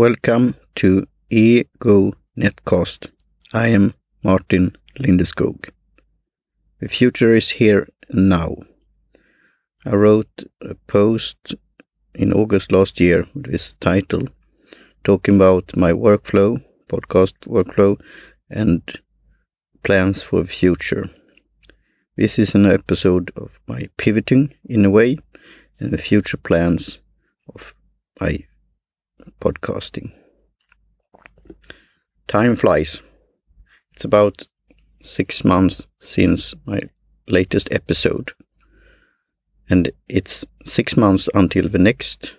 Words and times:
Welcome 0.00 0.54
to 0.76 1.06
Ego 1.28 2.14
Netcast. 2.34 3.10
I 3.52 3.68
am 3.68 3.92
Martin 4.24 4.74
Lindeskog. 4.98 5.68
The 6.80 6.88
future 6.88 7.34
is 7.34 7.50
here 7.50 7.86
now. 8.08 8.56
I 9.84 9.90
wrote 9.90 10.44
a 10.62 10.74
post 10.86 11.54
in 12.14 12.32
August 12.32 12.72
last 12.72 12.98
year 12.98 13.26
with 13.34 13.50
this 13.52 13.74
title, 13.74 14.28
talking 15.04 15.36
about 15.36 15.76
my 15.76 15.92
workflow, 15.92 16.64
podcast 16.88 17.34
workflow, 17.46 18.00
and 18.48 18.80
plans 19.82 20.22
for 20.22 20.40
the 20.40 20.48
future. 20.48 21.10
This 22.16 22.38
is 22.38 22.54
an 22.54 22.64
episode 22.64 23.32
of 23.36 23.60
my 23.66 23.90
pivoting 23.98 24.54
in 24.64 24.86
a 24.86 24.90
way 24.90 25.18
and 25.78 25.90
the 25.90 25.98
future 25.98 26.38
plans 26.38 27.00
of 27.54 27.74
my 28.18 28.46
podcasting. 29.40 30.12
Time 32.26 32.54
flies. 32.54 33.02
It's 33.92 34.04
about 34.04 34.46
six 35.02 35.44
months 35.44 35.86
since 35.98 36.54
my 36.64 36.80
latest 37.26 37.68
episode. 37.72 38.32
And 39.68 39.92
it's 40.08 40.44
six 40.64 40.96
months 40.96 41.28
until 41.34 41.68
the 41.68 41.78
next 41.78 42.36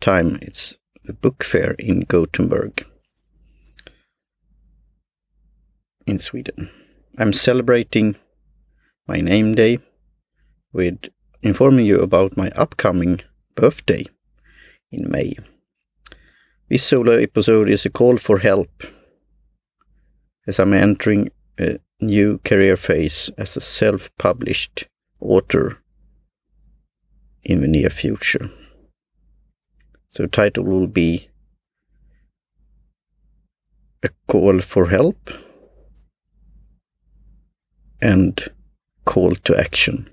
time 0.00 0.38
it's 0.42 0.78
the 1.04 1.12
book 1.12 1.42
fair 1.42 1.72
in 1.78 2.00
Gothenburg 2.00 2.86
in 6.06 6.18
Sweden. 6.18 6.70
I'm 7.18 7.32
celebrating 7.32 8.16
my 9.06 9.20
name 9.20 9.54
day 9.54 9.78
with 10.72 11.08
informing 11.42 11.86
you 11.86 12.00
about 12.00 12.36
my 12.36 12.50
upcoming 12.50 13.20
birthday 13.54 14.06
in 14.90 15.10
May. 15.10 15.36
This 16.68 16.82
solo 16.82 17.12
episode 17.12 17.68
is 17.68 17.86
a 17.86 17.90
call 17.90 18.16
for 18.16 18.38
help 18.38 18.82
as 20.48 20.58
I'm 20.58 20.72
entering 20.72 21.30
a 21.60 21.78
new 22.00 22.38
career 22.38 22.76
phase 22.76 23.30
as 23.38 23.56
a 23.56 23.60
self 23.60 24.10
published 24.18 24.88
author 25.20 25.78
in 27.44 27.60
the 27.60 27.68
near 27.68 27.88
future. 27.88 28.50
So, 30.08 30.26
title 30.26 30.64
will 30.64 30.88
be 30.88 31.28
A 34.02 34.08
Call 34.26 34.58
for 34.58 34.88
Help 34.88 35.30
and 38.02 38.40
Call 39.04 39.36
to 39.44 39.56
Action. 39.56 40.10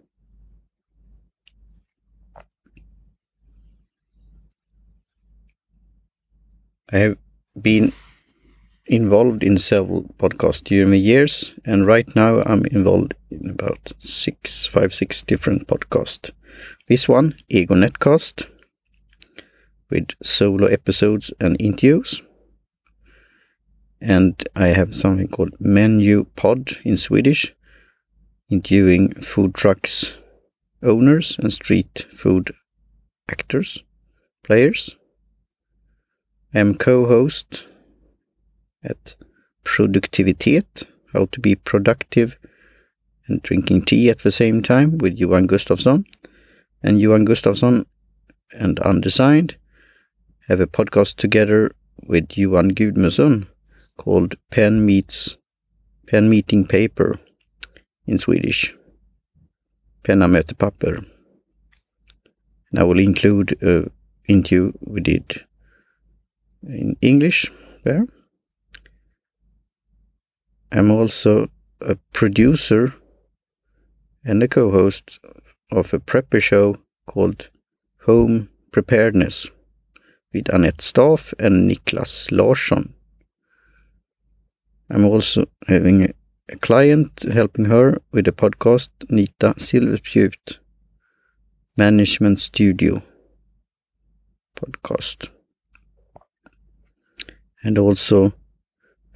I 6.93 6.99
have 6.99 7.17
been 7.59 7.91
involved 8.85 9.41
in 9.41 9.57
several 9.57 10.03
podcasts 10.19 10.63
during 10.63 10.91
the 10.91 10.99
years, 10.99 11.55
and 11.65 11.87
right 11.87 12.07
now 12.15 12.43
I'm 12.43 12.67
involved 12.67 13.15
in 13.31 13.49
about 13.49 13.93
six, 13.97 14.67
five, 14.67 14.93
six 14.93 15.23
different 15.23 15.67
podcasts. 15.67 16.29
This 16.87 17.09
one, 17.09 17.35
Ego 17.49 17.73
Netcast, 17.73 18.47
with 19.89 20.09
solo 20.21 20.67
episodes 20.67 21.31
and 21.39 21.57
interviews. 21.59 22.21
And 23.99 24.47
I 24.55 24.67
have 24.67 24.93
something 24.93 25.29
called 25.29 25.55
Menu 25.59 26.25
Pod 26.35 26.73
in 26.83 26.95
Swedish, 26.95 27.55
interviewing 28.51 29.15
food 29.15 29.55
trucks 29.55 30.19
owners 30.83 31.39
and 31.39 31.51
street 31.51 32.05
food 32.11 32.53
actors, 33.31 33.83
players. 34.43 34.95
Am 36.55 36.75
co-host 36.75 37.65
at 38.83 39.15
Produktivitet, 39.63 40.83
how 41.13 41.25
to 41.31 41.39
be 41.39 41.55
productive 41.55 42.37
and 43.27 43.41
drinking 43.41 43.85
tea 43.85 44.09
at 44.09 44.19
the 44.19 44.31
same 44.31 44.61
time 44.61 44.99
with 44.99 45.17
Johan 45.17 45.47
Gustafsson. 45.47 46.05
And 46.83 46.99
Johan 46.99 47.25
Gustafsson 47.25 47.85
and 48.51 48.79
Undesigned 48.79 49.55
have 50.47 50.59
a 50.59 50.67
podcast 50.67 51.15
together 51.15 51.71
with 52.07 52.37
Johan 52.37 52.71
Gudmundsson 52.71 53.47
called 53.97 54.35
Pen 54.51 54.85
Meets 54.85 55.37
Pen 56.07 56.29
Meeting 56.29 56.67
Paper 56.67 57.19
in 58.05 58.17
Swedish. 58.17 58.75
Penna 60.03 60.27
möter 60.27 60.53
papper. 60.53 61.05
And 62.69 62.79
I 62.79 62.83
will 62.83 62.99
include 62.99 63.57
an 63.61 63.89
interview 64.27 64.73
we 64.81 64.99
did 64.99 65.45
in 66.67 66.95
English 67.01 67.51
there. 67.83 68.07
I'm 70.71 70.89
also 70.89 71.49
a 71.81 71.95
producer 72.13 72.93
and 74.25 74.41
a 74.41 74.47
co 74.47 74.71
host 74.71 75.19
of 75.71 75.93
a 75.93 75.99
prepper 75.99 76.41
show 76.41 76.77
called 77.05 77.49
Home 78.05 78.49
Preparedness 78.71 79.47
with 80.33 80.49
Annette 80.49 80.81
Staff 80.81 81.33
and 81.37 81.69
Niklas 81.69 82.31
Larsson. 82.31 82.93
I'm 84.89 85.05
also 85.05 85.45
having 85.67 86.03
a, 86.05 86.09
a 86.49 86.57
client 86.57 87.25
helping 87.31 87.65
her 87.65 88.01
with 88.11 88.27
a 88.27 88.31
podcast, 88.31 88.89
Nita 89.09 89.53
Silverspjut 89.57 90.59
Management 91.77 92.39
Studio 92.39 93.01
podcast 94.55 95.29
and 97.63 97.77
also 97.77 98.33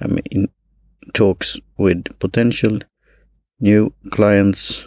I'm 0.00 0.18
in 0.30 0.48
talks 1.12 1.58
with 1.76 2.18
potential 2.18 2.80
new 3.60 3.92
clients 4.10 4.84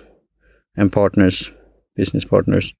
and 0.76 0.92
partners, 0.92 1.52
business 1.96 2.26
partners, 2.26 2.74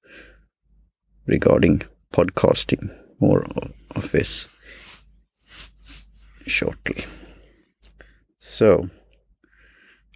regarding 1.26 1.82
podcasting. 2.12 2.90
More 3.20 3.46
of 3.94 4.10
this 4.10 4.48
shortly. 6.46 7.04
So, 8.40 8.90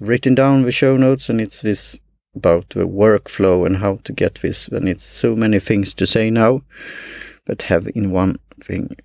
written 0.00 0.34
down 0.34 0.62
the 0.62 0.72
show 0.72 0.97
notes, 0.97 1.28
and 1.28 1.41
it's 1.41 1.62
this 1.62 2.00
about 2.34 2.71
the 2.71 2.87
workflow 2.87 3.65
and 3.65 3.76
how 3.76 3.97
to 4.05 4.12
get 4.12 4.37
this. 4.37 4.66
And 4.69 4.88
it's 4.88 5.05
so 5.05 5.37
many 5.37 5.60
things 5.60 5.94
to 5.94 6.06
say 6.06 6.31
now, 6.31 6.62
but 7.47 7.62
have 7.62 7.88
in 7.94 8.10
one 8.10 8.37
thing 8.60 8.97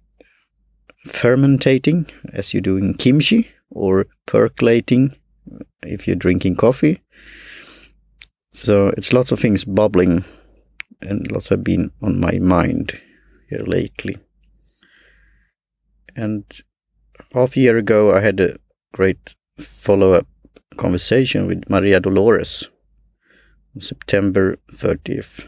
fermentating, 1.06 2.10
as 2.34 2.54
you 2.54 2.62
do 2.62 2.78
in 2.78 2.94
kimchi, 2.94 3.50
or 3.70 4.08
percolating 4.26 5.16
uh, 5.52 5.64
if 5.84 6.08
you're 6.08 6.16
drinking 6.16 6.56
coffee. 6.56 7.02
So 8.52 8.90
it's 8.98 9.14
lots 9.14 9.32
of 9.32 9.40
things 9.40 9.64
bubbling, 9.64 10.24
and 11.02 11.30
lots 11.32 11.50
have 11.50 11.64
been 11.64 11.92
on 12.02 12.20
my 12.20 12.34
mind 12.40 13.00
here 13.50 13.64
lately. 13.66 14.18
And 16.16 16.44
half 17.34 17.56
a 17.56 17.60
year 17.60 17.78
ago, 17.78 18.14
I 18.14 18.20
had 18.20 18.40
a 18.40 18.58
great 18.94 19.36
follow 19.58 20.14
up 20.14 20.28
conversation 20.78 21.48
with 21.48 21.70
Maria 21.70 22.00
Dolores 22.00 22.70
on 23.76 23.82
September 23.82 24.58
30th. 24.74 25.48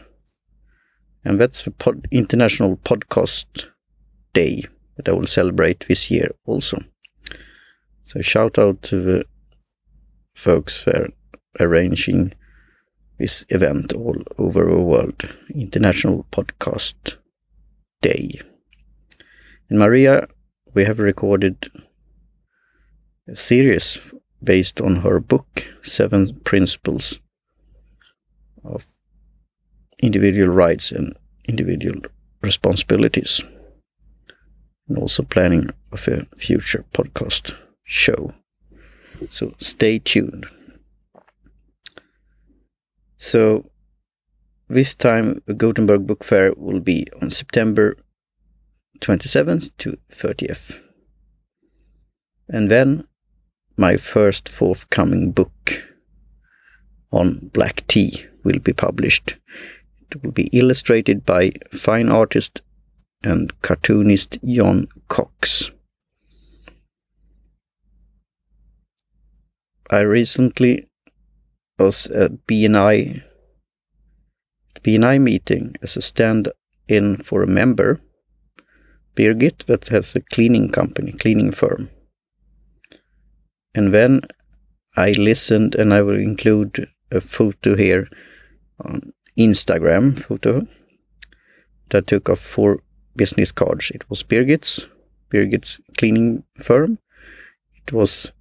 And 1.24 1.40
that's 1.40 1.64
the 1.64 1.70
pod- 1.70 2.06
International 2.10 2.76
Podcast 2.76 3.66
Day 4.32 4.64
that 4.96 5.08
I 5.08 5.12
will 5.12 5.26
celebrate 5.26 5.86
this 5.86 6.10
year 6.10 6.30
also. 6.46 6.82
So 8.02 8.20
shout 8.20 8.58
out 8.58 8.82
to 8.82 9.00
the 9.00 9.24
folks 10.34 10.76
for 10.76 11.08
arranging 11.58 12.32
this 13.18 13.44
event 13.48 13.92
all 13.92 14.16
over 14.38 14.64
the 14.64 14.80
world, 14.80 15.28
International 15.54 16.26
Podcast 16.30 17.16
Day. 18.02 18.40
In 19.70 19.78
Maria, 19.78 20.28
we 20.74 20.84
have 20.84 20.98
recorded 20.98 21.70
a 23.28 23.36
series 23.36 24.12
based 24.42 24.80
on 24.80 24.96
her 24.96 25.20
book, 25.20 25.66
Seven 25.82 26.40
Principles 26.40 27.20
of 28.62 28.86
Individual 30.02 30.48
Rights 30.48 30.90
and 30.92 31.16
Individual 31.48 32.02
Responsibilities 32.42 33.42
and 34.88 34.98
also 34.98 35.22
planning 35.22 35.70
of 35.92 36.08
a 36.08 36.26
future 36.36 36.84
podcast 36.92 37.54
show. 37.84 38.32
So 39.30 39.54
stay 39.58 39.98
tuned. 39.98 40.46
So 43.16 43.70
this 44.68 44.94
time 44.94 45.42
the 45.46 45.54
Gothenburg 45.54 46.06
Book 46.06 46.24
Fair 46.24 46.52
will 46.56 46.80
be 46.80 47.06
on 47.22 47.30
September 47.30 47.96
27th 49.00 49.72
to 49.78 49.98
30th. 50.10 50.80
And 52.48 52.70
then 52.70 53.04
my 53.76 53.96
first 53.96 54.48
forthcoming 54.48 55.32
book 55.32 55.82
on 57.10 57.50
black 57.52 57.86
tea 57.86 58.26
will 58.44 58.58
be 58.58 58.72
published. 58.72 59.36
It 60.10 60.22
will 60.22 60.32
be 60.32 60.48
illustrated 60.52 61.24
by 61.24 61.52
fine 61.72 62.08
artist 62.08 62.62
and 63.24 63.52
cartoonist 63.62 64.38
John 64.44 64.86
Cox. 65.08 65.70
I 69.90 70.00
recently 70.00 70.88
was 71.78 72.06
at 72.08 72.46
BNI 72.46 73.22
BNI 74.82 75.20
meeting 75.20 75.74
as 75.82 75.96
a 75.96 76.02
stand-in 76.02 77.16
for 77.16 77.42
a 77.42 77.46
member, 77.46 78.00
Birgit, 79.16 79.64
that 79.64 79.88
has 79.88 80.14
a 80.14 80.20
cleaning 80.20 80.70
company, 80.70 81.12
cleaning 81.12 81.52
firm. 81.52 81.88
And 83.74 83.94
then 83.94 84.20
I 84.96 85.12
listened, 85.12 85.74
and 85.74 85.94
I 85.94 86.02
will 86.02 86.20
include 86.20 86.90
a 87.10 87.22
photo 87.22 87.76
here 87.76 88.08
on 88.84 89.14
Instagram 89.38 90.18
photo 90.18 90.66
that 91.88 92.06
took 92.06 92.28
off 92.28 92.40
four 92.40 92.80
business 93.16 93.52
cards. 93.52 93.90
It 93.90 94.08
was 94.08 94.22
Birgit's, 94.22 94.88
Birgit's 95.30 95.80
cleaning 95.96 96.44
firm. 96.58 96.98
It 97.86 97.92
was 97.92 98.32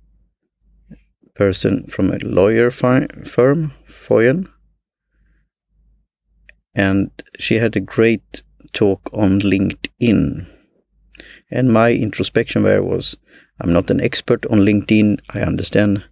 person 1.35 1.85
from 1.87 2.11
a 2.11 2.17
lawyer 2.23 2.69
fi- 2.71 3.07
firm, 3.25 3.73
Foyen. 3.85 4.47
And 6.75 7.11
she 7.39 7.55
had 7.55 7.75
a 7.75 7.79
great 7.79 8.43
talk 8.71 9.09
on 9.13 9.39
LinkedIn. 9.39 10.47
And 11.51 11.73
my 11.73 11.91
introspection 11.91 12.63
there 12.63 12.83
was 12.83 13.17
I'm 13.59 13.71
not 13.71 13.89
an 13.89 14.01
expert 14.01 14.45
on 14.47 14.59
LinkedIn. 14.59 15.19
I 15.33 15.41
understand 15.41 16.03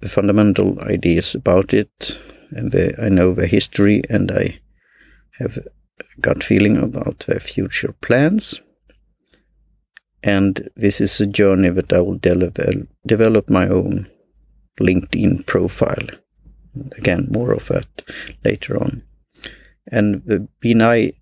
the 0.00 0.08
fundamental 0.08 0.80
ideas 0.80 1.34
about 1.34 1.74
it, 1.74 2.22
and 2.50 2.70
the, 2.70 2.94
I 3.02 3.08
know 3.08 3.32
the 3.32 3.46
history, 3.46 4.02
and 4.08 4.30
I 4.30 4.60
have 5.38 5.58
gut 6.20 6.44
feeling 6.44 6.76
about 6.76 7.20
their 7.20 7.40
future 7.40 7.94
plans. 8.00 8.60
And 10.22 10.68
this 10.76 11.00
is 11.00 11.20
a 11.20 11.26
journey 11.26 11.68
that 11.70 11.92
I 11.92 12.00
will 12.00 12.18
de 12.18 12.86
develop 13.06 13.48
my 13.48 13.68
own 13.68 14.08
LinkedIn 14.80 15.46
profile. 15.46 16.08
Again, 16.96 17.28
more 17.30 17.52
of 17.52 17.66
that 17.68 17.88
later 18.44 18.76
on. 18.76 19.02
And 19.90 20.22
the 20.26 20.48
BNI 20.62 21.14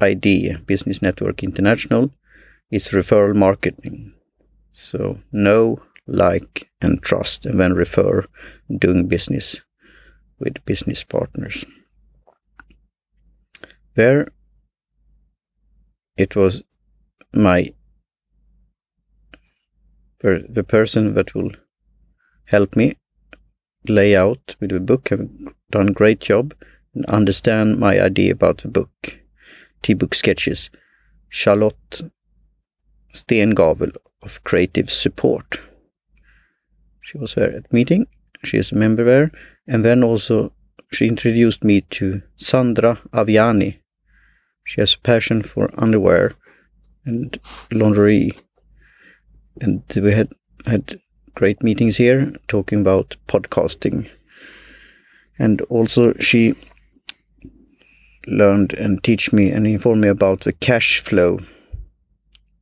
ID, 0.00 0.56
Business 0.66 1.02
Network 1.02 1.42
International, 1.42 2.12
is 2.70 2.88
referral 2.88 3.34
marketing. 3.34 4.12
So 4.72 5.18
know, 5.32 5.80
like, 6.06 6.70
and 6.80 7.02
trust, 7.02 7.44
and 7.44 7.58
then 7.58 7.72
refer 7.74 8.26
doing 8.78 9.08
business 9.08 9.60
with 10.38 10.64
business 10.64 11.02
partners. 11.02 11.64
There, 13.98 14.28
it 16.16 16.36
was 16.36 16.62
my 17.32 17.74
the 20.20 20.62
person 20.62 21.14
that 21.14 21.34
will 21.34 21.50
help 22.44 22.76
me 22.76 22.96
lay 23.88 24.14
out 24.14 24.54
with 24.60 24.70
the 24.70 24.78
book 24.78 25.08
have 25.08 25.28
done 25.72 25.88
great 25.88 26.20
job 26.20 26.54
and 26.94 27.06
understand 27.06 27.80
my 27.80 28.00
idea 28.00 28.30
about 28.30 28.58
the 28.58 28.68
book. 28.68 29.18
T-book 29.82 30.14
sketches. 30.14 30.70
Charlotte 31.28 32.02
Stengavel 33.12 33.96
of 34.22 34.44
Creative 34.44 34.88
Support. 34.88 35.60
She 37.00 37.18
was 37.18 37.34
there 37.34 37.50
at 37.50 37.72
meeting. 37.72 38.06
She 38.44 38.58
is 38.58 38.70
a 38.70 38.76
member 38.76 39.02
there. 39.02 39.32
And 39.66 39.84
then 39.84 40.04
also 40.04 40.52
she 40.92 41.08
introduced 41.08 41.64
me 41.64 41.80
to 41.98 42.22
Sandra 42.36 43.00
Aviani. 43.12 43.80
She 44.68 44.82
has 44.82 44.92
a 44.92 44.98
passion 44.98 45.40
for 45.40 45.70
underwear 45.78 46.34
and 47.06 47.40
laundry. 47.72 48.32
and 49.62 49.82
we 49.96 50.12
had 50.12 50.28
had 50.66 51.00
great 51.34 51.62
meetings 51.62 51.96
here 51.96 52.34
talking 52.48 52.82
about 52.82 53.16
podcasting. 53.26 54.10
And 55.38 55.62
also 55.70 56.12
she 56.20 56.54
learned 58.26 58.74
and 58.74 59.02
teach 59.02 59.32
me 59.32 59.50
and 59.50 59.66
inform 59.66 60.02
me 60.02 60.08
about 60.08 60.40
the 60.40 60.52
cash 60.52 61.00
flow 61.00 61.38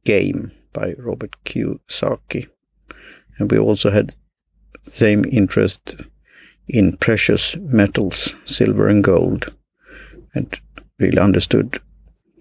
game 0.05 0.53
by 0.73 0.95
Robert 0.99 1.35
Kiyosaki. 1.45 2.47
And 3.37 3.51
we 3.51 3.59
also 3.59 3.91
had 3.91 4.15
same 4.83 5.25
interest 5.25 6.03
in 6.69 6.99
precious 6.99 7.57
metals, 7.57 8.37
silver 8.45 8.87
and 8.87 9.03
gold, 9.03 9.53
and 10.37 10.61
really 11.01 11.19
understood 11.19 11.81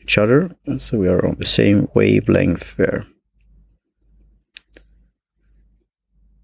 each 0.06 0.20
other. 0.20 0.56
So 0.78 1.00
we 1.00 1.08
are 1.08 1.26
on 1.26 1.36
the 1.40 1.46
same 1.46 1.88
wavelength 1.96 2.78
there. 2.78 3.08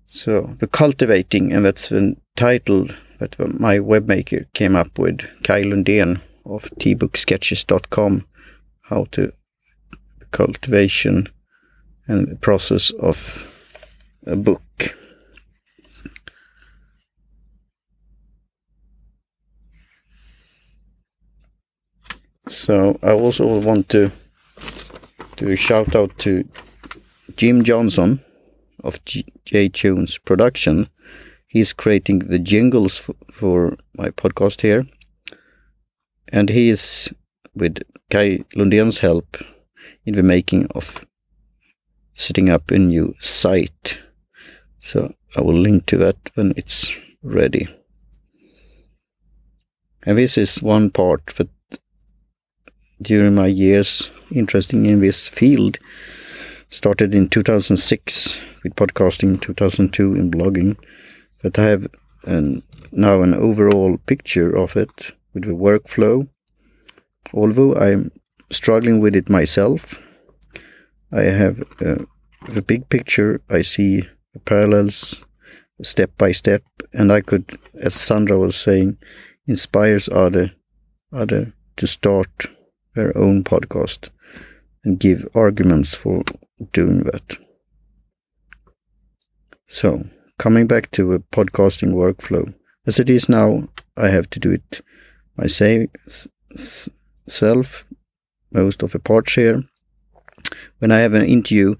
So 0.06 0.56
the 0.60 0.68
cultivating, 0.68 1.54
and 1.54 1.64
that's 1.64 1.90
the 1.90 2.16
title 2.36 2.88
that 3.20 3.38
my 3.60 3.78
webmaker 3.78 4.52
came 4.54 4.76
up 4.76 4.98
with, 4.98 5.22
Kai 5.44 5.62
Lundén 5.62 6.22
of 6.44 6.64
tbooksketches.com, 6.80 8.26
how 8.90 9.06
to 9.12 9.32
cultivation 10.32 11.30
and 12.08 12.28
the 12.28 12.36
process 12.36 12.90
of 13.00 13.48
a 14.26 14.36
book. 14.36 14.98
So 22.52 23.00
I 23.02 23.12
also 23.12 23.60
want 23.60 23.88
to 23.90 24.12
do 25.38 25.50
a 25.50 25.56
shout 25.56 25.96
out 25.96 26.18
to 26.20 26.44
Jim 27.38 27.64
Johnson 27.64 28.20
of 28.84 29.00
J 29.06 29.70
Tunes 29.70 30.18
production. 30.18 30.90
He's 31.48 31.72
creating 31.72 32.20
the 32.20 32.40
jingles 32.40 33.10
for 33.32 33.78
my 33.96 34.10
podcast 34.10 34.62
here. 34.62 34.86
And 36.28 36.50
he 36.50 36.70
is, 36.70 37.14
with 37.56 37.80
Kai 38.10 38.40
Lundén's 38.54 39.00
help, 39.00 39.38
in 40.06 40.16
the 40.16 40.24
making 40.24 40.68
of 40.76 41.06
setting 42.14 42.50
up 42.50 42.70
a 42.70 42.78
new 42.78 43.16
site. 43.20 44.00
So 44.80 45.14
I 45.38 45.42
will 45.42 45.58
link 45.58 45.86
to 45.86 45.98
that 45.98 46.18
when 46.34 46.54
it's 46.58 46.94
ready. 47.24 47.70
And 50.04 50.18
this 50.18 50.38
is 50.38 50.62
one 50.62 50.90
part 50.90 51.28
that 51.38 51.48
during 53.02 53.36
my 53.36 53.48
years 53.48 54.10
interesting 54.32 54.86
in 54.86 55.02
this 55.02 55.28
field 55.28 55.80
started 56.70 57.14
in 57.14 57.28
2006 57.28 58.42
with 58.64 58.76
podcasting, 58.76 59.42
2002 59.42 60.16
in 60.16 60.32
blogging. 60.32 60.78
But 61.42 61.60
I 61.60 61.66
have 61.66 61.88
an, 62.24 62.64
now 62.92 63.22
an 63.22 63.34
overall 63.34 63.98
picture 63.98 64.56
of 64.56 64.76
it 64.76 65.12
with 65.34 65.46
the 65.46 65.52
workflow. 65.52 66.28
Although 67.34 67.76
I'm 67.76 68.12
struggling 68.52 69.00
with 69.00 69.16
it 69.16 69.30
myself, 69.30 70.02
I 71.12 71.24
have 71.24 71.62
uh, 71.82 72.06
the 72.50 72.62
big 72.62 72.90
picture. 72.90 73.42
I 73.50 73.62
see 73.62 74.04
parallels 74.46 75.24
step 75.84 76.12
by 76.18 76.32
step, 76.32 76.64
and 76.94 77.12
I 77.12 77.22
could, 77.22 77.58
as 77.76 77.96
Sandra 77.96 78.38
was 78.38 78.56
saying, 78.56 78.98
inspires 79.48 80.08
other 80.10 80.52
other 81.12 81.54
to 81.76 81.88
start 81.88 82.48
their 82.94 83.18
own 83.18 83.44
podcast 83.44 84.10
and 84.84 85.00
give 85.00 85.28
arguments 85.34 85.96
for 85.96 86.24
doing 86.74 87.04
that. 87.04 87.38
So, 89.68 90.06
coming 90.38 90.68
back 90.68 90.92
to 90.92 91.14
a 91.14 91.20
podcasting 91.20 91.94
workflow, 91.94 92.54
as 92.86 93.00
it 93.00 93.10
is 93.10 93.30
now, 93.30 93.70
I 93.96 94.10
have 94.10 94.30
to 94.32 94.40
do 94.40 94.52
it 94.52 94.82
myself, 95.38 96.28
most 98.52 98.84
of 98.84 98.92
the 98.92 99.00
parts 99.00 99.36
here. 99.36 99.64
When 100.80 100.92
I 100.92 101.00
have 101.00 101.14
an 101.14 101.26
interview, 101.26 101.76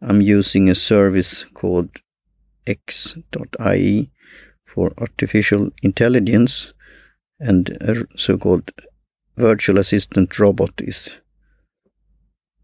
I'm 0.00 0.20
using 0.20 0.68
a 0.68 0.74
service 0.74 1.44
called 1.44 1.90
x.ai 2.66 4.08
for 4.64 4.92
artificial 4.98 5.70
intelligence, 5.82 6.72
and 7.38 7.68
a 7.80 8.06
so 8.16 8.38
called 8.38 8.70
virtual 9.36 9.78
assistant 9.78 10.38
robot 10.38 10.72
is 10.78 11.20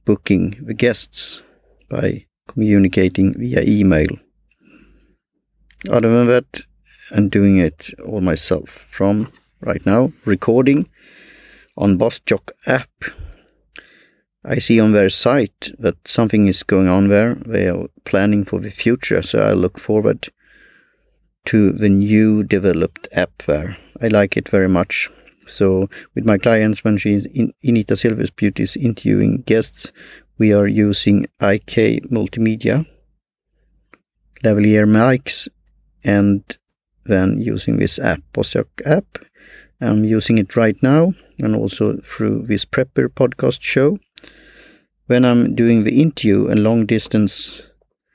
booking 0.04 0.56
the 0.62 0.74
guests 0.74 1.42
by 1.88 2.26
communicating 2.48 3.34
via 3.34 3.62
email. 3.62 4.08
Other 5.90 6.10
than 6.10 6.26
that, 6.28 6.62
I'm 7.10 7.28
doing 7.28 7.58
it 7.58 7.90
all 8.04 8.20
myself 8.20 8.70
from 8.70 9.30
right 9.60 9.84
now, 9.84 10.12
recording 10.24 10.88
on 11.76 11.98
BossJock 11.98 12.50
app. 12.66 12.90
I 14.44 14.58
see 14.58 14.80
on 14.80 14.92
their 14.92 15.10
site 15.10 15.70
that 15.78 16.08
something 16.08 16.48
is 16.48 16.62
going 16.62 16.88
on 16.88 17.08
there. 17.08 17.34
They 17.34 17.68
are 17.68 17.86
planning 18.04 18.44
for 18.44 18.60
the 18.60 18.70
future, 18.70 19.22
so 19.22 19.40
I 19.40 19.52
look 19.52 19.78
forward 19.78 20.28
to 21.46 21.72
the 21.72 21.88
new 21.88 22.42
developed 22.42 23.08
app 23.12 23.38
there. 23.42 23.76
I 24.00 24.08
like 24.08 24.36
it 24.36 24.48
very 24.48 24.68
much. 24.68 25.08
So 25.46 25.88
with 26.14 26.24
my 26.24 26.38
clients, 26.38 26.84
when 26.84 26.96
she's 26.96 27.26
in 27.26 27.52
Inita 27.64 27.96
Silverspjut 27.96 28.60
is 28.60 28.76
interviewing 28.76 29.42
guests, 29.42 29.92
we 30.38 30.52
are 30.52 30.66
using 30.66 31.26
IK 31.40 32.10
Multimedia, 32.10 32.86
lavalier 34.42 34.86
mics, 34.86 35.48
and 36.04 36.42
then 37.04 37.40
using 37.40 37.76
this 37.76 37.98
app, 37.98 38.20
Bossjock 38.32 38.68
app. 38.84 39.18
I'm 39.80 40.04
using 40.04 40.38
it 40.38 40.56
right 40.56 40.80
now 40.82 41.14
and 41.38 41.56
also 41.56 41.98
through 41.98 42.46
this 42.46 42.64
Prepper 42.64 43.08
podcast 43.08 43.62
show. 43.62 43.98
When 45.06 45.24
I'm 45.24 45.54
doing 45.54 45.82
the 45.82 46.00
interview 46.00 46.46
and 46.48 46.62
long 46.62 46.86
distance 46.86 47.62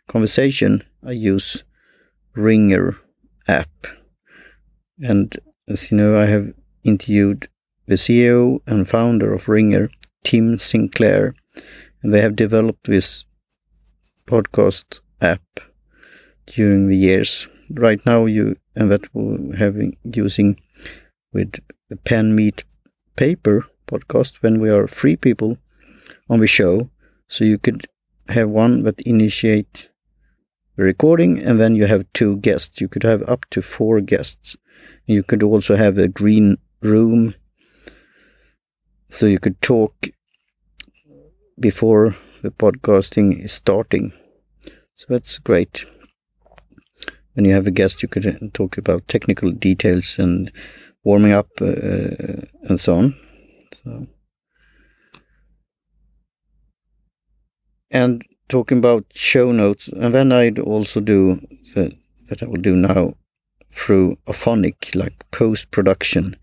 conversation, 0.07 0.83
I 1.05 1.11
use 1.11 1.63
Ringr 2.35 2.97
app. 3.47 3.87
And 4.99 5.37
as 5.67 5.91
you 5.91 5.97
know, 5.97 6.19
I 6.19 6.25
have 6.25 6.53
interviewed 6.87 7.49
the 7.85 7.95
CEO 7.95 8.59
and 8.65 8.87
founder 8.87 9.33
of 9.33 9.47
Ringr, 9.47 9.89
Tim 10.23 10.57
Sinclair, 10.57 11.35
and 12.01 12.11
they 12.13 12.21
have 12.21 12.35
developed 12.35 12.87
this 12.87 13.25
podcast 14.25 15.01
app 15.21 15.41
during 16.45 16.87
the 16.87 16.97
years. 16.97 17.47
Right 17.69 18.05
now, 18.05 18.25
you 18.25 18.57
and 18.75 18.91
that 18.91 19.13
we're 19.13 19.55
having 19.57 19.97
using 20.03 20.59
with 21.33 21.53
the 21.89 21.95
pen 21.95 22.35
meet 22.35 22.63
paper 23.15 23.65
podcast 23.87 24.41
when 24.41 24.59
we 24.59 24.69
are 24.69 24.87
three 24.87 25.15
people 25.15 25.57
on 26.29 26.39
the 26.39 26.47
show. 26.47 26.89
So 27.27 27.43
you 27.43 27.57
could 27.57 27.87
have 28.29 28.49
one 28.49 28.83
that 28.83 29.01
initiate 29.01 29.89
the 30.75 30.83
recording 30.83 31.39
and 31.39 31.59
then 31.59 31.75
you 31.75 31.87
have 31.87 32.05
two 32.13 32.37
guests. 32.37 32.79
You 32.79 32.87
could 32.87 33.03
have 33.03 33.23
up 33.27 33.45
to 33.51 33.61
four 33.61 33.99
guests. 34.01 34.55
You 35.05 35.23
could 35.23 35.43
also 35.43 35.75
have 35.75 35.97
a 35.97 36.07
green 36.07 36.57
room 36.81 37.33
so 39.09 39.25
you 39.25 39.39
could 39.39 39.61
talk 39.61 40.09
before 41.59 42.15
the 42.41 42.51
podcasting 42.51 43.43
is 43.43 43.51
starting. 43.51 44.13
So 44.95 45.05
that's 45.09 45.39
great. 45.39 45.85
When 47.33 47.45
you 47.45 47.53
have 47.53 47.67
a 47.67 47.71
guest, 47.71 48.01
you 48.01 48.09
could 48.09 48.25
uh, 48.25 48.33
talk 48.53 48.77
about 48.77 49.07
technical 49.07 49.51
details 49.51 50.17
and 50.19 50.51
warming 51.03 51.33
up 51.33 51.49
uh, 51.61 51.65
uh, 51.65 52.41
and 52.63 52.79
so 52.79 52.95
on. 52.97 53.15
So, 53.71 54.07
and 57.91 58.23
talking 58.49 58.79
about 58.79 59.05
show 59.13 59.51
notes, 59.51 59.87
and 59.87 60.13
then 60.13 60.31
I'd 60.31 60.59
also 60.59 60.99
do 60.99 61.39
the, 61.73 61.95
that 62.27 62.41
I 62.41 62.47
will 62.47 62.61
do 62.61 62.75
now 62.75 63.13
through 63.69 64.17
Auphonic, 64.27 64.95
like 64.95 65.29
post 65.31 65.71
production. 65.71 66.35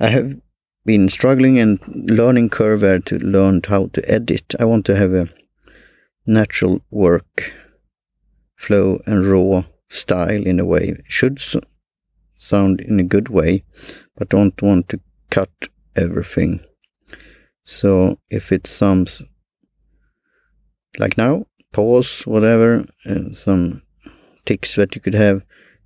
I 0.00 0.08
have 0.08 0.40
been 0.84 1.08
struggling 1.08 1.58
and 1.58 1.80
learning 2.10 2.50
curve 2.50 2.82
where 2.82 2.98
to 3.00 3.18
learn 3.18 3.62
how 3.66 3.86
to 3.92 4.10
edit. 4.10 4.54
I 4.58 4.64
want 4.64 4.84
to 4.86 4.96
have 4.96 5.14
a 5.14 5.28
natural 6.26 6.80
work 6.90 7.52
flow 8.54 9.00
and 9.06 9.26
raw 9.26 9.64
style 9.88 10.46
in 10.46 10.60
a 10.60 10.64
way. 10.64 10.88
It 10.88 11.04
should 11.08 11.40
sound 12.36 12.80
in 12.80 13.00
a 13.00 13.04
good 13.04 13.28
way, 13.28 13.64
but 14.16 14.28
don't 14.28 14.60
want 14.60 14.88
to 14.90 15.00
cut 15.30 15.68
everything. 15.96 16.60
So 17.62 18.18
if 18.28 18.52
it 18.52 18.66
sounds 18.66 19.22
like 20.98 21.16
now, 21.16 21.46
pause, 21.72 22.26
whatever, 22.26 22.86
and 23.04 23.34
some 23.34 23.82
ticks 24.44 24.74
that 24.76 24.94
you 24.94 25.00
could 25.00 25.14
have, 25.14 25.42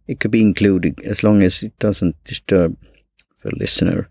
it 0.08 0.18
could 0.18 0.30
be 0.30 0.40
included 0.40 1.00
as 1.04 1.22
long 1.22 1.42
as 1.42 1.62
it 1.62 1.78
doesn't 1.78 2.16
disturb 2.24 2.76
the 3.44 3.54
listener. 3.54 4.08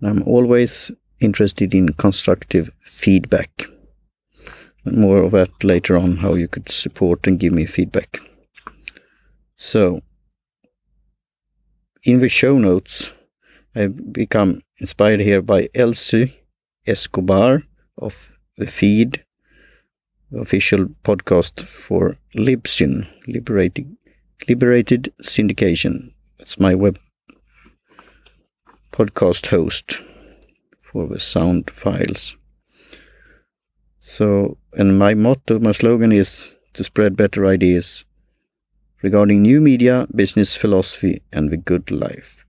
And 0.00 0.10
I'm 0.10 0.22
always 0.26 0.90
interested 1.20 1.74
in 1.74 1.92
constructive 1.92 2.70
feedback. 2.82 3.66
More 4.84 5.22
of 5.22 5.30
that 5.32 5.62
later 5.62 5.96
on, 5.96 6.16
how 6.18 6.34
you 6.34 6.48
could 6.48 6.68
support 6.70 7.26
and 7.26 7.38
give 7.38 7.52
me 7.52 7.66
feedback. 7.66 8.18
So, 9.56 10.02
in 12.02 12.18
the 12.18 12.28
show 12.28 12.58
notes, 12.58 13.12
I've 13.74 14.12
become 14.12 14.60
inspired 14.78 15.20
here 15.20 15.40
by 15.40 15.68
Elsie 15.74 16.40
Escobar 16.86 17.62
of 17.96 18.36
the 18.58 18.66
feed, 18.66 19.24
official 20.36 20.86
podcast 21.02 21.62
for 21.62 22.18
Libsyn, 22.36 23.06
Liberated, 23.26 23.96
Liberated 24.46 25.10
Syndication. 25.22 26.12
That's 26.36 26.60
my 26.60 26.74
web 26.74 26.98
podcast 28.92 29.46
host 29.46 30.00
for 30.82 31.06
the 31.06 31.18
sound 31.18 31.70
files. 31.70 32.36
So, 34.00 34.58
and 34.74 34.98
my 34.98 35.14
motto, 35.14 35.58
my 35.60 35.72
slogan 35.72 36.12
is 36.12 36.56
to 36.74 36.84
spread 36.84 37.16
better 37.16 37.46
ideas 37.46 38.04
regarding 39.02 39.40
new 39.40 39.62
media, 39.62 40.06
business 40.14 40.54
philosophy, 40.54 41.22
and 41.32 41.48
the 41.48 41.56
good 41.56 41.90
life. 41.90 42.44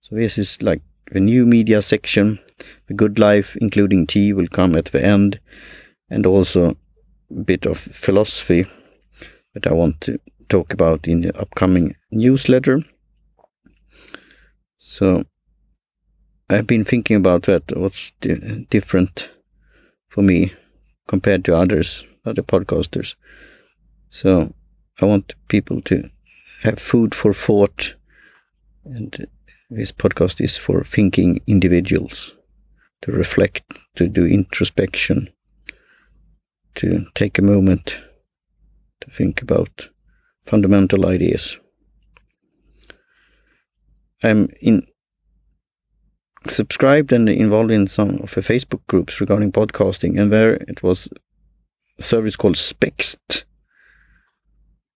So, 0.00 0.16
this 0.16 0.38
is 0.38 0.60
like 0.62 0.82
the 1.12 1.20
new 1.20 1.46
media 1.46 1.80
section. 1.80 2.40
The 2.88 2.94
good 2.94 3.20
life, 3.20 3.56
including 3.60 4.08
tea, 4.08 4.32
will 4.32 4.48
come 4.48 4.74
at 4.74 4.86
the 4.86 5.04
end, 5.04 5.38
and 6.10 6.26
also 6.26 6.76
a 7.30 7.42
bit 7.44 7.66
of 7.66 7.78
philosophy 7.78 8.66
that 9.54 9.68
I 9.68 9.72
want 9.72 10.00
to 10.00 10.18
talk 10.48 10.72
about 10.72 11.08
in 11.08 11.22
the 11.22 11.38
upcoming 11.38 11.96
newsletter. 12.10 12.82
So, 14.78 15.24
I've 16.48 16.66
been 16.66 16.84
thinking 16.84 17.16
about 17.16 17.42
that. 17.44 17.76
What's 17.76 18.12
di 18.20 18.66
different 18.70 19.30
for 20.06 20.22
me 20.22 20.52
compared 21.08 21.44
to 21.44 21.56
others, 21.56 22.04
other 22.24 22.42
podcasters? 22.42 23.16
So 24.10 24.54
I 25.00 25.06
want 25.06 25.34
people 25.48 25.80
to 25.82 26.08
have 26.62 26.78
food 26.78 27.14
for 27.14 27.32
thought, 27.32 27.94
and 28.84 29.26
this 29.68 29.92
podcast 29.92 30.40
is 30.40 30.56
for 30.56 30.84
thinking 30.84 31.40
individuals 31.46 32.36
to 33.02 33.12
reflect, 33.12 33.64
to 33.96 34.08
do 34.08 34.24
introspection, 34.24 35.28
to 36.76 37.06
take 37.14 37.38
a 37.38 37.42
moment 37.42 37.98
to 39.00 39.10
think 39.10 39.42
about 39.42 39.90
fundamental 40.46 41.06
ideas. 41.06 41.58
I'm 44.22 44.48
in 44.60 44.86
subscribed 46.48 47.12
and 47.12 47.28
involved 47.28 47.72
in 47.72 47.86
some 47.88 48.20
of 48.22 48.34
the 48.34 48.40
Facebook 48.40 48.86
groups 48.86 49.20
regarding 49.20 49.52
podcasting, 49.52 50.20
and 50.20 50.30
there 50.30 50.54
it 50.68 50.82
was 50.82 51.08
a 51.98 52.02
service 52.02 52.36
called 52.36 52.54
Spext, 52.56 53.44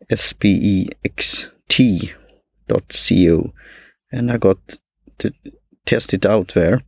S 0.09 0.33
P 0.33 0.49
E 0.49 0.89
X 1.05 1.51
T 1.69 2.13
dot 2.69 2.89
co, 2.89 3.53
and 4.13 4.31
I 4.31 4.39
got 4.39 4.79
to 5.19 5.33
test 5.85 6.15
it 6.15 6.25
out 6.25 6.55
there. 6.55 6.83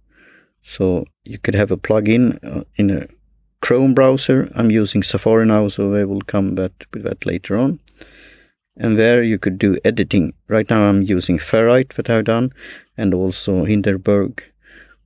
So 0.63 1.05
you 1.25 1.39
could 1.39 1.57
have 1.57 1.73
a 1.73 1.77
plugin 1.77 2.39
uh, 2.45 2.65
in 2.77 2.91
a 2.91 3.09
Chrome 3.61 3.95
browser. 3.95 4.51
I'm 4.55 4.71
using 4.71 5.03
Safari 5.03 5.47
now, 5.47 5.69
so 5.69 5.95
I 5.95 6.05
will 6.05 6.23
come 6.23 6.55
back 6.55 6.87
with 6.93 7.03
that 7.05 7.27
later 7.27 7.57
on. 7.57 7.79
And 8.77 8.99
there 8.99 9.23
you 9.23 9.39
could 9.39 9.59
do 9.59 9.79
editing. 9.85 10.33
Right 10.49 10.69
now 10.69 10.89
I'm 10.89 11.03
using 11.03 11.39
Ferrite 11.39 11.93
that 11.95 12.09
I've 12.09 12.25
done, 12.25 12.53
and 12.97 13.13
also 13.15 13.65
Hindenburg 13.65 14.45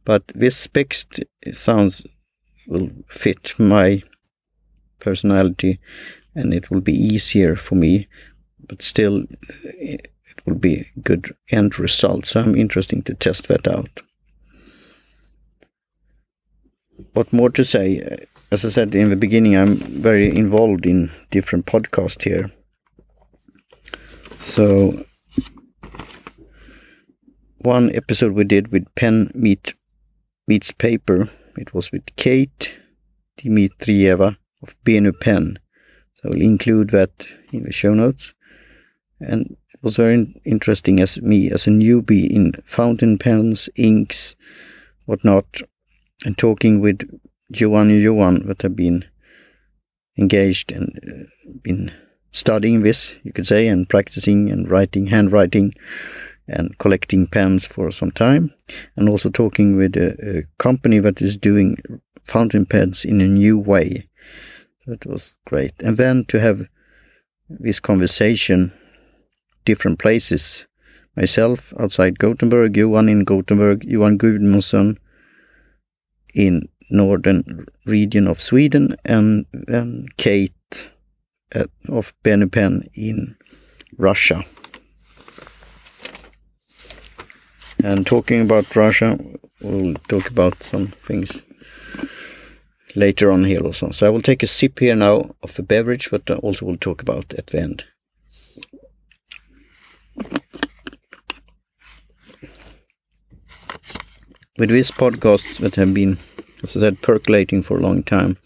but 0.07 0.23
this 0.35 0.67
Spext 0.67 1.21
sounds 1.53 2.07
will 2.67 2.91
fit 3.09 3.53
my 3.59 4.03
personality 5.01 5.81
and 6.35 6.55
it 6.55 6.71
will 6.71 6.81
be 6.81 6.95
easier 6.95 7.57
for 7.57 7.75
me, 7.75 8.07
but 8.69 8.83
still 8.83 9.25
it 9.65 10.13
will 10.47 10.55
be 10.55 10.93
good 11.03 11.35
end 11.51 11.79
result. 11.79 12.25
So 12.25 12.41
I'm 12.41 12.55
interested 12.55 13.05
to 13.05 13.15
test 13.15 13.49
that 13.49 13.67
out. 13.67 14.01
What 17.13 17.33
more 17.33 17.51
to 17.51 17.65
say? 17.65 18.27
As 18.53 18.65
I 18.65 18.69
said 18.69 18.95
in 18.95 19.11
the 19.11 19.17
beginning, 19.17 19.57
I'm 19.57 19.75
very 19.75 20.29
involved 20.29 20.87
in 20.87 21.11
different 21.33 21.67
podcasts 21.67 22.23
here. 22.23 22.53
So 24.47 25.05
one 27.59 27.95
episode 27.95 28.33
we 28.33 28.45
did 28.45 28.69
with 28.69 28.87
Pen 28.95 29.31
Meet 29.35 29.75
meets 30.47 30.73
paper. 30.73 31.29
It 31.59 31.75
was 31.75 31.91
with 31.91 32.15
Kate 32.17 32.79
Dimitrieva 33.37 34.37
of 34.63 34.83
Benu 34.85 35.13
Pen. 35.21 35.59
So 36.15 36.31
I'll 36.31 36.41
include 36.41 36.91
that 36.91 37.27
in 37.53 37.65
the 37.65 37.73
show 37.73 37.93
notes. 37.93 38.35
And 39.21 39.57
it 39.75 39.83
was 39.83 39.97
very 39.97 40.41
interesting 40.45 41.01
as 41.01 41.21
me, 41.21 41.51
as 41.51 41.67
a 41.67 41.71
newbie 41.71 42.31
in 42.31 42.53
fountain 42.65 43.19
pens, 43.19 43.69
inks, 43.77 44.37
whatnot, 45.07 45.61
and 46.25 46.39
talking 46.39 46.81
with 46.81 47.01
Johan 47.51 47.91
and 47.91 48.01
Johan 48.01 48.47
that 48.47 48.63
have 48.63 48.77
been 48.77 49.05
engaged 50.17 50.71
and 50.73 50.99
uh, 51.07 51.53
been 51.63 51.93
studying 52.37 52.83
this, 52.83 53.17
you 53.25 53.33
could 53.33 53.47
say, 53.47 53.67
and 53.67 53.89
practicing 53.89 54.51
and 54.51 54.71
writing, 54.71 55.07
handwriting, 55.07 55.75
and 56.47 56.77
collecting 56.79 57.27
pens 57.27 57.67
for 57.67 57.91
some 57.91 58.11
time, 58.11 58.53
and 58.95 59.09
also 59.09 59.31
talking 59.31 59.77
with 59.77 59.97
a, 59.97 60.39
a 60.39 60.43
company 60.59 60.99
that 60.99 61.23
is 61.23 61.37
doing 61.37 61.77
fountain 62.25 62.67
pens 62.67 63.05
in 63.05 63.21
a 63.21 63.27
new 63.27 63.59
way. 63.59 64.07
That 64.87 65.07
was 65.07 65.39
great. 65.47 65.73
And 65.83 65.97
then 65.97 66.25
to 66.27 66.39
have 66.39 66.69
this 67.49 67.81
conversation, 67.81 68.73
different 69.65 69.99
places, 69.99 70.67
myself 71.17 71.73
outside 71.81 72.19
Gothenburg, 72.19 72.77
you 72.77 72.91
Johan 72.91 73.09
in 73.09 73.25
Gothenburg, 73.25 73.83
you 73.83 74.01
Johan 74.01 74.19
Gudmundsson 74.19 74.99
in 76.35 76.69
northern 76.91 77.67
region 77.87 78.29
of 78.29 78.41
Sweden, 78.41 78.97
and 79.05 79.47
then 79.53 80.07
Kate 80.19 80.53
at, 80.53 80.66
of 81.89 82.15
Benu 82.23 82.51
Pen 82.51 82.89
in 82.95 83.37
Russia. 83.97 84.45
And 87.85 88.07
talking 88.07 88.41
about 88.41 88.75
Russia, 88.75 89.19
we'll 89.61 89.95
talk 90.09 90.31
about 90.31 90.63
some 90.63 90.89
things 90.89 91.43
later 92.97 93.31
on 93.31 93.45
here 93.45 93.61
also. 93.61 93.91
So 93.91 94.07
I 94.07 94.11
will 94.11 94.23
take 94.23 94.43
a 94.43 94.47
sip 94.47 94.79
here 94.79 94.97
now 94.97 95.35
of 95.43 95.55
the 95.55 95.63
beverage, 95.63 96.11
but 96.11 96.29
uh, 96.31 96.35
also 96.37 96.67
we'll 96.67 96.79
talk 96.79 97.03
about 97.03 97.35
at 97.35 97.49
the 97.49 97.61
end. 97.61 97.85
With 104.59 104.71
this 104.71 104.91
podcast 104.91 105.59
that 105.59 105.75
have 105.75 105.93
been, 105.93 106.17
as 106.63 106.77
I 106.77 106.81
said, 106.81 107.03
percolating 107.03 107.63
for 107.63 107.77
a 107.77 107.83
long 107.83 108.03
time, 108.03 108.39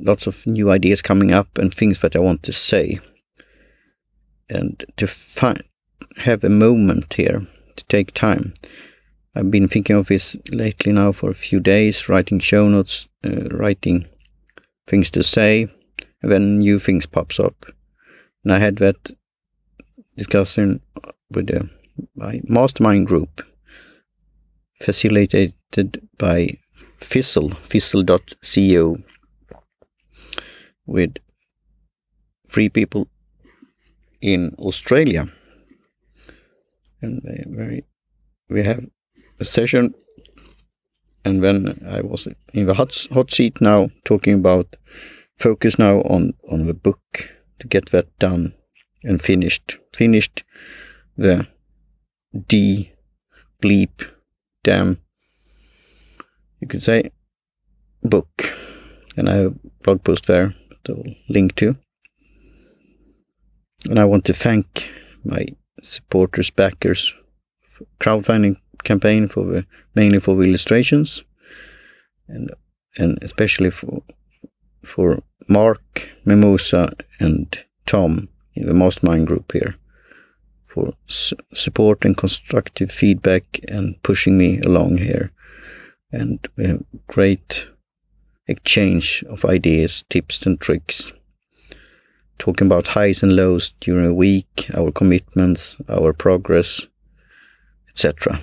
lots 0.00 0.26
of 0.26 0.46
new 0.46 0.70
ideas 0.70 1.02
coming 1.02 1.32
up 1.32 1.58
and 1.58 1.72
things 1.72 2.00
that 2.00 2.16
I 2.16 2.20
want 2.20 2.42
to 2.44 2.52
say. 2.52 3.00
And 4.48 4.84
to 4.96 5.06
find, 5.06 5.62
have 6.18 6.44
a 6.44 6.48
moment 6.48 7.14
here 7.14 7.46
to 7.76 7.84
take 7.84 8.12
time. 8.12 8.54
I've 9.34 9.50
been 9.50 9.68
thinking 9.68 9.96
of 9.96 10.08
this 10.08 10.36
lately 10.52 10.92
now 10.92 11.12
for 11.12 11.30
a 11.30 11.34
few 11.34 11.60
days, 11.60 12.08
writing 12.08 12.38
show 12.38 12.68
notes, 12.68 13.08
uh, 13.24 13.48
writing 13.48 14.06
things 14.86 15.10
to 15.12 15.22
say, 15.22 15.68
and 16.22 16.30
then 16.30 16.58
new 16.58 16.78
things 16.78 17.06
pops 17.06 17.40
up. 17.40 17.64
And 18.44 18.52
I 18.52 18.58
had 18.58 18.76
that 18.76 19.10
discussion 20.16 20.80
with 21.30 21.50
my 22.14 22.40
mastermind 22.44 23.06
group, 23.06 23.42
facilitated 24.80 25.54
by 26.18 26.58
Fizzle, 26.98 27.50
fizzle.co, 27.50 28.98
with 30.86 31.16
free 32.48 32.68
people 32.68 33.08
in 34.20 34.54
Australia. 34.58 35.26
And 37.00 37.20
they 37.22 37.44
very, 37.48 37.84
we 38.48 38.62
have 38.64 38.84
a 39.40 39.44
session 39.44 39.94
and 41.24 41.42
then 41.42 41.80
I 41.88 42.00
was 42.00 42.26
in 42.52 42.66
the 42.66 42.74
hot, 42.74 43.06
hot 43.12 43.30
seat 43.30 43.60
now 43.60 43.90
talking 44.04 44.34
about 44.34 44.76
focus 45.36 45.78
now 45.78 46.00
on, 46.02 46.34
on 46.50 46.66
the 46.66 46.74
book 46.74 47.30
to 47.60 47.66
get 47.68 47.90
that 47.90 48.18
done 48.18 48.54
and 49.04 49.20
finished. 49.20 49.78
Finished 49.92 50.42
the 51.16 51.46
D 52.48 52.92
bleep 53.60 54.08
damn 54.64 54.98
you 56.60 56.68
could 56.68 56.82
say 56.82 57.10
book. 58.02 58.54
And 59.16 59.28
I 59.28 59.34
have 59.34 59.54
blog 59.82 60.02
post 60.04 60.26
there 60.26 60.54
that 60.84 60.96
will 60.96 61.14
link 61.28 61.54
to. 61.56 61.76
And 63.88 63.98
I 63.98 64.04
want 64.04 64.24
to 64.26 64.32
thank 64.32 64.90
my 65.24 65.46
supporters, 65.82 66.50
backers, 66.50 67.14
crowdfunding 68.00 68.56
campaign 68.84 69.28
for 69.28 69.64
mainly 69.94 70.20
for 70.20 70.36
the 70.36 70.42
illustrations, 70.42 71.24
and 72.28 72.50
and 72.96 73.18
especially 73.22 73.70
for 73.70 74.02
for 74.82 75.22
Mark, 75.48 76.10
Mimosa, 76.24 76.92
and 77.18 77.64
Tom 77.86 78.28
in 78.54 78.66
the 78.66 78.74
mastermind 78.74 79.26
group 79.26 79.52
here 79.52 79.76
for 80.64 80.94
su 81.06 81.36
support 81.52 82.04
and 82.04 82.16
constructive 82.16 82.90
feedback 82.90 83.44
and 83.68 84.02
pushing 84.02 84.38
me 84.38 84.60
along 84.64 84.98
here. 84.98 85.30
And 86.10 86.38
we 86.56 86.66
have 86.66 86.84
great 87.06 87.70
exchange 88.46 89.24
of 89.28 89.44
ideas, 89.44 90.04
tips, 90.08 90.44
and 90.46 90.60
tricks. 90.60 91.12
Talking 92.38 92.66
about 92.66 92.88
highs 92.88 93.22
and 93.22 93.36
lows 93.36 93.72
during 93.80 94.06
a 94.06 94.14
week, 94.14 94.70
our 94.74 94.90
commitments, 94.90 95.76
our 95.88 96.12
progress, 96.12 96.86
etc. 97.90 98.40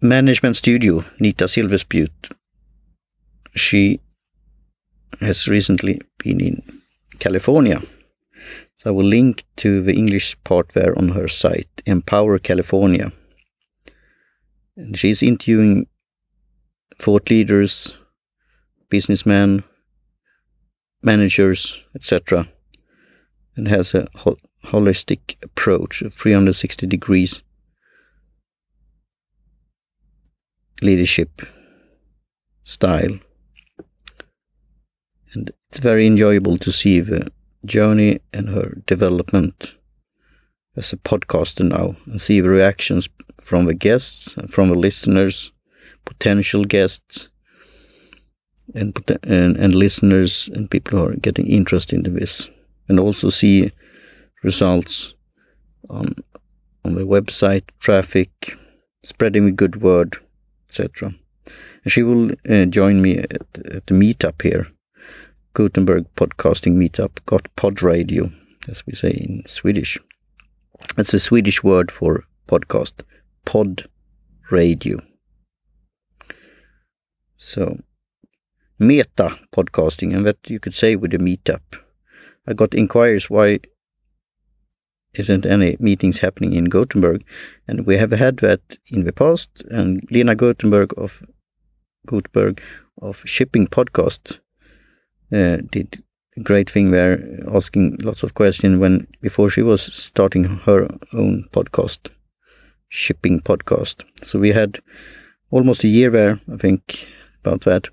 Management 0.00 0.56
Studio, 0.56 1.02
Nita 1.18 1.44
Silverspjut. 1.44 2.32
She 3.56 4.00
has 5.20 5.48
recently 5.48 6.00
been 6.18 6.40
in 6.40 6.62
California. 7.18 7.80
So 8.76 8.90
I 8.90 8.92
will 8.92 9.06
link 9.06 9.44
to 9.56 9.82
the 9.82 9.94
English 9.94 10.36
part 10.44 10.70
there 10.70 10.96
on 10.98 11.10
her 11.10 11.26
site, 11.26 11.82
Empower 11.86 12.38
California. 12.38 13.12
She's 14.94 15.22
interviewing 15.22 15.86
thought 16.96 17.30
leaders, 17.30 17.98
businessmen, 18.88 19.64
managers, 21.02 21.84
etc., 21.94 22.48
and 23.56 23.68
has 23.68 23.94
a 23.94 24.08
ho 24.16 24.36
holistic 24.66 25.36
approach, 25.42 26.02
of 26.02 26.14
360 26.14 26.86
degrees 26.86 27.42
leadership 30.80 31.42
style. 32.64 33.18
And 35.34 35.50
it's 35.68 35.78
very 35.78 36.06
enjoyable 36.06 36.58
to 36.58 36.72
see 36.72 37.00
the 37.00 37.30
journey 37.64 38.20
and 38.32 38.48
her 38.48 38.82
development 38.86 39.74
as 40.76 40.92
a 40.92 40.96
podcaster 40.96 41.66
now 41.66 41.96
and 42.06 42.20
see 42.20 42.40
the 42.40 42.48
reactions 42.48 43.08
from 43.40 43.66
the 43.66 43.74
guests 43.74 44.34
from 44.48 44.68
the 44.68 44.74
listeners, 44.74 45.52
potential 46.04 46.64
guests, 46.64 47.28
and, 48.74 48.96
and, 49.22 49.56
and 49.56 49.74
listeners 49.74 50.48
and 50.52 50.70
people 50.70 50.98
who 50.98 51.06
are 51.06 51.16
getting 51.16 51.46
interested 51.46 52.06
in 52.06 52.14
this, 52.14 52.50
and 52.88 52.98
also 52.98 53.30
see 53.30 53.70
results 54.42 55.14
on 55.88 56.14
on 56.84 56.94
the 56.94 57.02
website, 57.02 57.64
traffic, 57.80 58.58
spreading 59.02 59.46
the 59.46 59.50
good 59.50 59.80
word, 59.80 60.18
etc. 60.68 61.14
And 61.82 61.92
she 61.92 62.02
will 62.02 62.32
uh, 62.48 62.66
join 62.66 63.00
me 63.00 63.18
at, 63.18 63.58
at 63.64 63.86
the 63.86 63.94
meetup 63.94 64.42
here, 64.42 64.68
Gothenburg 65.54 66.06
Podcasting 66.14 66.76
Meetup, 66.76 67.24
got 67.26 67.54
pod 67.56 67.82
radio, 67.82 68.30
as 68.68 68.86
we 68.86 68.94
say 68.94 69.10
in 69.10 69.44
Swedish. 69.46 69.98
It's 70.96 71.12
a 71.12 71.18
Swedish 71.18 71.64
word 71.64 71.90
for 71.90 72.24
podcast, 72.46 73.02
pod 73.44 73.88
radio. 74.52 75.00
So, 77.36 77.80
meta 78.78 79.36
podcasting, 79.50 80.14
and 80.14 80.24
that 80.24 80.48
you 80.48 80.60
could 80.60 80.74
say 80.74 80.94
with 80.94 81.12
a 81.12 81.18
meetup. 81.18 81.80
I 82.46 82.52
got 82.52 82.74
inquiries 82.74 83.28
why 83.28 83.58
isn't 85.14 85.46
any 85.46 85.76
meetings 85.80 86.18
happening 86.18 86.52
in 86.52 86.66
Gothenburg, 86.66 87.24
and 87.66 87.86
we 87.86 87.98
have 87.98 88.12
had 88.12 88.36
that 88.36 88.60
in 88.86 89.02
the 89.02 89.12
past. 89.12 89.64
And 89.72 90.06
Lena 90.12 90.36
Gothenburg 90.36 90.92
of 90.96 91.24
Gothenburg 92.06 92.60
of 93.02 93.24
Shipping 93.26 93.66
Podcast 93.66 94.38
uh, 95.32 95.56
did 95.72 96.03
great 96.42 96.68
thing 96.68 96.90
there, 96.90 97.42
asking 97.52 97.98
lots 98.02 98.22
of 98.22 98.34
questions 98.34 98.78
when 98.78 99.06
before 99.20 99.50
she 99.50 99.62
was 99.62 99.82
starting 99.82 100.44
her 100.44 100.88
own 101.12 101.48
podcast, 101.52 102.10
Shipping 102.88 103.40
Podcast. 103.40 104.04
So 104.22 104.38
we 104.38 104.50
had 104.52 104.80
almost 105.50 105.84
a 105.84 105.88
year 105.88 106.10
there, 106.10 106.40
I 106.52 106.56
think, 106.56 107.08
about 107.44 107.62
that. 107.62 107.88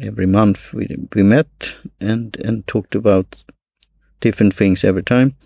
Every 0.00 0.26
month 0.26 0.72
we 0.72 0.88
we 1.14 1.22
met 1.22 1.76
and 2.00 2.36
and 2.44 2.66
talked 2.66 2.94
about 2.94 3.44
different 4.20 4.54
things 4.54 4.84
every 4.84 5.02
time 5.02 5.36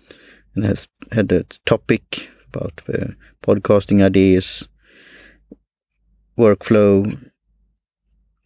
and 0.55 0.65
has 0.65 0.87
had 1.11 1.31
a 1.31 1.43
topic 1.65 2.31
about 2.47 2.77
the 2.87 3.15
podcasting 3.43 4.03
ideas, 4.03 4.67
workflow, 6.37 7.29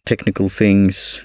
technical 0.04 0.48
things, 0.48 1.24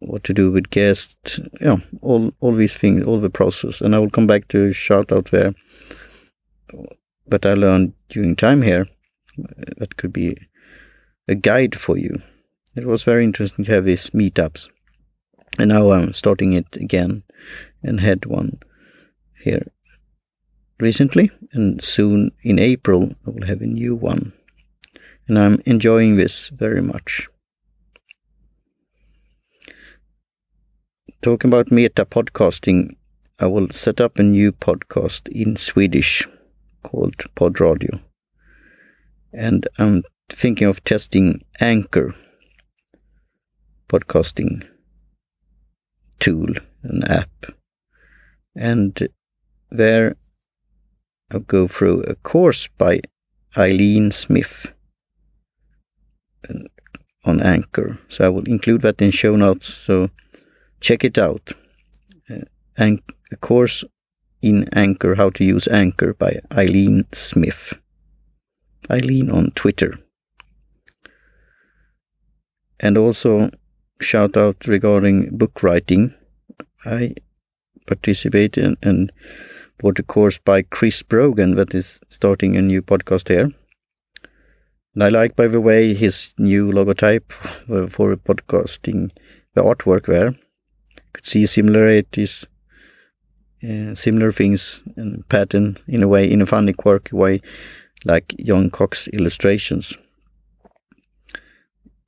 what 0.00 0.24
to 0.24 0.34
do 0.34 0.50
with 0.50 0.70
guests, 0.70 1.38
yeah, 1.60 1.76
all 2.00 2.32
all 2.40 2.54
these 2.54 2.76
things, 2.76 3.06
all 3.06 3.20
the 3.20 3.30
process. 3.30 3.80
And 3.80 3.94
I 3.94 3.98
will 3.98 4.10
come 4.10 4.26
back 4.26 4.48
to 4.48 4.72
shout 4.72 5.12
out 5.12 5.26
there. 5.26 5.54
But 7.26 7.46
I 7.46 7.54
learned 7.54 7.92
during 8.08 8.34
time 8.34 8.62
here 8.62 8.88
that 9.78 9.96
could 9.96 10.12
be 10.12 10.36
a 11.28 11.34
guide 11.34 11.78
for 11.78 11.96
you. 11.96 12.20
It 12.74 12.86
was 12.86 13.04
very 13.04 13.24
interesting 13.24 13.64
to 13.64 13.72
have 13.72 13.84
these 13.84 14.10
meetups. 14.10 14.68
And 15.58 15.68
now 15.68 15.92
I'm 15.92 16.12
starting 16.12 16.52
it 16.52 16.76
again 16.76 17.22
and 17.82 18.00
had 18.00 18.26
one 18.26 18.58
here 19.42 19.66
recently. 20.78 21.30
And 21.52 21.82
soon 21.82 22.32
in 22.42 22.58
April, 22.58 23.12
I 23.26 23.30
will 23.30 23.46
have 23.46 23.60
a 23.60 23.66
new 23.66 23.94
one. 23.94 24.32
And 25.28 25.38
I'm 25.38 25.60
enjoying 25.66 26.16
this 26.16 26.48
very 26.48 26.82
much. 26.82 27.28
Talking 31.22 31.50
about 31.50 31.70
meta 31.70 32.06
podcasting, 32.06 32.96
I 33.38 33.44
will 33.44 33.68
set 33.72 34.00
up 34.00 34.18
a 34.18 34.22
new 34.22 34.52
podcast 34.52 35.28
in 35.28 35.56
Swedish 35.56 36.26
called 36.82 37.16
Podradio. 37.36 38.00
And 39.30 39.68
I'm 39.76 40.04
thinking 40.30 40.66
of 40.66 40.82
testing 40.82 41.44
Anchor 41.60 42.14
podcasting 43.86 44.66
tool, 46.20 46.54
an 46.82 47.04
app. 47.04 47.52
And 48.56 49.06
there 49.70 50.16
I'll 51.30 51.40
go 51.40 51.68
through 51.68 52.04
a 52.04 52.14
course 52.14 52.66
by 52.78 53.00
Eileen 53.58 54.10
Smith 54.10 54.72
on 57.26 57.42
Anchor. 57.42 57.98
So 58.08 58.24
I 58.24 58.30
will 58.30 58.44
include 58.44 58.80
that 58.80 59.02
in 59.02 59.10
show 59.10 59.36
notes. 59.36 59.68
So 59.68 60.08
check 60.80 61.04
it 61.04 61.18
out. 61.18 61.52
Uh, 62.28 62.96
a 63.32 63.36
course 63.36 63.84
in 64.42 64.68
Anchor, 64.72 65.16
how 65.16 65.30
to 65.30 65.44
use 65.44 65.68
Anchor 65.68 66.14
by 66.14 66.40
Eileen 66.52 67.06
Smith. 67.12 67.74
Eileen 68.90 69.30
on 69.30 69.52
Twitter. 69.52 69.98
And 72.80 72.96
also 72.96 73.50
shout 74.00 74.36
out 74.36 74.66
regarding 74.66 75.36
book 75.36 75.62
writing. 75.62 76.14
I 76.84 77.14
participate 77.86 78.56
in, 78.56 78.76
and 78.82 79.12
bought 79.78 79.98
a 79.98 80.02
course 80.02 80.38
by 80.38 80.62
Chris 80.62 81.02
Brogan 81.02 81.54
that 81.56 81.74
is 81.74 82.00
starting 82.08 82.56
a 82.56 82.62
new 82.62 82.82
podcast 82.82 83.28
here. 83.28 83.52
And 84.94 85.04
I 85.04 85.08
like, 85.08 85.36
by 85.36 85.46
the 85.46 85.60
way, 85.60 85.94
his 85.94 86.34
new 86.38 86.66
logotype 86.66 87.30
for 87.90 88.16
podcasting, 88.16 89.10
the 89.54 89.62
artwork 89.62 90.06
there. 90.06 90.34
Could 91.12 91.26
see 91.26 91.46
similarities, 91.46 92.46
uh, 93.62 93.94
similar 93.94 94.32
things 94.32 94.82
and 94.96 95.28
pattern 95.28 95.78
in 95.86 96.02
a 96.02 96.08
way, 96.08 96.30
in 96.30 96.40
a 96.40 96.46
funny, 96.46 96.72
quirky 96.72 97.16
way, 97.16 97.40
like 98.04 98.34
John 98.44 98.70
Cox 98.70 99.08
illustrations. 99.08 99.96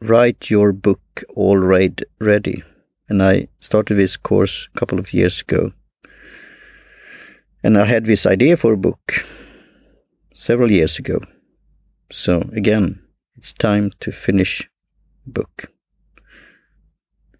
Write 0.00 0.50
your 0.50 0.72
book 0.72 1.22
already 1.30 2.04
ready. 2.20 2.62
And 3.08 3.22
I 3.22 3.48
started 3.60 3.94
this 3.94 4.16
course 4.16 4.68
a 4.74 4.78
couple 4.78 4.98
of 4.98 5.12
years 5.12 5.42
ago. 5.42 5.72
And 7.62 7.76
I 7.76 7.84
had 7.84 8.06
this 8.06 8.26
idea 8.26 8.56
for 8.56 8.72
a 8.72 8.76
book 8.76 9.24
several 10.34 10.70
years 10.70 10.98
ago. 10.98 11.20
So 12.10 12.48
again, 12.54 13.00
it's 13.36 13.52
time 13.52 13.92
to 14.00 14.12
finish 14.12 14.68
book. 15.26 15.70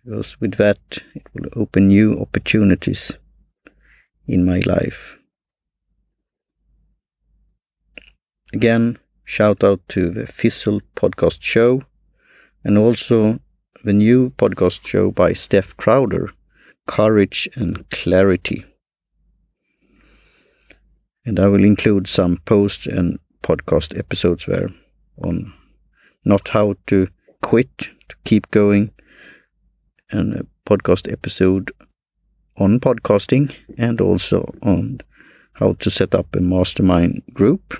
Because 0.05 0.41
with 0.41 0.55
that, 0.55 0.79
it 1.15 1.23
will 1.33 1.49
open 1.55 1.89
new 1.89 2.19
opportunities 2.19 3.19
in 4.27 4.45
my 4.45 4.61
life. 4.67 5.19
Again, 8.53 8.99
shout 9.25 9.65
out 9.65 9.81
to 9.89 10.11
the 10.11 10.27
Fizzle 10.27 10.81
podcast 10.95 11.43
show 11.43 11.85
and 12.65 12.77
also 12.77 13.41
the 13.85 13.93
new 13.93 14.31
podcast 14.31 14.87
show 14.87 15.11
by 15.11 15.33
Steph 15.33 15.77
Crowder, 15.77 16.31
Courage 16.87 17.49
and 17.55 17.89
Clarity. 17.91 18.65
And 21.25 21.39
I 21.39 21.47
will 21.47 21.65
include 21.65 22.09
some 22.09 22.39
post 22.45 22.87
and 22.87 23.19
podcast 23.43 23.99
episodes 23.99 24.47
there 24.47 24.71
on 25.17 25.53
not 26.25 26.49
how 26.49 26.75
to 26.87 27.09
quit, 27.43 27.79
to 28.09 28.17
keep 28.25 28.51
going, 28.51 28.92
a 30.13 30.21
uh, 30.21 30.43
podcast 30.67 31.11
episode 31.11 31.73
on 32.57 32.81
podcasting 32.81 33.55
and 33.79 34.01
also 34.01 34.55
on 34.63 34.99
how 35.55 35.75
to 35.75 35.91
set 35.91 36.15
up 36.15 36.35
a 36.35 36.41
mastermind 36.41 37.23
group. 37.33 37.75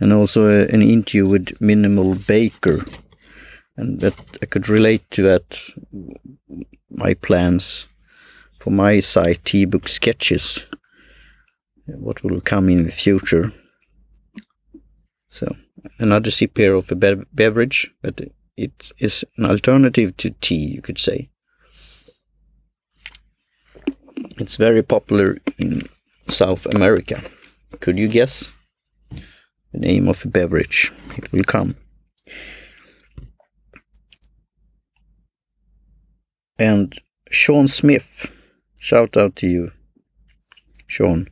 And 0.00 0.12
also 0.12 0.46
a, 0.46 0.66
an 0.68 0.82
interview 0.82 1.26
with 1.26 1.60
Minimal 1.60 2.16
Baker. 2.26 2.84
And 3.76 4.00
that 4.00 4.14
I 4.42 4.46
could 4.46 4.68
relate 4.68 5.10
to 5.12 5.22
that, 5.22 5.58
my 6.90 7.14
plans 7.14 7.86
for 8.60 8.70
my 8.70 9.00
site, 9.00 9.44
T-Book 9.44 9.88
Sketches, 9.88 10.66
what 11.86 12.22
will 12.22 12.40
come 12.40 12.68
in 12.68 12.84
the 12.84 12.92
future. 12.92 13.52
So 15.28 15.56
another 15.98 16.30
sip 16.30 16.56
here 16.56 16.74
of 16.74 16.90
a 16.92 16.94
bev 16.94 17.24
beverage, 17.32 17.90
but 18.02 18.20
it 18.56 18.92
is 18.98 19.24
an 19.36 19.46
alternative 19.46 20.16
to 20.18 20.30
tea, 20.40 20.66
you 20.66 20.82
could 20.82 20.98
say. 20.98 21.30
It's 24.38 24.56
very 24.56 24.82
popular 24.82 25.38
in 25.58 25.82
South 26.28 26.66
America. 26.66 27.20
Could 27.80 27.98
you 27.98 28.08
guess 28.08 28.50
the 29.10 29.78
name 29.78 30.08
of 30.08 30.24
a 30.24 30.28
beverage? 30.28 30.90
It 31.16 31.32
will 31.32 31.44
come. 31.44 31.76
And 36.58 36.96
Sean 37.30 37.68
Smith, 37.68 38.30
shout 38.80 39.16
out 39.16 39.36
to 39.36 39.48
you, 39.48 39.72
Sean 40.86 41.28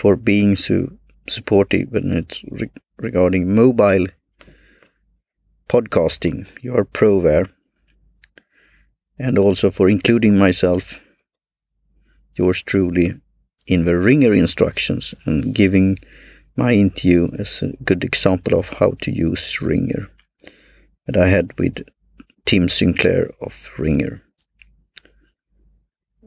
for 0.00 0.16
being 0.16 0.56
so 0.56 0.90
supportive 1.28 1.92
when 1.92 2.12
it's 2.12 2.42
re 2.50 2.70
regarding 2.96 3.54
mobile 3.54 4.06
podcasting. 5.70 6.48
You're 6.62 6.84
pro 6.84 7.20
there. 7.20 7.46
And 9.16 9.38
also 9.38 9.70
for 9.70 9.88
including 9.88 10.36
myself, 10.36 11.00
yours 12.34 12.60
truly, 12.62 13.20
in 13.68 13.84
the 13.84 13.96
Ringr 13.96 14.34
instructions 14.34 15.14
and 15.24 15.54
giving 15.54 15.98
my 16.56 16.72
interview 16.72 17.30
as 17.38 17.62
a 17.62 17.76
good 17.84 18.02
example 18.02 18.58
of 18.58 18.70
how 18.80 18.94
to 19.02 19.12
use 19.12 19.62
Ringr 19.62 20.08
that 21.06 21.16
I 21.16 21.28
had 21.28 21.56
with 21.56 21.84
Tim 22.46 22.68
Sinclair 22.68 23.30
of 23.40 23.70
Ringr. 23.78 24.22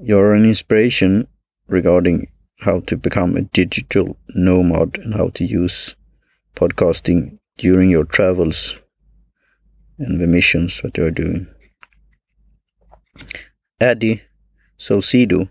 You're 0.02 0.34
an 0.34 0.46
inspiration 0.46 1.28
regarding 1.68 2.32
how 2.60 2.80
to 2.82 2.96
become 2.96 3.36
a 3.36 3.42
digital 3.42 4.18
nomad 4.30 5.00
and 5.00 5.16
how 5.16 5.30
to 5.30 5.44
use 5.44 5.96
podcasting 6.56 7.40
during 7.58 7.90
your 7.90 8.06
travels 8.06 8.80
and 9.98 10.20
the 10.20 10.28
missions 10.28 10.82
that 10.82 10.98
you 10.98 11.06
are 11.06 11.12
doing. 11.12 11.48
Addy 13.80 14.22
Sosido, 14.80 15.50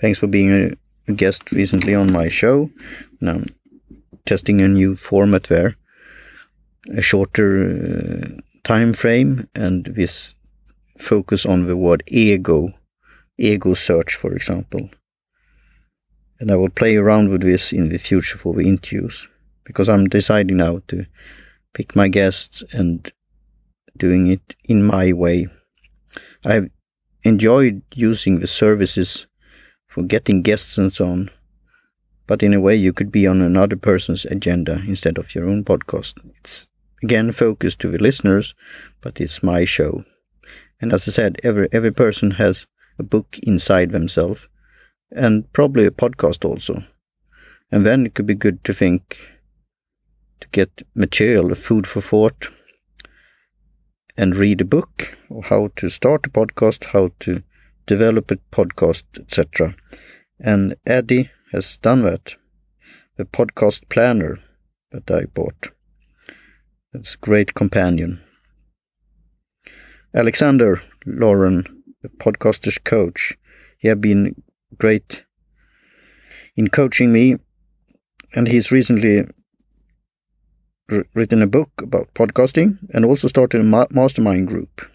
thanks 0.00 0.18
for 0.18 0.26
being 0.26 0.50
a, 0.52 1.12
guest 1.12 1.52
recently 1.52 1.94
on 1.94 2.12
my 2.12 2.28
show. 2.28 2.68
And 3.20 3.30
I'm 3.30 3.46
testing 4.24 4.60
a 4.60 4.66
new 4.66 4.96
format 4.96 5.44
there, 5.44 5.76
a 6.96 7.00
shorter 7.00 7.48
uh, 7.62 8.40
time 8.64 8.92
frame, 8.92 9.48
and 9.54 9.84
this 9.84 10.34
focus 10.98 11.46
on 11.46 11.66
the 11.66 11.76
word 11.76 12.02
ego, 12.08 12.72
ego 13.38 13.74
search, 13.74 14.14
for 14.16 14.32
example. 14.32 14.90
And 16.40 16.50
I 16.50 16.56
will 16.56 16.70
play 16.70 16.96
around 16.96 17.28
with 17.28 17.42
this 17.42 17.72
in 17.72 17.88
the 17.88 17.98
future 17.98 18.36
for 18.36 18.54
the 18.54 18.68
interviews 18.68 19.28
because 19.64 19.88
I'm 19.88 20.08
deciding 20.08 20.56
now 20.56 20.82
to 20.88 21.06
pick 21.72 21.94
my 21.94 22.08
guests 22.08 22.64
and 22.72 23.12
doing 23.98 24.26
it 24.26 24.54
in 24.64 24.82
my 24.82 25.12
way. 25.12 25.48
I've 26.44 26.70
enjoyed 27.22 27.82
using 27.94 28.40
the 28.40 28.46
services 28.46 29.26
for 29.86 30.02
getting 30.02 30.42
guests 30.42 30.78
and 30.78 30.92
so 30.92 31.08
on, 31.08 31.30
but 32.26 32.42
in 32.42 32.54
a 32.54 32.60
way 32.60 32.76
you 32.76 32.92
could 32.92 33.10
be 33.10 33.26
on 33.26 33.40
another 33.40 33.76
person's 33.76 34.24
agenda 34.24 34.82
instead 34.86 35.18
of 35.18 35.34
your 35.34 35.48
own 35.48 35.64
podcast. 35.64 36.14
It's 36.38 36.68
again 37.02 37.32
focused 37.32 37.80
to 37.80 37.88
the 37.88 37.98
listeners, 37.98 38.54
but 39.00 39.20
it's 39.20 39.42
my 39.42 39.64
show. 39.64 40.04
And 40.80 40.92
as 40.92 41.08
I 41.08 41.10
said, 41.10 41.38
every 41.42 41.68
every 41.72 41.92
person 41.92 42.32
has 42.32 42.66
a 42.98 43.02
book 43.02 43.38
inside 43.42 43.90
themselves 43.90 44.48
and 45.10 45.50
probably 45.52 45.86
a 45.86 45.90
podcast 45.90 46.44
also. 46.44 46.84
And 47.70 47.84
then 47.84 48.06
it 48.06 48.14
could 48.14 48.26
be 48.26 48.34
good 48.34 48.62
to 48.64 48.72
think 48.72 49.32
to 50.40 50.48
get 50.52 50.82
material, 50.94 51.54
food 51.54 51.86
for 51.86 52.00
thought, 52.00 52.48
and 54.16 54.34
read 54.34 54.60
a 54.60 54.64
book 54.64 55.16
how 55.44 55.70
to 55.76 55.88
start 55.88 56.26
a 56.26 56.30
podcast, 56.30 56.84
how 56.86 57.10
to 57.20 57.42
develop 57.86 58.30
a 58.30 58.36
podcast, 58.50 59.04
etc. 59.18 59.74
And 60.40 60.76
Eddie 60.86 61.30
has 61.52 61.78
done 61.78 62.02
that. 62.02 62.36
The 63.16 63.24
podcast 63.24 63.88
planner 63.88 64.38
that 64.90 65.10
I 65.10 65.24
bought. 65.24 65.68
It's 66.92 67.14
a 67.14 67.18
great 67.18 67.54
companion. 67.54 68.20
Alexander 70.14 70.80
Lauren, 71.04 71.82
the 72.02 72.08
podcaster's 72.08 72.78
coach. 72.78 73.36
He 73.78 73.88
has 73.88 73.98
been 73.98 74.42
great 74.78 75.26
in 76.56 76.68
coaching 76.68 77.12
me, 77.12 77.36
and 78.34 78.48
he's 78.48 78.72
recently 78.72 79.26
written 80.88 81.42
a 81.42 81.46
book 81.46 81.70
about 81.82 82.12
podcasting 82.14 82.78
and 82.92 83.04
also 83.04 83.28
started 83.28 83.60
a 83.60 83.64
ma 83.64 83.86
mastermind 83.90 84.48
group. 84.48 84.88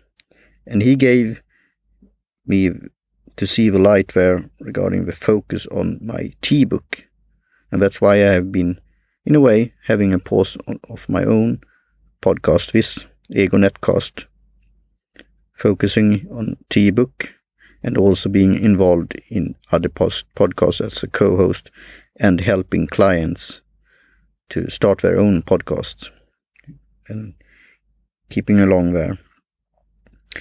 And 0.66 0.82
he 0.82 0.96
gave 0.96 1.42
me 2.46 2.72
to 3.36 3.48
see 3.48 3.70
the 3.70 3.80
light 3.80 4.10
there 4.10 4.50
regarding 4.60 5.06
the 5.06 5.12
focus 5.12 5.66
on 5.68 6.00
my 6.02 6.34
T 6.42 6.66
book. 6.66 7.06
And 7.72 7.82
that's 7.82 8.02
why 8.02 8.16
I 8.16 8.34
have 8.34 8.52
been, 8.52 8.80
in 9.26 9.36
a 9.36 9.40
way, 9.40 9.74
having 9.86 10.14
a 10.14 10.20
pause 10.20 10.58
on, 10.68 10.80
of 10.90 11.10
my 11.10 11.24
own 11.24 11.62
podcast, 12.22 12.72
this 12.72 13.00
Ego 13.30 13.58
Netcast, 13.58 14.26
focusing 15.54 16.28
on 16.32 16.58
T 16.70 16.92
book 16.92 17.36
and 17.84 17.98
also 17.98 18.30
being 18.30 18.58
involved 18.58 19.20
in 19.30 19.56
other 19.72 19.90
post 19.90 20.26
podcasts 20.36 20.82
as 20.82 21.02
a 21.04 21.08
co-host 21.08 21.72
and 22.18 22.42
helping 22.42 22.88
clients 22.88 23.62
to 24.52 24.70
start 24.70 25.00
their 25.00 25.20
own 25.20 25.42
podcast 25.42 26.10
and 27.08 27.34
keeping 28.30 28.60
along 28.60 28.94
there. 28.94 29.18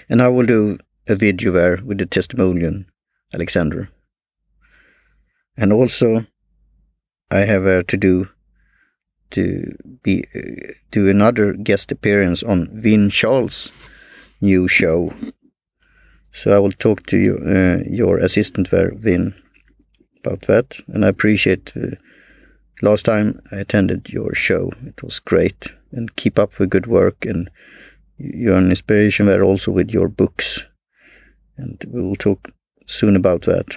And 0.08 0.22
I 0.22 0.28
will 0.28 0.46
do 0.46 0.78
a 1.08 1.14
video 1.14 1.52
there 1.52 1.80
with 1.84 1.98
the 1.98 2.06
testimonial 2.06 2.84
Alexander. 3.32 3.88
And 5.56 5.72
also 5.72 6.26
I 7.30 7.40
have 7.40 7.66
uh, 7.66 7.82
to 7.88 7.96
do 7.96 8.28
to 9.30 9.76
be 10.02 10.24
uh, 10.34 10.72
do 10.90 11.08
another 11.08 11.52
guest 11.52 11.92
appearance 11.92 12.42
on 12.42 12.68
Vin 12.72 13.10
Charles' 13.10 13.70
new 14.40 14.66
show. 14.66 15.12
So 16.32 16.52
I 16.52 16.58
will 16.58 16.72
talk 16.72 17.06
to 17.06 17.16
you, 17.16 17.38
uh, 17.44 17.82
your 17.88 18.18
assistant 18.18 18.70
there, 18.70 18.92
Vin, 18.94 19.34
about 20.24 20.42
that. 20.42 20.80
And 20.88 21.04
I 21.04 21.08
appreciate 21.08 21.72
uh, 21.76 21.96
last 22.82 23.04
time 23.04 23.40
I 23.50 23.56
attended 23.56 24.10
your 24.10 24.34
show. 24.34 24.72
It 24.86 25.02
was 25.02 25.18
great. 25.18 25.68
And 25.92 26.14
keep 26.16 26.38
up 26.38 26.52
the 26.52 26.66
good 26.66 26.86
work. 26.86 27.24
And 27.24 27.50
you're 28.18 28.58
an 28.58 28.70
inspiration 28.70 29.26
there 29.26 29.44
also 29.44 29.72
with 29.72 29.90
your 29.90 30.08
books. 30.08 30.66
And 31.56 31.82
we 31.88 32.00
will 32.02 32.16
talk 32.16 32.52
soon 32.86 33.16
about 33.16 33.42
that. 33.42 33.76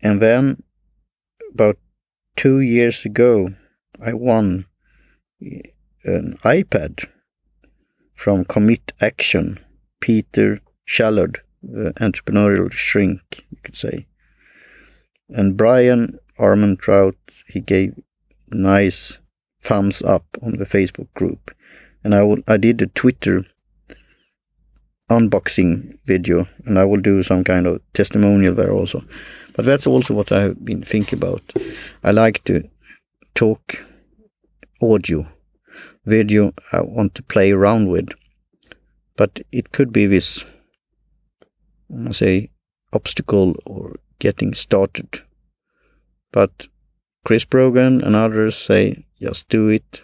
And 0.00 0.20
then, 0.20 0.62
about 1.52 1.78
two 2.36 2.60
years 2.60 3.04
ago, 3.04 3.54
I 4.00 4.12
won 4.12 4.66
an 5.40 6.36
iPad 6.44 7.08
from 8.12 8.44
Commit 8.44 8.92
Action, 9.00 9.60
Peter 10.00 10.60
Shallard, 10.86 11.38
the 11.62 11.92
entrepreneurial 11.96 12.70
shrink, 12.72 13.46
you 13.50 13.58
could 13.62 13.76
say. 13.76 14.07
And 15.30 15.56
Brian 15.56 16.18
Armentrout, 16.38 17.16
he 17.46 17.60
gave 17.60 17.94
nice 18.50 19.18
thumbs 19.60 20.02
up 20.02 20.24
on 20.42 20.56
the 20.56 20.64
Facebook 20.64 21.12
group. 21.14 21.54
And 22.02 22.14
I, 22.14 22.22
will, 22.22 22.38
I 22.46 22.56
did 22.56 22.80
a 22.80 22.86
Twitter 22.86 23.44
unboxing 25.10 25.98
video 26.04 26.46
and 26.64 26.78
I 26.78 26.84
will 26.84 27.00
do 27.00 27.22
some 27.22 27.42
kind 27.44 27.66
of 27.66 27.80
testimonial 27.94 28.54
there 28.54 28.72
also. 28.72 29.04
But 29.54 29.64
that's 29.64 29.86
also 29.86 30.14
what 30.14 30.30
I've 30.30 30.64
been 30.64 30.82
thinking 30.82 31.18
about. 31.18 31.42
I 32.04 32.10
like 32.12 32.44
to 32.44 32.68
talk 33.34 33.82
audio, 34.80 35.26
video 36.04 36.52
I 36.72 36.82
want 36.82 37.14
to 37.16 37.22
play 37.22 37.50
around 37.52 37.88
with. 37.88 38.10
But 39.16 39.40
it 39.50 39.72
could 39.72 39.92
be 39.92 40.06
this, 40.06 40.44
say, 42.12 42.50
obstacle 42.92 43.56
or 43.66 43.96
getting 44.18 44.54
started. 44.54 45.22
But 46.32 46.68
Chris 47.24 47.44
Brogan 47.44 48.02
and 48.02 48.14
others 48.16 48.56
say, 48.56 49.04
just 49.20 49.48
do 49.48 49.68
it, 49.68 50.00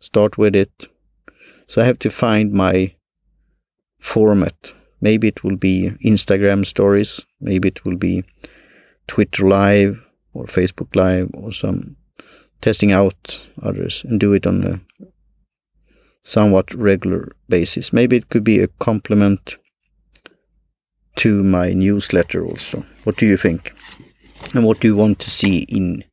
start 0.00 0.38
with 0.38 0.54
it. 0.54 0.86
So 1.66 1.82
I 1.82 1.84
have 1.84 1.98
to 2.00 2.10
find 2.10 2.52
my 2.52 2.94
format. 3.98 4.72
Maybe 5.00 5.28
it 5.28 5.44
will 5.44 5.56
be 5.56 5.92
Instagram 6.04 6.64
stories, 6.64 7.24
maybe 7.40 7.68
it 7.68 7.84
will 7.84 7.96
be 7.96 8.24
Twitter 9.06 9.46
Live 9.46 10.02
or 10.32 10.46
Facebook 10.46 10.94
Live 10.96 11.30
or 11.34 11.52
some 11.52 11.96
testing 12.60 12.92
out 12.92 13.40
others 13.62 14.04
and 14.04 14.18
do 14.18 14.32
it 14.32 14.46
on 14.46 14.64
a 14.64 14.80
somewhat 16.22 16.74
regular 16.74 17.32
basis. 17.48 17.92
Maybe 17.92 18.16
it 18.16 18.28
could 18.28 18.44
be 18.44 18.60
a 18.60 18.68
complement 18.68 19.56
to 21.16 21.42
my 21.42 21.72
newsletter 21.72 22.44
also. 22.44 22.84
What 23.04 23.16
do 23.16 23.26
you 23.26 23.36
think? 23.36 23.74
And 24.54 24.64
what 24.64 24.80
do 24.80 24.88
you 24.88 24.96
want 24.96 25.18
to 25.20 25.30
see 25.30 25.58
in 25.58 26.04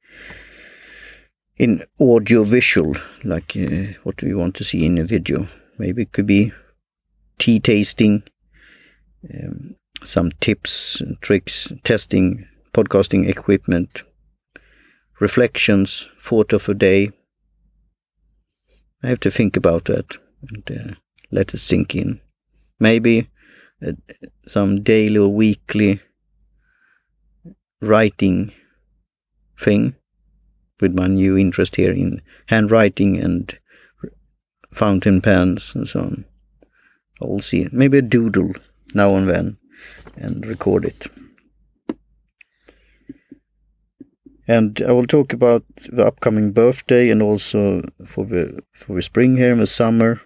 in 1.58 1.84
audio 2.00 2.44
visual? 2.44 2.96
Like 3.24 3.56
uh, 3.56 3.94
what 4.04 4.18
do 4.18 4.28
you 4.28 4.38
want 4.38 4.56
to 4.56 4.64
see 4.64 4.86
in 4.86 4.98
a 4.98 5.04
video? 5.04 5.48
Maybe 5.78 6.04
it 6.04 6.12
could 6.12 6.28
be 6.28 6.52
tea 7.38 7.60
tasting, 7.60 8.24
um, 9.34 9.76
some 10.04 10.32
tips 10.40 11.02
and 11.02 11.20
tricks, 11.22 11.72
testing 11.84 12.48
podcasting 12.74 13.30
equipment, 13.30 14.02
reflections, 15.20 16.10
thought 16.18 16.54
of 16.54 16.68
a 16.68 16.74
day. 16.74 17.12
I 19.04 19.08
have 19.08 19.20
to 19.22 19.32
think 19.32 19.56
about 19.56 19.86
that 19.86 20.18
and 20.50 20.72
uh, 20.72 20.96
let 21.32 21.54
it 21.54 21.60
sink 21.60 21.96
in. 21.96 22.20
Maybe 22.80 23.30
some 24.46 24.84
daily 24.84 25.18
or 25.18 25.30
weekly 25.30 26.00
writing 27.82 28.52
thing 29.60 29.96
with 30.80 30.98
my 30.98 31.08
new 31.08 31.38
interest 31.38 31.76
here 31.76 31.92
in 31.92 32.22
handwriting 32.48 33.18
and 33.18 33.58
fountain 34.72 35.22
pens 35.22 35.76
and 35.76 35.88
so 35.88 36.00
on. 36.00 36.26
I 37.22 37.26
will 37.26 37.40
see. 37.40 37.68
Maybe 37.72 38.00
a 38.00 38.02
doodle 38.02 38.54
now 38.94 39.16
and 39.16 39.30
then 39.30 39.58
and 40.16 40.46
record 40.46 40.86
it. 40.86 41.08
And 44.46 44.82
I 44.86 44.92
will 44.92 45.06
talk 45.06 45.32
about 45.32 45.64
the 45.76 46.06
upcoming 46.06 46.52
birthday 46.52 47.10
and 47.10 47.22
also 47.22 47.84
for 48.06 48.26
the 48.26 48.62
for 48.74 48.94
the 48.96 49.02
spring 49.02 49.38
here 49.38 49.54
in 49.54 49.60
the 49.60 49.68
summer 49.68 50.22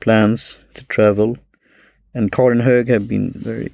plans 0.00 0.58
to 0.74 0.84
travel. 0.86 1.38
And 2.18 2.32
Karin 2.32 2.62
Hög 2.62 2.88
have 2.88 3.06
been 3.06 3.30
very 3.30 3.72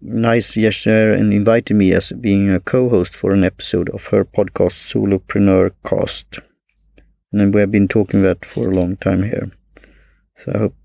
nice 0.00 0.56
yesterday 0.56 1.18
and 1.18 1.32
invited 1.32 1.74
me 1.74 1.92
as 1.92 2.12
being 2.12 2.48
a 2.48 2.60
co-host 2.60 3.12
for 3.12 3.32
an 3.32 3.42
episode 3.42 3.90
of 3.90 4.06
her 4.12 4.24
podcast 4.24 4.78
Solopreneur 4.88 5.72
Cast. 5.84 6.38
And 7.32 7.52
we 7.52 7.58
have 7.58 7.72
been 7.72 7.88
talking 7.88 8.22
that 8.22 8.44
for 8.44 8.68
a 8.68 8.74
long 8.74 8.96
time 8.98 9.24
here. 9.24 9.50
So 10.36 10.52
I 10.54 10.58
hope 10.58 10.76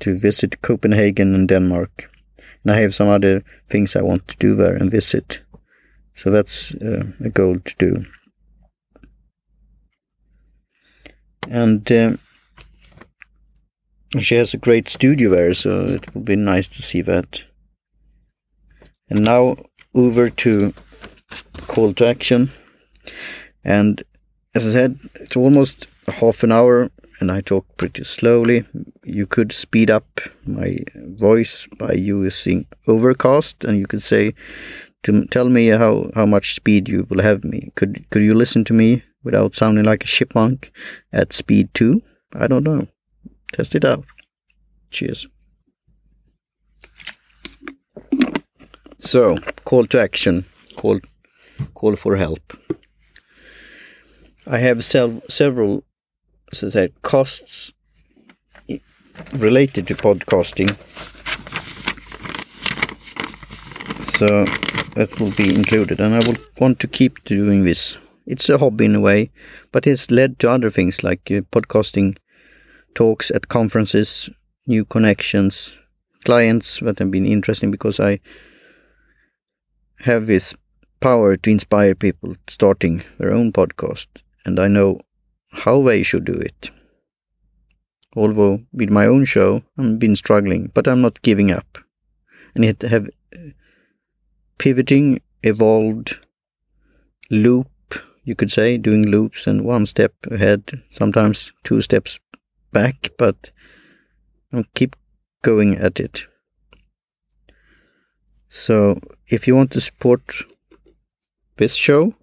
to 0.00 0.18
visit 0.18 0.60
Copenhagen 0.60 1.34
and 1.34 1.48
Denmark. 1.48 2.10
And 2.62 2.74
I 2.74 2.80
have 2.82 2.94
some 2.94 3.08
other 3.08 3.42
things 3.70 3.96
I 3.96 4.02
want 4.02 4.28
to 4.28 4.36
do 4.36 4.54
there 4.54 4.76
and 4.76 4.90
visit. 4.90 5.40
So 6.12 6.30
that's 6.30 6.74
uh, 6.74 7.04
a 7.24 7.30
goal 7.30 7.60
to 7.60 7.74
do. 7.78 8.04
And 11.48 11.90
uh, 11.90 12.16
she 14.20 14.34
has 14.36 14.54
a 14.54 14.58
great 14.58 14.88
studio 14.88 15.30
there, 15.30 15.54
so 15.54 15.84
it 15.86 16.14
will 16.14 16.22
be 16.22 16.36
nice 16.36 16.68
to 16.68 16.82
see 16.82 17.02
that. 17.02 17.44
And 19.08 19.24
now 19.24 19.56
over 19.94 20.30
to 20.30 20.72
call 21.68 21.92
to 21.94 22.06
action. 22.06 22.50
And 23.64 24.02
as 24.54 24.66
I 24.66 24.72
said, 24.72 24.98
it's 25.14 25.36
almost 25.36 25.86
half 26.08 26.42
an 26.42 26.52
hour 26.52 26.90
and 27.22 27.30
I 27.30 27.40
talk 27.40 27.64
pretty 27.76 28.04
slowly. 28.04 28.64
You 29.04 29.26
could 29.26 29.52
speed 29.52 29.90
up 29.90 30.20
my 30.44 30.78
voice 30.94 31.68
by 31.78 31.92
using 31.92 32.66
Overcast, 32.86 33.64
and 33.64 33.78
you 33.78 33.86
could 33.86 34.02
say 34.02 34.34
to 35.04 35.24
tell 35.26 35.48
me 35.48 35.68
how, 35.68 36.10
how 36.14 36.26
much 36.26 36.54
speed 36.54 36.88
you 36.88 37.06
will 37.08 37.22
have 37.22 37.44
me. 37.44 37.70
Could 37.76 38.04
could 38.10 38.22
you 38.22 38.34
listen 38.34 38.64
to 38.64 38.74
me 38.74 39.04
without 39.22 39.54
sounding 39.54 39.84
like 39.84 40.04
a 40.04 40.06
chipmunk 40.06 40.72
at 41.12 41.32
speed 41.32 41.72
two? 41.74 42.02
I 42.34 42.46
don't 42.48 42.64
know. 42.64 42.88
Test 43.52 43.74
it 43.74 43.84
out. 43.84 44.04
Cheers. 44.90 45.28
So, 48.98 49.36
call 49.64 49.86
to 49.86 50.00
action. 50.00 50.44
Call 50.76 51.00
call 51.74 51.96
for 51.96 52.16
help. 52.16 52.56
I 54.46 54.58
have 54.58 54.84
sev- 54.84 55.22
several 55.28 55.84
so 56.52 56.68
say, 56.68 56.90
costs 57.02 57.72
related 59.34 59.86
to 59.86 59.94
podcasting. 59.94 60.70
So 64.18 64.44
that 64.94 65.18
will 65.18 65.32
be 65.32 65.54
included, 65.54 66.00
and 66.00 66.14
I 66.14 66.18
will 66.26 66.36
want 66.60 66.78
to 66.80 66.86
keep 66.88 67.24
doing 67.24 67.64
this. 67.64 67.96
It's 68.26 68.48
a 68.48 68.58
hobby 68.58 68.84
in 68.84 68.94
a 68.94 69.00
way, 69.00 69.30
but 69.72 69.86
it's 69.86 70.10
led 70.10 70.38
to 70.40 70.50
other 70.50 70.70
things 70.70 71.02
like 71.02 71.22
uh, 71.30 71.40
podcasting 71.50 72.16
talks 72.94 73.30
at 73.30 73.48
conferences, 73.48 74.30
new 74.66 74.84
connections, 74.84 75.76
clients 76.24 76.80
that 76.80 76.98
have 76.98 77.10
been 77.10 77.26
interesting 77.26 77.70
because 77.70 77.98
I 77.98 78.20
have 80.00 80.26
this 80.26 80.54
power 81.00 81.36
to 81.36 81.50
inspire 81.50 81.94
people 81.94 82.36
starting 82.48 83.02
their 83.18 83.32
own 83.32 83.52
podcast, 83.52 84.06
and 84.44 84.58
I 84.58 84.68
know 84.68 85.00
how 85.50 85.82
they 85.82 86.02
should 86.02 86.24
do 86.24 86.34
it. 86.34 86.70
Although 88.14 88.62
with 88.72 88.90
my 88.90 89.06
own 89.06 89.24
show, 89.24 89.62
I've 89.78 89.98
been 89.98 90.16
struggling, 90.16 90.70
but 90.74 90.86
I'm 90.86 91.00
not 91.00 91.22
giving 91.22 91.50
up. 91.50 91.78
And 92.54 92.64
yet 92.64 92.82
have 92.82 93.08
pivoting, 94.58 95.20
evolved, 95.42 96.18
loop, 97.30 97.68
you 98.24 98.34
could 98.34 98.52
say, 98.52 98.76
doing 98.76 99.02
loops 99.02 99.46
and 99.46 99.64
one 99.64 99.86
step 99.86 100.14
ahead, 100.30 100.82
sometimes 100.90 101.52
two 101.64 101.80
steps 101.80 102.20
back, 102.72 103.10
but 103.16 103.52
I'll 104.52 104.64
keep 104.74 104.96
going 105.42 105.76
at 105.76 106.00
it. 106.00 106.26
So 108.48 108.98
if 109.28 109.46
you 109.46 109.54
want 109.56 109.70
to 109.72 109.80
support 109.80 110.22
this 111.56 111.74
show 111.74 112.14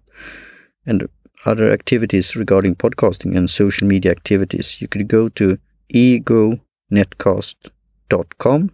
and 0.86 1.08
other 1.44 1.72
activities 1.72 2.36
regarding 2.36 2.76
podcasting 2.76 3.36
and 3.36 3.50
social 3.50 3.88
media 3.88 4.10
activities, 4.10 4.80
you 4.80 4.88
could 4.88 5.08
go 5.08 5.28
to 5.30 5.58
egonetcast.com 5.92 8.70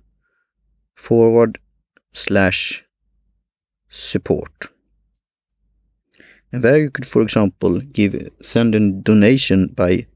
forward 0.94 1.58
slash 2.12 2.84
support. 3.88 4.70
And 6.52 6.62
there 6.62 6.78
you 6.78 6.90
could, 6.90 7.06
for 7.06 7.22
example, 7.22 7.80
give 7.80 8.30
send 8.40 8.74
a 8.74 8.90
donation 8.90 9.68
by 9.68 10.06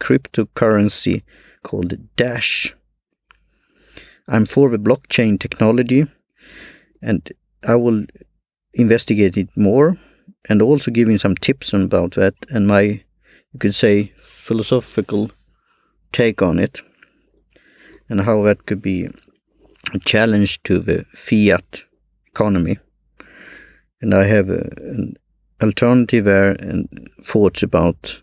cryptocurrency 0.00 1.22
called 1.62 1.94
Dash. 2.16 2.74
I'm 4.28 4.46
for 4.46 4.70
the 4.70 4.78
blockchain 4.78 5.38
technology 5.38 6.06
and 7.02 7.32
I 7.66 7.76
will 7.76 8.06
investigate 8.74 9.36
it 9.36 9.48
more 9.56 9.96
and 10.48 10.62
also 10.62 10.90
giving 10.90 11.18
some 11.18 11.34
tips 11.34 11.72
about 11.72 12.12
that 12.12 12.34
and 12.50 12.66
my, 12.66 12.80
you 12.82 13.58
could 13.58 13.74
say, 13.74 14.12
philosophical 14.18 15.30
take 16.12 16.42
on 16.42 16.58
it 16.58 16.80
and 18.08 18.20
how 18.22 18.42
that 18.42 18.66
could 18.66 18.82
be 18.82 19.08
a 19.94 19.98
challenge 20.00 20.62
to 20.64 20.78
the 20.78 21.04
fiat 21.14 21.84
economy. 22.26 22.78
And 24.00 24.14
I 24.14 24.24
have 24.24 24.50
a, 24.50 24.70
an 24.76 25.16
alternative 25.62 26.24
there 26.24 26.52
and 26.52 27.10
thoughts 27.22 27.62
about, 27.62 28.22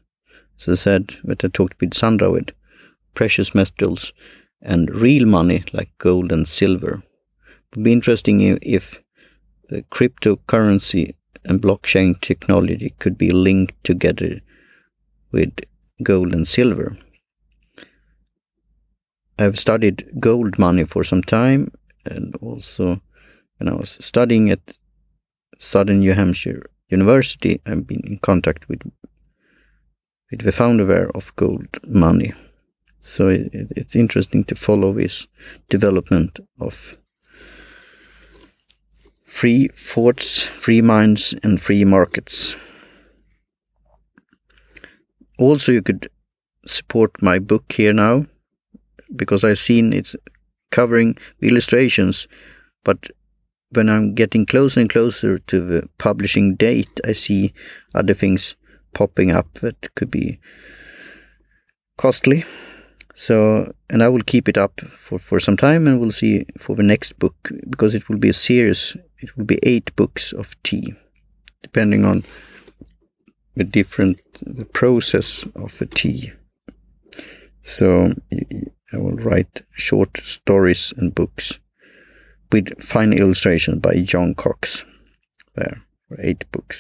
as 0.60 0.68
I 0.70 0.74
said, 0.76 1.18
that 1.24 1.44
I 1.44 1.48
talked 1.48 1.80
with 1.80 1.94
Sandra 1.94 2.32
with 2.32 2.52
precious 3.14 3.54
metals 3.54 4.14
and 4.62 4.90
real 4.90 5.26
money 5.26 5.64
like 5.74 5.92
gold 5.98 6.32
and 6.32 6.48
silver. 6.48 7.04
It 7.72 7.78
would 7.78 7.84
be 7.84 7.94
interesting 7.94 8.42
if 8.62 9.02
the 9.70 9.84
cryptocurrency 9.84 11.16
and 11.44 11.62
blockchain 11.62 12.20
technology 12.22 12.96
could 13.00 13.18
be 13.18 13.30
linked 13.30 13.84
together 13.84 14.42
with 15.32 15.54
gold 16.02 16.34
and 16.34 16.48
silver. 16.48 16.98
I've 19.38 19.60
studied 19.60 20.20
gold 20.20 20.60
money 20.60 20.84
for 20.84 21.04
some 21.04 21.24
time 21.24 21.72
and 22.06 22.36
also 22.38 23.02
when 23.58 23.68
I 23.68 23.74
was 23.74 23.98
studying 24.04 24.50
at 24.50 24.62
Southern 25.58 26.00
New 26.00 26.14
Hampshire 26.14 26.64
University, 26.90 27.62
I've 27.66 27.88
been 27.88 28.02
in 28.06 28.20
contact 28.20 28.68
with 28.70 28.82
with 30.34 30.46
the 30.46 30.52
founder 30.52 30.84
there 30.84 31.12
of 31.16 31.36
Gold 31.36 31.68
Money. 31.88 32.34
So 33.00 33.28
it, 33.28 33.52
it's 33.54 33.96
interesting 33.96 34.44
to 34.46 34.56
follow 34.56 34.94
this 34.94 35.28
development 35.70 36.40
of 36.60 36.98
free 39.24 39.68
thoughts, 39.68 40.42
free 40.42 40.82
minds, 40.82 41.36
and 41.44 41.62
free 41.62 41.86
markets. 41.86 42.56
Also, 45.38 45.72
you 45.72 45.84
could 45.84 46.10
support 46.66 47.22
my 47.22 47.38
book 47.38 47.72
here 47.72 47.94
now 47.94 48.26
because 49.16 49.44
I've 49.44 49.60
seen 49.60 49.94
it's 49.94 50.16
covering 50.72 51.16
the 51.40 51.50
illustrations, 51.50 52.28
but 52.84 53.12
when 53.70 53.88
I'm 53.88 54.16
getting 54.16 54.48
closer 54.48 54.80
and 54.80 54.90
closer 54.90 55.38
to 55.38 55.62
the 55.62 55.90
publishing 56.00 56.56
date, 56.56 57.00
I 57.06 57.12
see 57.12 57.54
other 57.94 58.16
things 58.16 58.56
popping 58.94 59.32
up 59.32 59.54
that 59.56 59.94
could 59.96 60.12
be 60.12 60.40
costly. 61.98 62.46
So, 63.16 63.74
and 63.90 64.02
I 64.02 64.10
will 64.10 64.24
keep 64.24 64.50
it 64.50 64.58
up 64.58 64.82
for, 64.82 65.20
for 65.20 65.40
some 65.40 65.58
time 65.58 65.88
and 65.88 66.00
we'll 66.00 66.12
see 66.12 66.46
for 66.58 66.76
the 66.76 66.84
next 66.84 67.20
book 67.20 67.52
because 67.70 67.94
it 67.94 68.10
will 68.10 68.18
be 68.18 68.30
a 68.30 68.34
series. 68.34 68.98
It 69.20 69.38
will 69.38 69.46
be 69.46 69.60
eight 69.64 69.96
books 69.96 70.34
of 70.34 70.62
tea, 70.64 70.96
depending 71.62 72.06
on 72.06 72.24
the 73.56 73.64
different 73.64 74.20
the 74.42 74.66
process 74.66 75.46
of 75.56 75.78
the 75.78 75.86
tea. 75.86 76.34
So, 77.62 78.14
I 78.92 78.98
will 78.98 79.16
write 79.16 79.64
short 79.72 80.18
stories 80.24 80.94
and 80.98 81.16
books 81.16 81.60
with 82.52 82.82
fine 82.82 83.14
illustrations 83.14 83.80
by 83.80 84.02
John 84.02 84.36
Cox. 84.36 84.86
There, 85.56 85.82
eight 86.20 86.46
books. 86.52 86.80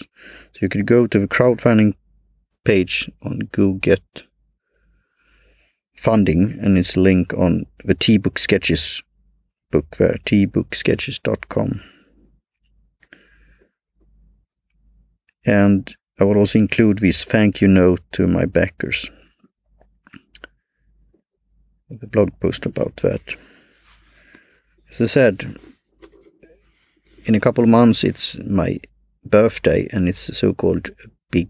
So 0.53 0.59
you 0.61 0.69
could 0.69 0.85
go 0.85 1.07
to 1.07 1.19
the 1.19 1.27
crowdfunding 1.27 1.95
page 2.63 3.09
on 3.21 3.39
Go 3.51 3.73
Get 3.73 4.23
Funding, 5.95 6.57
and 6.61 6.77
it's 6.77 6.95
a 6.95 6.99
link 6.99 7.33
on 7.33 7.65
the 7.83 7.93
Tea 7.93 8.17
Book 8.17 8.39
Sketches 8.39 9.03
book 9.73 9.97
there, 9.97 10.17
teabooksketches.com. 10.25 11.81
And 15.45 15.95
I 16.19 16.23
will 16.23 16.37
also 16.37 16.59
include 16.59 16.99
this 16.99 17.23
thank 17.23 17.59
you 17.59 17.67
note 17.67 18.01
to 18.13 18.27
my 18.27 18.45
backers. 18.45 19.09
The 21.89 22.07
blog 22.07 22.39
post 22.39 22.65
about 22.65 22.97
that. 22.97 23.35
As 24.91 25.01
I 25.01 25.07
said, 25.07 25.57
in 27.25 27.35
a 27.35 27.39
couple 27.39 27.63
of 27.63 27.69
months 27.69 28.03
it's 28.03 28.37
my 28.37 28.79
birthday 29.25 29.87
and 29.91 30.07
it's 30.07 30.37
so-called 30.37 30.91
big 31.31 31.49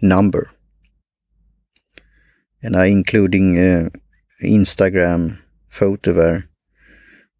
number. 0.00 0.50
And 2.62 2.76
I 2.76 2.86
including 2.86 3.58
uh, 3.58 3.88
Instagram 4.42 5.38
photo 5.68 6.12
there 6.12 6.48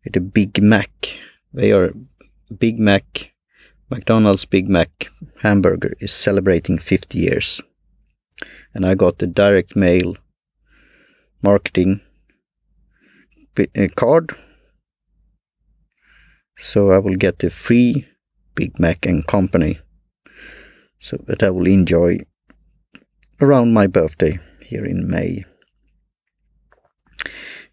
with 0.04 0.16
a 0.16 0.20
Big 0.20 0.62
Mac. 0.62 0.90
They 1.52 1.72
are 1.72 1.92
Big 2.58 2.78
Mac, 2.78 3.32
McDonald's 3.90 4.44
Big 4.44 4.68
Mac 4.68 5.08
hamburger 5.40 5.94
is 6.00 6.12
celebrating 6.12 6.78
50 6.78 7.18
years. 7.18 7.60
And 8.74 8.86
I 8.86 8.94
got 8.94 9.18
the 9.18 9.26
direct 9.26 9.74
mail 9.74 10.16
marketing 11.42 12.00
uh, 13.58 13.88
card 13.96 14.34
so 16.58 16.90
I 16.90 16.98
will 16.98 17.14
get 17.14 17.38
the 17.38 17.50
free 17.50 18.08
Big 18.56 18.80
Mac 18.80 19.06
and 19.06 19.24
Company 19.24 19.78
so 20.98 21.16
that 21.28 21.42
I 21.42 21.50
will 21.50 21.68
enjoy 21.68 22.18
around 23.40 23.72
my 23.72 23.87
birthday 23.87 24.38
here 24.64 24.85
in 24.85 25.09
May. 25.09 25.44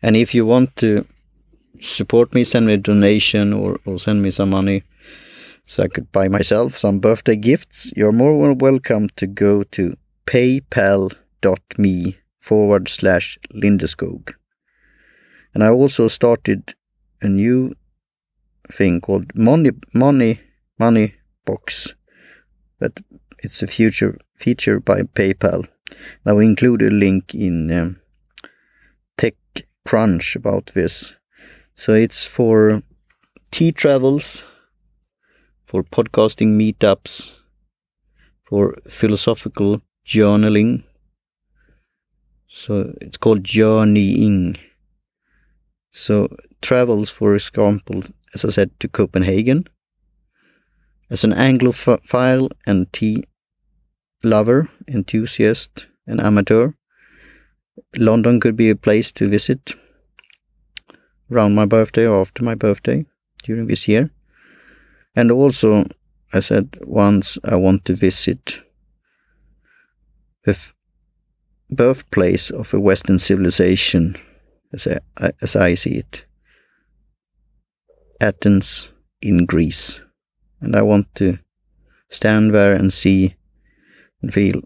And 0.02 0.16
if 0.16 0.36
you 0.36 0.46
want 0.46 0.76
to 0.78 1.06
support 1.82 2.34
me, 2.34 2.44
send 2.44 2.68
me 2.68 2.74
a 2.74 2.78
donation 2.78 3.54
or, 3.54 3.80
or 3.86 3.98
send 4.00 4.22
me 4.22 4.32
some 4.32 4.50
money 4.50 4.84
so 5.68 5.84
I 5.84 5.88
could 5.88 6.12
buy 6.12 6.28
myself 6.28 6.78
some 6.78 7.00
birthday 7.00 7.36
gifts, 7.36 7.92
you're 7.96 8.12
more 8.12 8.48
than 8.48 8.60
welcome 8.60 9.10
to 9.16 9.26
go 9.26 9.64
to 9.64 9.98
paypal.me 10.28 12.18
forward 12.38 12.88
slash 12.88 13.40
Lindeskog. 13.52 14.36
And 15.54 15.64
I 15.64 15.70
also 15.70 16.08
started 16.08 16.76
a 17.22 17.28
new 17.28 17.74
thing 18.72 19.02
called 19.02 19.36
Money 19.36 19.72
Money 19.94 20.40
Money 20.78 21.16
Box, 21.46 21.96
but 22.80 23.00
it's 23.46 23.62
a 23.62 23.68
future 23.68 24.18
feature 24.36 24.80
by 24.80 25.04
PayPal. 25.04 25.68
I 26.26 26.34
will 26.34 26.42
include 26.42 26.82
a 26.82 26.90
link 26.90 27.36
in 27.36 27.72
um, 27.72 28.00
TechCrunch 29.18 30.36
about 30.36 30.72
this. 30.74 31.16
So 31.76 31.94
it's 31.94 32.26
for 32.26 32.82
tea 33.52 33.72
travels, 33.72 34.44
for 35.64 35.84
podcasting 35.84 36.58
meetups, 36.60 37.40
for 38.44 38.76
philosophical 38.90 39.82
journaling. 40.06 40.84
So 42.48 42.94
it's 43.00 43.18
called 43.18 43.44
journeying. 43.44 44.58
So 45.92 46.36
travels, 46.62 47.12
for 47.12 47.36
example, 47.36 48.02
as 48.34 48.44
I 48.44 48.50
said, 48.50 48.72
to 48.80 48.88
Copenhagen. 48.88 49.66
As 51.12 51.24
an 51.24 51.34
Anglophile 51.34 52.50
and 52.66 52.92
tea 52.92 53.26
lover, 54.24 54.70
enthusiast, 54.88 55.88
and 56.08 56.20
amateur, 56.22 56.72
London 57.98 58.40
could 58.40 58.56
be 58.56 58.70
a 58.70 58.76
place 58.76 59.12
to 59.14 59.28
visit 59.28 59.74
around 61.32 61.56
my 61.56 61.66
birthday 61.66 62.06
or 62.06 62.22
after 62.22 62.44
my 62.44 62.56
birthday 62.56 63.06
during 63.44 63.68
this 63.68 63.88
year. 63.88 64.12
And 65.16 65.32
also, 65.32 65.86
I 66.34 66.40
said 66.40 66.78
once 66.82 67.38
I 67.44 67.56
want 67.56 67.86
to 67.86 67.96
visit 67.96 68.62
the 70.44 70.74
birthplace 71.70 72.52
of 72.52 72.74
a 72.74 72.80
Western 72.80 73.20
civilization, 73.20 74.16
as 74.74 74.88
I, 75.18 75.32
as 75.42 75.56
I 75.56 75.74
see 75.74 75.96
it 75.96 76.26
Athens 78.22 78.92
in 79.22 79.46
Greece. 79.46 80.06
And 80.62 80.76
I 80.76 80.82
want 80.82 81.14
to 81.16 81.40
stand 82.10 82.54
there 82.54 82.74
and 82.74 82.92
see 82.92 83.36
feel 84.34 84.62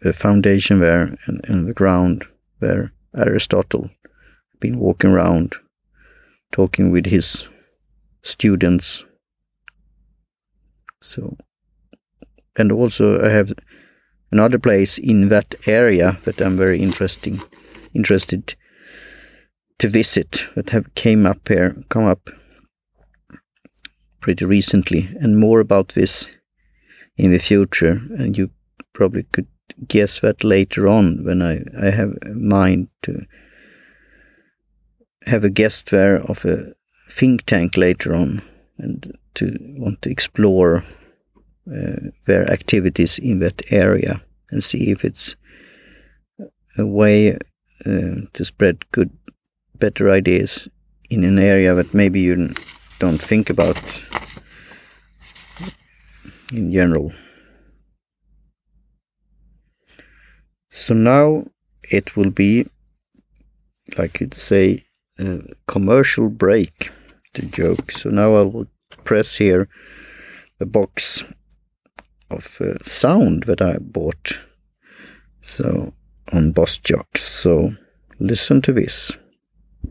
the 0.00 0.12
foundation 0.12 0.78
there 0.80 1.16
and 1.26 1.66
the 1.66 1.74
ground 1.74 2.26
where 2.58 2.92
Aristotle 3.16 3.90
had 4.02 4.60
been 4.60 4.78
walking 4.78 5.10
around 5.10 5.56
talking 6.52 6.90
with 6.90 7.06
his 7.06 7.48
students. 8.22 9.04
So, 11.00 11.36
and 12.56 12.72
also 12.72 13.24
I 13.24 13.30
have 13.30 13.52
another 14.30 14.58
place 14.58 14.98
in 14.98 15.28
that 15.28 15.54
area 15.66 16.18
that 16.24 16.40
I'm 16.40 16.56
very 16.56 16.80
interesting, 16.80 17.40
interested 17.94 18.54
to 19.78 19.88
visit 19.88 20.46
that 20.54 20.70
have 20.70 20.94
came 20.94 21.26
up 21.26 21.48
here, 21.48 21.76
come 21.88 22.04
up 22.04 22.30
pretty 24.20 24.44
recently, 24.44 25.10
and 25.20 25.38
more 25.38 25.60
about 25.60 25.88
this 25.90 26.36
in 27.16 27.32
the 27.32 27.38
future. 27.38 28.02
And 28.18 28.36
you 28.36 28.50
probably 28.92 29.24
could 29.24 29.46
guess 29.88 30.20
that 30.20 30.44
later 30.44 30.88
on 30.88 31.24
when 31.24 31.42
I, 31.42 31.62
I 31.80 31.90
have 31.90 32.14
mind 32.34 32.88
to 33.02 33.26
have 35.26 35.44
a 35.44 35.50
guest 35.50 35.90
there 35.90 36.16
of 36.16 36.44
a 36.44 36.72
think 37.10 37.44
tank 37.44 37.76
later 37.76 38.14
on 38.14 38.42
and 38.78 39.16
to 39.34 39.56
want 39.76 40.02
to 40.02 40.10
explore 40.10 40.84
uh, 41.70 42.10
their 42.26 42.50
activities 42.50 43.18
in 43.18 43.40
that 43.40 43.62
area 43.72 44.22
and 44.50 44.62
see 44.62 44.90
if 44.90 45.04
it's 45.04 45.36
a 46.78 46.86
way 46.86 47.36
uh, 47.84 48.26
to 48.32 48.44
spread 48.44 48.90
good, 48.92 49.10
better 49.74 50.10
ideas 50.10 50.68
in 51.10 51.24
an 51.24 51.38
area 51.38 51.74
that 51.74 51.94
maybe 51.94 52.20
you 52.20 52.52
don't 52.98 53.20
think 53.20 53.50
about 53.50 53.76
in 56.52 56.72
general. 56.72 57.12
So 60.68 60.94
now 60.94 61.46
it 61.82 62.16
will 62.16 62.30
be, 62.30 62.68
like 63.96 64.20
you'd 64.20 64.34
say, 64.34 64.84
a 65.18 65.40
commercial 65.66 66.28
break 66.28 66.90
the 67.34 67.46
joke. 67.46 67.92
So 67.92 68.10
now 68.10 68.36
I 68.36 68.42
will 68.42 68.66
press 69.04 69.36
here 69.36 69.68
the 70.58 70.66
box 70.66 71.24
of 72.30 72.60
uh, 72.60 72.82
sound 72.84 73.44
that 73.44 73.62
I 73.62 73.78
bought. 73.78 74.40
So 75.40 75.92
on 76.32 76.52
Boss 76.52 76.78
Jock. 76.78 77.18
So 77.18 77.74
listen 78.18 78.60
to 78.62 78.72
this. 78.72 79.16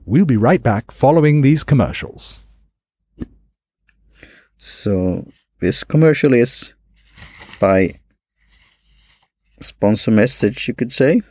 We'll 0.06 0.26
be 0.26 0.38
right 0.38 0.62
back 0.62 0.92
following 0.92 1.42
these 1.42 1.64
commercials. 1.64 2.40
So 4.58 5.28
this 5.60 5.84
commercial 5.84 6.34
is 6.34 6.74
by 7.60 8.00
sponsor 9.62 10.12
message, 10.12 10.68
you 10.68 10.74
could 10.74 10.92
say. 10.92 11.22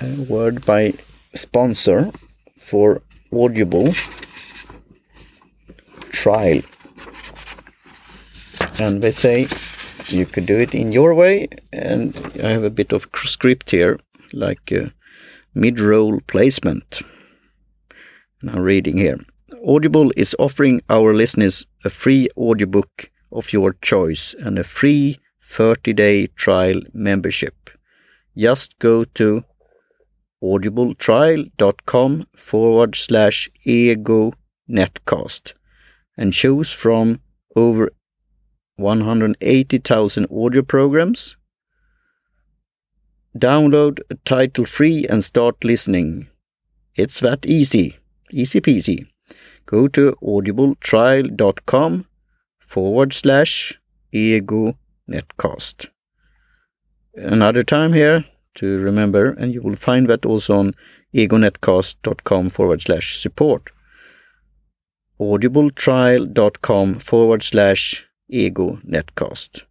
A 0.00 0.22
word 0.22 0.64
by 0.66 0.94
sponsor 1.34 2.12
for 2.58 3.02
Audible 3.32 3.92
trial. 6.10 6.60
And 8.78 9.02
they 9.02 9.12
say 9.12 9.46
you 10.08 10.26
could 10.26 10.46
do 10.46 10.58
it 10.58 10.74
in 10.74 10.92
your 10.92 11.14
way, 11.14 11.48
and 11.72 12.14
I 12.42 12.48
have 12.48 12.64
a 12.64 12.70
bit 12.70 12.92
of 12.92 13.08
script 13.14 13.70
here, 13.70 13.98
like 14.32 14.72
mid 15.54 15.80
roll 15.80 16.20
placement. 16.26 17.00
And 18.40 18.50
I'm 18.50 18.60
reading 18.62 18.98
here. 18.98 19.18
Audible 19.66 20.10
is 20.16 20.34
offering 20.38 20.80
our 20.88 21.14
listeners 21.14 21.66
a 21.84 21.90
free 21.90 22.28
audiobook 22.36 23.10
of 23.32 23.52
your 23.52 23.74
choice 23.74 24.34
and 24.38 24.58
a 24.58 24.64
free 24.64 25.18
30 25.42 25.92
day 25.92 26.26
trial 26.28 26.80
membership. 26.92 27.70
Just 28.36 28.78
go 28.78 29.04
to 29.04 29.44
audibletrial.com 30.42 32.26
forward 32.36 32.96
slash 32.96 33.50
ego 33.64 34.32
netcast 34.68 35.54
and 36.16 36.32
choose 36.32 36.72
from 36.72 37.20
over 37.56 37.90
180,000 38.76 40.26
audio 40.30 40.62
programs. 40.62 41.36
Download 43.36 44.00
a 44.10 44.14
title 44.24 44.64
free 44.64 45.06
and 45.08 45.24
start 45.24 45.64
listening. 45.64 46.28
It's 46.94 47.20
that 47.20 47.46
easy. 47.46 47.96
Easy 48.32 48.60
peasy. 48.60 49.06
Go 49.66 49.86
to 49.88 50.12
audibletrial.com 50.22 52.06
forward 52.58 53.12
slash 53.12 53.80
ego 54.12 54.76
netcast. 55.08 55.88
Another 57.14 57.62
time 57.62 57.92
here 57.92 58.24
to 58.56 58.78
remember, 58.78 59.30
and 59.30 59.52
you 59.52 59.60
will 59.62 59.76
find 59.76 60.08
that 60.08 60.26
also 60.26 60.58
on 60.58 60.74
egonetcast.com 61.14 62.50
forward 62.50 62.82
slash 62.82 63.16
support. 63.16 63.70
audibletrial.com 65.20 66.98
forward 66.98 67.42
slash 67.42 68.06
ego 68.28 68.78
netcast. 68.86 69.62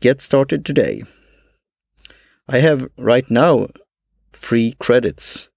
Get 0.00 0.20
started 0.20 0.64
today. 0.64 1.04
I 2.48 2.58
have 2.58 2.88
right 2.98 3.28
now 3.30 3.68
free 4.32 4.76
credits, 4.78 5.48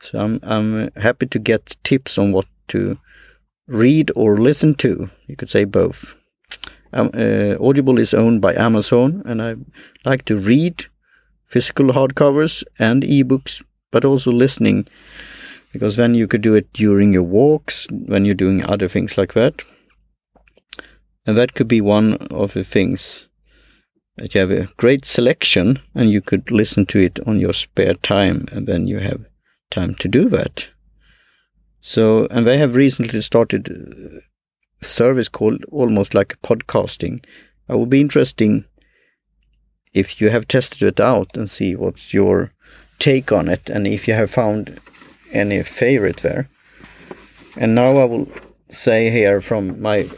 so 0.00 0.18
I'm, 0.18 0.40
I'm 0.42 0.90
happy 0.96 1.26
to 1.26 1.38
get 1.38 1.76
tips 1.84 2.18
on 2.18 2.32
what 2.32 2.46
to 2.68 2.98
read 3.66 4.10
or 4.14 4.36
listen 4.36 4.74
to. 4.74 5.10
You 5.26 5.36
could 5.36 5.50
say 5.50 5.64
both. 5.64 6.14
Um, 6.92 7.10
uh, 7.12 7.56
Audible 7.60 7.98
is 7.98 8.14
owned 8.14 8.40
by 8.40 8.54
Amazon, 8.54 9.22
and 9.26 9.42
I 9.42 9.56
like 10.04 10.24
to 10.26 10.36
read 10.36 10.86
physical 11.44 11.86
hardcovers 11.86 12.64
and 12.78 13.02
ebooks, 13.02 13.62
but 13.90 14.04
also 14.04 14.30
listening, 14.32 14.86
because 15.72 15.96
then 15.96 16.14
you 16.14 16.26
could 16.26 16.42
do 16.42 16.54
it 16.54 16.72
during 16.72 17.12
your 17.12 17.22
walks, 17.22 17.86
when 17.90 18.24
you're 18.24 18.34
doing 18.34 18.64
other 18.66 18.88
things 18.88 19.18
like 19.18 19.34
that. 19.34 19.62
And 21.26 21.36
that 21.36 21.54
could 21.54 21.68
be 21.68 21.80
one 21.80 22.14
of 22.30 22.52
the 22.52 22.64
things 22.64 23.28
that 24.16 24.34
you 24.34 24.40
have 24.40 24.50
a 24.50 24.68
great 24.76 25.04
selection 25.04 25.80
and 25.94 26.10
you 26.10 26.22
could 26.22 26.50
listen 26.50 26.86
to 26.86 27.00
it 27.00 27.18
on 27.26 27.40
your 27.40 27.52
spare 27.52 27.94
time, 27.94 28.46
and 28.52 28.66
then 28.66 28.86
you 28.86 29.00
have 29.00 29.24
time 29.70 29.94
to 29.96 30.08
do 30.08 30.28
that. 30.28 30.68
So, 31.88 32.26
and 32.32 32.44
they 32.44 32.58
have 32.58 32.74
recently 32.74 33.20
started 33.20 33.70
uh, 33.70 34.18
a 34.82 34.84
service 34.84 35.28
called 35.28 35.64
almost 35.70 36.14
like 36.14 36.42
podcasting. 36.42 37.24
It 37.68 37.78
would 37.78 37.90
be 37.90 38.00
interesting 38.00 38.64
if 39.94 40.20
you 40.20 40.30
have 40.30 40.48
tested 40.48 40.82
it 40.82 40.98
out 40.98 41.36
and 41.36 41.48
see 41.48 41.76
what's 41.76 42.12
your 42.12 42.50
take 42.98 43.30
on 43.30 43.48
it 43.48 43.70
and 43.70 43.86
if 43.86 44.08
you 44.08 44.14
have 44.14 44.32
found 44.32 44.80
any 45.30 45.62
favorite 45.62 46.16
there. 46.16 46.48
And 47.56 47.76
now 47.76 47.98
I 47.98 48.04
will 48.04 48.28
say 48.68 49.08
here 49.08 49.40
from 49.40 49.80
my 49.80 50.10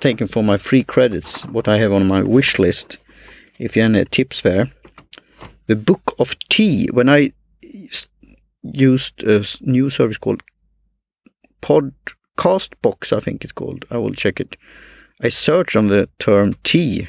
taken 0.00 0.26
from 0.26 0.46
my 0.46 0.56
free 0.56 0.82
credits 0.82 1.46
what 1.46 1.68
I 1.68 1.78
have 1.78 1.92
on 1.92 2.08
my 2.08 2.22
wish 2.22 2.58
list. 2.58 2.96
If 3.60 3.76
you 3.76 3.82
have 3.82 3.94
any 3.94 4.06
tips 4.06 4.42
there. 4.42 4.72
The 5.68 5.76
Book 5.76 6.16
of 6.18 6.36
Tea. 6.48 6.88
When 6.92 7.08
I 7.08 7.32
used 8.60 9.22
a 9.22 9.46
new 9.60 9.88
service 9.88 10.18
called 10.18 10.42
Podcast 11.62 12.72
Box, 12.82 13.12
I 13.12 13.20
think 13.20 13.44
it's 13.44 13.52
called. 13.52 13.86
I 13.90 13.96
will 13.96 14.14
check 14.14 14.40
it. 14.40 14.56
I 15.22 15.28
searched 15.28 15.76
on 15.76 15.88
the 15.88 16.08
term 16.18 16.54
tea 16.62 17.08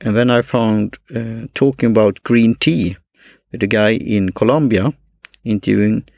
and 0.00 0.16
then 0.16 0.30
I 0.30 0.42
found 0.42 0.98
uh, 1.14 1.46
talking 1.54 1.90
about 1.90 2.22
green 2.22 2.54
tea 2.54 2.96
with 3.50 3.62
a 3.62 3.66
guy 3.66 3.90
in 3.90 4.30
Colombia 4.30 4.94
interviewing 5.44 6.08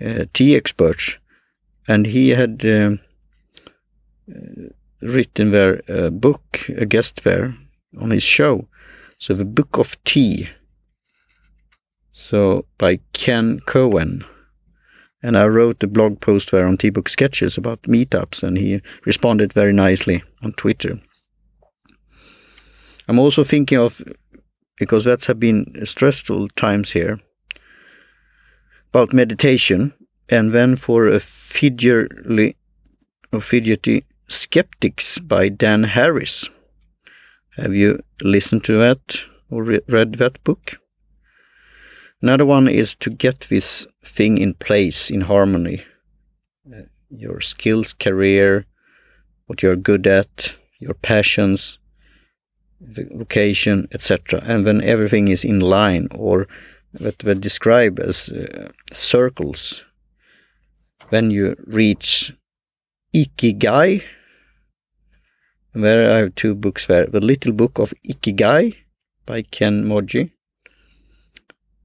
uh, 0.00 0.24
tea 0.32 0.56
experts. 0.56 1.18
And 1.86 2.06
he 2.06 2.30
had 2.30 2.64
um, 2.64 3.00
uh, 4.30 4.68
written 5.00 5.50
there 5.50 5.82
a 5.88 6.10
book, 6.10 6.68
a 6.68 6.86
guest 6.86 7.24
there 7.24 7.54
on 8.00 8.10
his 8.10 8.22
show. 8.22 8.68
So 9.18 9.34
the 9.34 9.44
Book 9.44 9.78
of 9.78 10.02
Tea. 10.04 10.48
So 12.12 12.66
by 12.78 13.00
Ken 13.12 13.60
Cohen. 13.60 14.24
And 15.22 15.36
I 15.36 15.46
wrote 15.46 15.82
a 15.82 15.88
blog 15.88 16.20
post 16.20 16.50
there 16.50 16.66
on 16.66 16.76
Tea 16.76 16.90
Book 16.90 17.08
Sketches 17.08 17.58
about 17.58 17.82
meetups, 17.82 18.42
and 18.42 18.56
he 18.56 18.80
responded 19.04 19.52
very 19.52 19.72
nicely 19.72 20.22
on 20.42 20.52
Twitter. 20.52 21.00
I'm 23.08 23.18
also 23.18 23.42
thinking 23.42 23.78
of 23.78 24.02
because 24.78 25.04
that's 25.04 25.26
have 25.26 25.40
been 25.40 25.74
stressful 25.84 26.48
times 26.50 26.92
here 26.92 27.20
about 28.90 29.12
meditation 29.12 29.92
and 30.28 30.52
then 30.52 30.76
for 30.76 31.08
a 31.08 31.20
fidgety 31.20 32.56
or 33.32 33.40
fidgety 33.40 34.04
skeptics 34.28 35.18
by 35.18 35.48
Dan 35.48 35.84
Harris. 35.84 36.48
Have 37.56 37.74
you 37.74 38.02
listened 38.22 38.64
to 38.64 38.78
that 38.78 39.20
or 39.50 39.64
re 39.64 39.80
read 39.88 40.14
that 40.14 40.42
book? 40.44 40.78
Another 42.20 42.44
one 42.44 42.66
is 42.68 42.96
to 42.96 43.10
get 43.10 43.46
this 43.48 43.86
thing 44.04 44.38
in 44.38 44.54
place 44.54 45.10
in 45.10 45.22
harmony. 45.22 45.84
Uh, 46.66 46.82
your 47.10 47.40
skills, 47.40 47.92
career, 47.92 48.66
what 49.46 49.62
you're 49.62 49.76
good 49.76 50.06
at, 50.06 50.54
your 50.80 50.94
passions, 50.94 51.78
the 52.80 53.08
vocation, 53.12 53.86
etc. 53.92 54.42
And 54.44 54.64
when 54.64 54.82
everything 54.82 55.28
is 55.28 55.44
in 55.44 55.60
line 55.60 56.08
or 56.12 56.48
what 56.98 57.22
we 57.22 57.34
describe 57.34 58.00
as 58.00 58.28
uh, 58.28 58.70
circles, 58.92 59.84
when 61.10 61.30
you 61.30 61.54
reach 61.66 62.32
Ikigai, 63.14 64.02
where 65.72 66.10
I 66.10 66.18
have 66.18 66.34
two 66.34 66.54
books 66.54 66.86
there, 66.86 67.06
The 67.06 67.20
Little 67.20 67.52
Book 67.52 67.78
of 67.78 67.94
Ikigai 68.04 68.76
by 69.24 69.42
Ken 69.42 69.84
Mogi, 69.84 70.32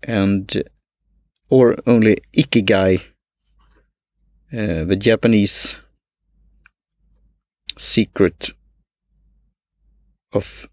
and 0.03 0.63
or 1.49 1.75
only 1.85 2.17
Ikigai, 2.35 3.03
uh, 4.51 4.83
the 4.85 4.95
Japanese 4.95 5.77
secret 7.77 8.51
of 10.31 10.67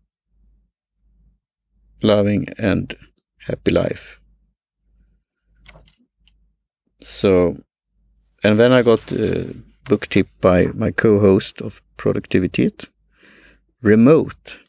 loving 2.02 2.48
and 2.58 2.96
happy 3.46 3.70
life. 3.70 4.20
So, 7.02 7.58
and 8.42 8.58
then 8.58 8.72
I 8.72 8.82
got 8.82 9.12
a 9.12 9.54
book 9.84 10.06
tip 10.08 10.28
by 10.40 10.66
my 10.66 10.90
co-host 10.90 11.60
of 11.60 11.82
Productivity, 11.96 12.70
Remote, 13.82 14.60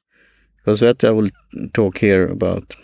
because 0.57 0.80
that 0.80 1.03
I 1.03 1.12
will 1.12 1.30
talk 1.74 1.99
here 1.99 2.28
about 2.28 2.76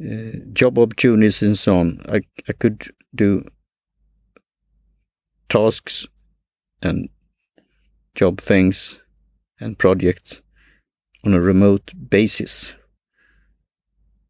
uh, 0.00 0.38
job 0.52 0.78
opportunities 0.78 1.42
and 1.42 1.58
so 1.58 1.78
on. 1.78 2.00
I, 2.08 2.22
I 2.48 2.52
could 2.52 2.94
do 3.14 3.44
tasks 5.48 6.06
and 6.82 7.08
job 8.14 8.40
things 8.40 9.02
and 9.60 9.78
projects 9.78 10.40
on 11.24 11.34
a 11.34 11.40
remote 11.40 11.92
basis. 12.08 12.76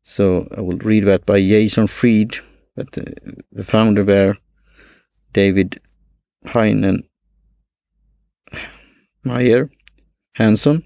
So 0.03 0.49
I 0.57 0.61
will 0.61 0.79
read 0.79 1.05
that 1.05 1.25
by 1.25 1.39
Jason 1.39 1.87
Fried, 1.87 2.37
but 2.75 2.99
uh, 2.99 3.05
the 3.53 3.63
founder 3.63 4.03
there, 4.03 4.39
David 5.33 5.81
Heinen 6.47 7.05
Meyer 9.23 9.71
Hanson, 10.35 10.85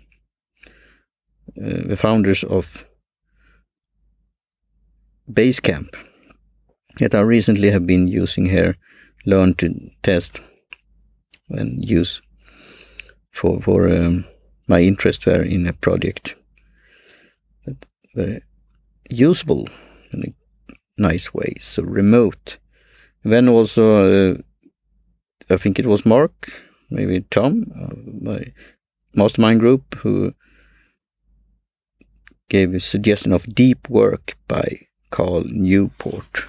uh, 1.57 1.87
the 1.87 1.97
founders 1.97 2.45
of 2.45 2.87
Basecamp 5.31 5.95
that 6.99 7.15
I 7.15 7.21
recently 7.21 7.71
have 7.71 7.87
been 7.87 8.09
using 8.09 8.47
here, 8.47 8.77
learn 9.27 9.55
to 9.55 9.91
test 10.03 10.41
and 11.49 11.85
use 11.85 12.23
for 13.33 13.61
for 13.61 13.89
um, 13.89 14.25
my 14.69 14.81
interest 14.81 15.25
there 15.25 15.43
in 15.43 15.67
a 15.67 15.73
project. 15.73 16.37
Very 18.15 18.43
usable 19.11 19.69
in 20.13 20.23
a 20.23 20.75
nice 20.97 21.35
way. 21.35 21.55
So 21.59 21.83
remote. 21.83 22.59
then 23.25 23.49
also, 23.49 23.85
uh, 24.33 24.35
I 25.51 25.57
think 25.57 25.79
it 25.79 25.87
was 25.87 26.07
Mark, 26.07 26.63
maybe 26.91 27.25
Tom, 27.31 27.73
uh, 27.75 27.95
my 28.21 28.53
mastermind 29.15 29.61
group, 29.61 29.95
who 29.97 30.35
gave 32.49 32.75
a 32.75 32.81
suggestion 32.81 33.33
of 33.33 33.55
deep 33.55 33.89
work 33.89 34.37
by 34.47 34.87
Cal 35.15 35.45
Newport. 35.45 36.47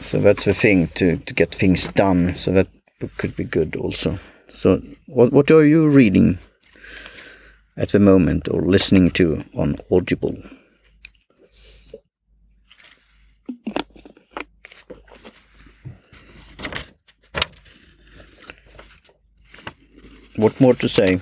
So 0.00 0.20
that's 0.20 0.44
the 0.44 0.54
thing 0.54 0.88
to, 0.88 1.16
to 1.16 1.34
get 1.34 1.54
things 1.54 1.88
done. 1.88 2.36
So 2.36 2.52
that 2.52 2.68
book 3.00 3.16
could 3.16 3.34
be 3.34 3.44
good 3.44 3.76
also. 3.76 4.18
So 4.50 4.82
what 5.06 5.32
what 5.32 5.50
are 5.50 5.64
you 5.64 5.88
reading 5.88 6.38
at 7.76 7.90
the 7.90 7.98
moment 7.98 8.48
or 8.48 8.60
listening 8.60 9.10
to 9.12 9.44
on 9.54 9.76
Audible? 9.90 10.36
What 20.36 20.60
more 20.60 20.74
to 20.74 20.88
say? 20.88 21.20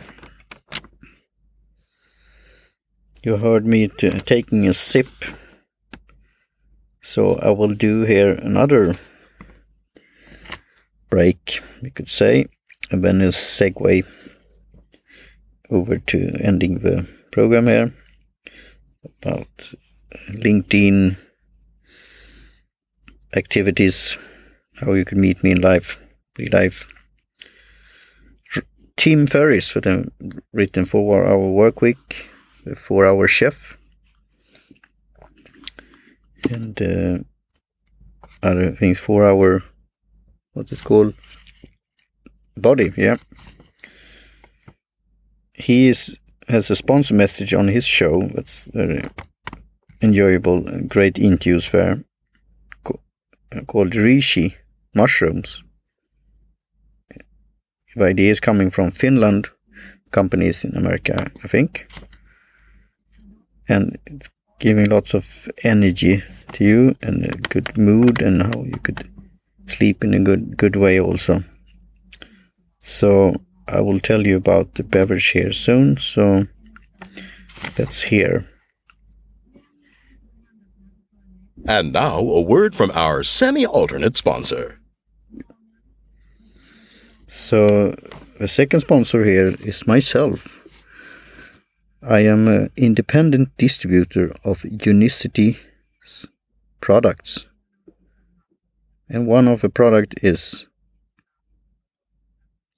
You 3.26 3.38
heard 3.38 3.66
me 3.66 3.88
taking 3.88 4.68
a 4.68 4.72
sip. 4.72 5.08
So 7.02 7.34
I 7.34 7.50
will 7.50 7.74
do 7.74 8.02
here 8.02 8.30
another 8.30 8.94
break, 11.10 11.60
you 11.82 11.90
could 11.90 12.08
say, 12.08 12.46
and 12.88 13.02
then 13.02 13.20
a 13.20 13.30
segue 13.30 14.06
over 15.68 15.98
to 15.98 16.36
ending 16.38 16.78
the 16.78 17.08
program 17.32 17.66
here 17.66 17.92
about 19.18 19.74
LinkedIn 20.30 21.16
activities, 23.34 24.16
how 24.76 24.92
you 24.92 25.04
can 25.04 25.20
meet 25.20 25.42
me 25.42 25.50
in 25.50 25.60
live, 25.60 25.98
real 26.38 26.50
life. 26.52 26.86
Tim 28.96 29.26
Ferriss 29.26 29.74
with 29.74 29.84
a 29.84 30.12
written 30.52 30.84
four 30.84 31.26
hour 31.26 31.50
work 31.50 31.82
week 31.82 32.28
four 32.74 33.06
hour 33.06 33.28
chef. 33.28 33.76
And 36.50 36.80
uh, 36.80 37.18
other 38.42 38.72
things, 38.72 38.98
four 38.98 39.26
hour, 39.26 39.62
what's 40.52 40.72
it 40.72 40.84
called? 40.84 41.14
Body, 42.56 42.92
yeah. 42.96 43.16
He 45.54 45.88
is 45.88 46.18
has 46.48 46.70
a 46.70 46.76
sponsor 46.76 47.14
message 47.14 47.52
on 47.52 47.68
his 47.68 47.84
show 47.84 48.28
that's 48.28 48.68
very 48.72 49.02
enjoyable, 50.00 50.62
great 50.86 51.18
interviews 51.18 51.72
there, 51.72 52.04
called 53.66 53.92
Reishi 53.92 54.54
Mushrooms. 54.94 55.64
The 57.96 58.04
idea 58.04 58.30
is 58.30 58.40
coming 58.40 58.70
from 58.70 58.90
Finland, 58.90 59.48
companies 60.12 60.62
in 60.64 60.76
America, 60.76 61.32
I 61.42 61.48
think 61.48 61.88
and 63.68 63.98
it's 64.06 64.30
giving 64.58 64.86
lots 64.86 65.14
of 65.14 65.48
energy 65.62 66.22
to 66.52 66.64
you 66.64 66.96
and 67.02 67.24
a 67.24 67.36
good 67.48 67.76
mood 67.76 68.22
and 68.22 68.42
how 68.42 68.62
you 68.62 68.78
could 68.82 69.10
sleep 69.66 70.02
in 70.04 70.14
a 70.14 70.20
good 70.20 70.56
good 70.56 70.76
way 70.76 70.98
also. 71.00 71.42
So 72.80 73.34
I 73.68 73.80
will 73.80 74.00
tell 74.00 74.26
you 74.26 74.36
about 74.36 74.74
the 74.74 74.84
beverage 74.84 75.30
here 75.30 75.52
soon. 75.52 75.96
So 75.96 76.46
that's 77.74 78.02
here. 78.02 78.46
And 81.66 81.92
now 81.92 82.18
a 82.20 82.40
word 82.40 82.76
from 82.76 82.92
our 82.94 83.24
semi-alternate 83.24 84.16
sponsor. 84.16 84.78
So 87.26 87.96
the 88.38 88.46
second 88.46 88.80
sponsor 88.80 89.24
here 89.24 89.56
is 89.60 89.86
myself. 89.86 90.65
I 92.08 92.20
am 92.20 92.46
an 92.46 92.70
independent 92.76 93.56
distributor 93.56 94.32
of 94.44 94.62
Unicity 94.62 95.58
products. 96.80 97.48
And 99.08 99.26
one 99.26 99.48
of 99.48 99.60
the 99.60 99.68
product 99.68 100.14
is 100.22 100.68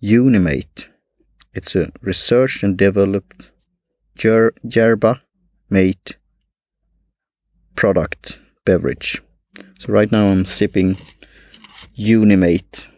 Unimate. 0.01 0.89
It's 1.53 1.77
a 1.77 1.93
researched 2.01 2.63
and 2.63 2.79
developed 2.79 3.51
yer 4.19 4.55
yerba 4.63 5.21
mate 5.69 6.17
product 7.77 8.39
beverage. 8.65 9.21
So 9.79 9.93
right 9.93 10.11
now 10.11 10.29
I'm 10.29 10.47
sipping 10.47 10.97
Unimate 11.95 12.89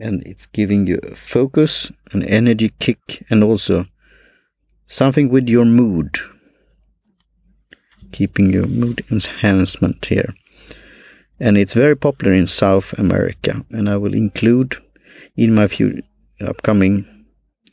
and 0.00 0.24
it's 0.26 0.46
giving 0.46 0.88
you 0.88 0.98
a 1.04 1.14
focus, 1.14 1.92
an 2.10 2.24
energy 2.24 2.72
kick 2.80 3.24
and 3.30 3.44
also 3.44 3.86
something 4.86 5.28
with 5.28 5.48
your 5.48 5.64
mood. 5.64 6.18
Keeping 8.12 8.52
your 8.52 8.66
mood 8.66 9.04
enhancement 9.10 10.06
here. 10.06 10.34
And 11.40 11.56
it's 11.56 11.74
very 11.74 11.96
popular 11.96 12.32
in 12.34 12.46
South 12.46 12.92
America. 12.94 13.64
And 13.70 13.88
I 13.88 13.96
will 13.96 14.14
include 14.14 14.76
in 15.36 15.54
my 15.54 15.66
few 15.66 16.02
upcoming 16.40 17.06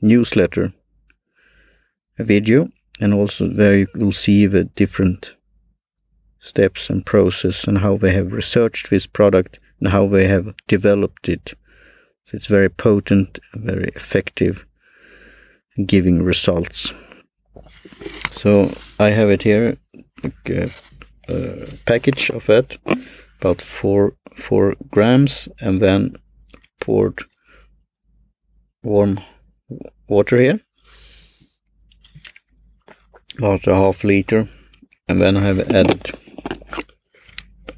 newsletter 0.01 0.73
a 2.17 2.23
video 2.23 2.69
and 2.99 3.13
also 3.13 3.47
there 3.47 3.77
you 3.77 3.87
will 3.95 4.11
see 4.11 4.45
the 4.45 4.65
different 4.65 5.35
steps 6.39 6.89
and 6.89 7.05
process 7.05 7.65
and 7.65 7.79
how 7.79 7.97
they 7.97 8.11
have 8.11 8.33
researched 8.33 8.89
this 8.89 9.07
product 9.07 9.59
and 9.79 9.89
how 9.89 10.07
they 10.07 10.27
have 10.27 10.53
developed 10.67 11.29
it. 11.29 11.53
So 12.23 12.35
it's 12.35 12.47
very 12.47 12.69
potent, 12.69 13.39
very 13.53 13.89
effective, 13.95 14.65
giving 15.85 16.23
results. 16.23 16.93
So 18.31 18.71
I 18.99 19.09
have 19.09 19.29
it 19.29 19.43
here, 19.43 19.77
like 20.23 20.49
a, 20.49 20.69
a 21.27 21.67
package 21.85 22.29
of 22.29 22.45
that, 22.45 22.77
about 23.39 23.61
four 23.61 24.15
four 24.35 24.75
grams, 24.89 25.49
and 25.59 25.79
then 25.79 26.15
poured 26.79 27.23
warm 28.83 29.19
water 30.07 30.39
here, 30.39 30.61
about 33.37 33.67
a 33.67 33.75
half 33.75 34.03
liter, 34.03 34.47
and 35.07 35.21
then 35.21 35.35
I 35.35 35.41
have 35.41 35.59
added 35.59 36.11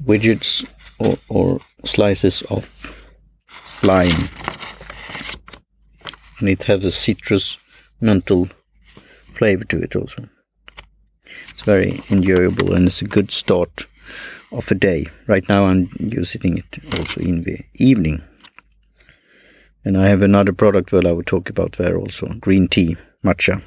widgets 0.05 0.65
or, 0.99 1.17
or 1.29 1.59
slices 1.85 2.41
of 2.43 3.11
lime. 3.83 4.29
And 6.39 6.49
it 6.49 6.63
has 6.63 6.83
a 6.83 6.91
citrus 6.91 7.57
mental 8.01 8.49
flavor 9.33 9.63
to 9.65 9.81
it 9.81 9.95
also. 9.95 10.27
It's 11.49 11.61
very 11.61 12.01
enjoyable 12.09 12.73
and 12.73 12.87
it's 12.87 13.01
a 13.01 13.05
good 13.05 13.31
start 13.31 13.87
of 14.51 14.69
a 14.71 14.75
day. 14.75 15.07
Right 15.27 15.47
now 15.47 15.65
I'm 15.65 15.89
using 15.99 16.57
it 16.57 16.79
also 16.97 17.21
in 17.21 17.43
the 17.43 17.59
evening. 17.75 18.21
And 19.83 19.97
I 19.97 20.09
have 20.09 20.21
another 20.21 20.53
product 20.53 20.91
that 20.91 21.05
I 21.05 21.11
will 21.11 21.23
talk 21.23 21.49
about 21.49 21.73
there 21.73 21.97
also, 21.97 22.27
green 22.39 22.67
tea, 22.67 22.97
matcha. 23.23 23.63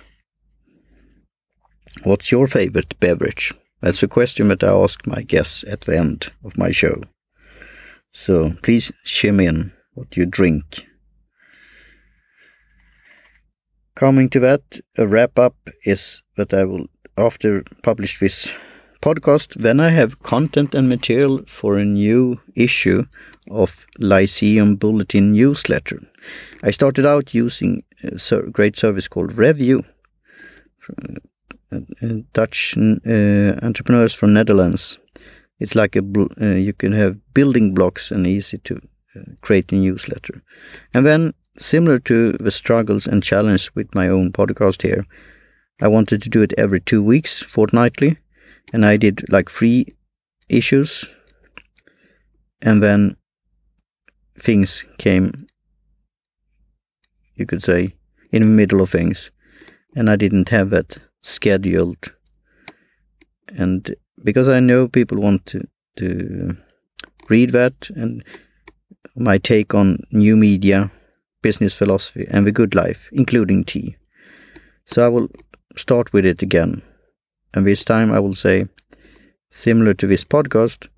What's 2.02 2.30
your 2.30 2.46
favorite 2.46 2.98
beverage? 3.00 3.52
That's 3.80 4.02
a 4.02 4.08
question 4.08 4.48
that 4.48 4.64
I 4.64 4.68
ask 4.68 5.06
my 5.06 5.22
guests 5.22 5.64
at 5.68 5.82
the 5.82 5.96
end 5.96 6.32
of 6.44 6.56
my 6.56 6.70
show. 6.70 7.02
So 8.12 8.54
please 8.62 8.92
chime 9.04 9.40
in 9.40 9.72
what 9.94 10.16
you 10.16 10.26
drink. 10.26 10.86
Coming 13.96 14.28
to 14.30 14.40
that, 14.40 14.80
a 14.98 15.06
wrap 15.06 15.38
up 15.38 15.54
is 15.84 16.22
that 16.36 16.52
I 16.52 16.64
will, 16.64 16.86
after 17.16 17.62
publish 17.82 18.18
this 18.18 18.52
podcast, 19.00 19.62
then 19.62 19.78
I 19.78 19.90
have 19.90 20.22
content 20.22 20.74
and 20.74 20.88
material 20.88 21.42
for 21.46 21.76
a 21.76 21.84
new 21.84 22.40
issue 22.56 23.04
of 23.50 23.86
Lyceum 23.98 24.76
Bulletin 24.76 25.32
newsletter. 25.32 26.00
I 26.62 26.72
started 26.72 27.06
out 27.06 27.34
using 27.34 27.84
a 28.02 28.18
great 28.50 28.76
service 28.76 29.06
called 29.06 29.38
Revue, 29.38 29.82
Dutch 32.32 32.76
uh, 32.76 33.58
entrepreneurs 33.62 34.14
from 34.14 34.32
Netherlands. 34.32 34.98
It's 35.60 35.74
like 35.74 35.94
a 35.94 36.02
uh, 36.40 36.56
you 36.56 36.72
can 36.72 36.92
have 36.92 37.18
building 37.32 37.74
blocks 37.74 38.10
and 38.10 38.26
easy 38.26 38.58
to 38.58 38.80
uh, 39.16 39.20
create 39.40 39.72
a 39.72 39.76
newsletter, 39.76 40.42
and 40.92 41.06
then 41.06 41.34
similar 41.58 41.98
to 41.98 42.32
the 42.32 42.50
struggles 42.50 43.06
and 43.06 43.22
challenge 43.22 43.70
with 43.74 43.94
my 43.94 44.08
own 44.08 44.32
podcast 44.32 44.82
here, 44.82 45.04
I 45.80 45.88
wanted 45.88 46.22
to 46.22 46.28
do 46.28 46.42
it 46.42 46.52
every 46.56 46.80
two 46.80 47.02
weeks, 47.02 47.40
fortnightly, 47.40 48.18
and 48.72 48.84
I 48.84 48.96
did 48.96 49.24
like 49.30 49.50
three 49.50 49.94
issues, 50.48 51.08
and 52.62 52.82
then 52.82 53.16
things 54.38 54.84
came, 54.98 55.46
you 57.34 57.46
could 57.46 57.62
say, 57.62 57.94
in 58.30 58.42
the 58.42 58.48
middle 58.48 58.80
of 58.80 58.90
things, 58.90 59.30
and 59.96 60.10
I 60.10 60.16
didn't 60.16 60.48
have 60.48 60.70
that 60.70 60.98
scheduled. 61.22 62.14
And 63.48 63.94
because 64.22 64.48
I 64.48 64.60
know 64.60 64.88
people 64.88 65.20
want 65.20 65.46
to, 65.46 65.68
to 65.96 66.56
read 67.28 67.50
that 67.50 67.90
and 67.94 68.24
my 69.16 69.38
take 69.38 69.74
on 69.74 69.98
new 70.10 70.36
media, 70.36 70.90
business 71.44 71.74
philosophy, 71.78 72.26
and 72.30 72.46
the 72.46 72.52
good 72.60 72.74
life, 72.74 73.10
including 73.12 73.64
tea. 73.64 73.96
So 74.86 75.04
I 75.06 75.08
will 75.08 75.28
start 75.76 76.12
with 76.12 76.24
it 76.24 76.42
again. 76.42 76.82
And 77.52 77.66
this 77.66 77.84
time 77.84 78.10
I 78.10 78.18
will 78.18 78.34
say, 78.34 78.66
similar 79.50 79.94
to 79.94 80.06
this 80.06 80.24
podcast, 80.24 80.88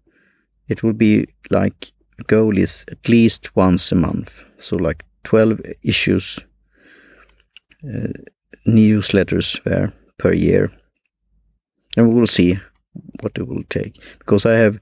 it 0.69 0.83
will 0.83 0.95
be 0.95 1.27
like 1.51 1.93
goal 2.27 2.57
is 2.59 2.85
at 2.91 3.09
least 3.09 3.55
once 3.57 3.93
a 3.93 3.97
month. 3.97 4.45
So 4.59 4.77
like 4.77 5.03
12 5.25 5.61
issues, 5.83 6.39
uh, 7.85 8.13
newsletters 8.67 9.63
there 9.65 9.93
per 10.19 10.33
year. 10.33 10.71
And 11.97 12.15
we'll 12.15 12.27
see 12.27 12.59
what 13.21 13.33
it 13.39 13.49
will 13.49 13.65
take. 13.69 14.01
Because 14.19 14.47
I 14.47 14.55
have 14.55 14.79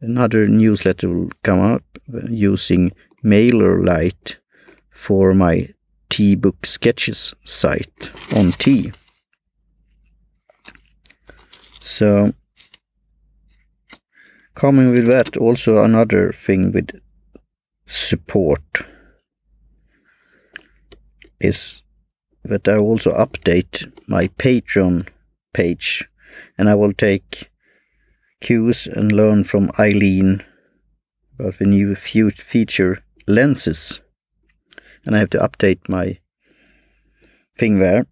another 0.00 0.46
newsletter 0.46 1.08
will 1.08 1.30
come 1.42 1.60
up 1.60 1.82
using 2.28 2.92
MailerLite 3.24 4.36
for 4.92 5.34
my 5.34 5.68
tea 6.08 6.34
book 6.34 6.66
sketches 6.66 7.34
site 7.44 8.10
on 8.36 8.52
tea. 8.52 8.92
So 11.80 12.34
coming 14.54 14.90
with 14.90 15.06
that 15.06 15.36
also 15.36 15.82
another 15.82 16.30
thing 16.30 16.70
with 16.70 17.00
support 17.86 18.62
is 21.40 21.82
that 22.44 22.68
I 22.68 22.76
also 22.76 23.12
update 23.12 23.90
my 24.06 24.28
Patreon 24.28 25.08
page 25.54 26.08
and 26.58 26.68
I 26.68 26.74
will 26.74 26.92
take 26.92 27.50
cues 28.40 28.86
and 28.86 29.10
learn 29.12 29.44
from 29.44 29.70
Eileen 29.78 30.44
about 31.38 31.58
the 31.58 31.64
new 31.64 31.94
feature 31.94 33.02
lenses. 33.26 34.01
And 35.04 35.16
I 35.16 35.18
have 35.18 35.30
to 35.30 35.38
update 35.38 35.88
my 35.88 36.18
thing 37.56 37.78
there 37.78 38.06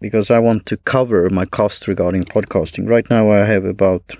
because 0.00 0.30
I 0.30 0.38
want 0.38 0.66
to 0.66 0.76
cover 0.76 1.30
my 1.30 1.46
cost 1.46 1.88
regarding 1.88 2.24
podcasting. 2.24 2.88
Right 2.88 3.08
now 3.08 3.30
I 3.30 3.38
have 3.38 3.64
about 3.64 4.14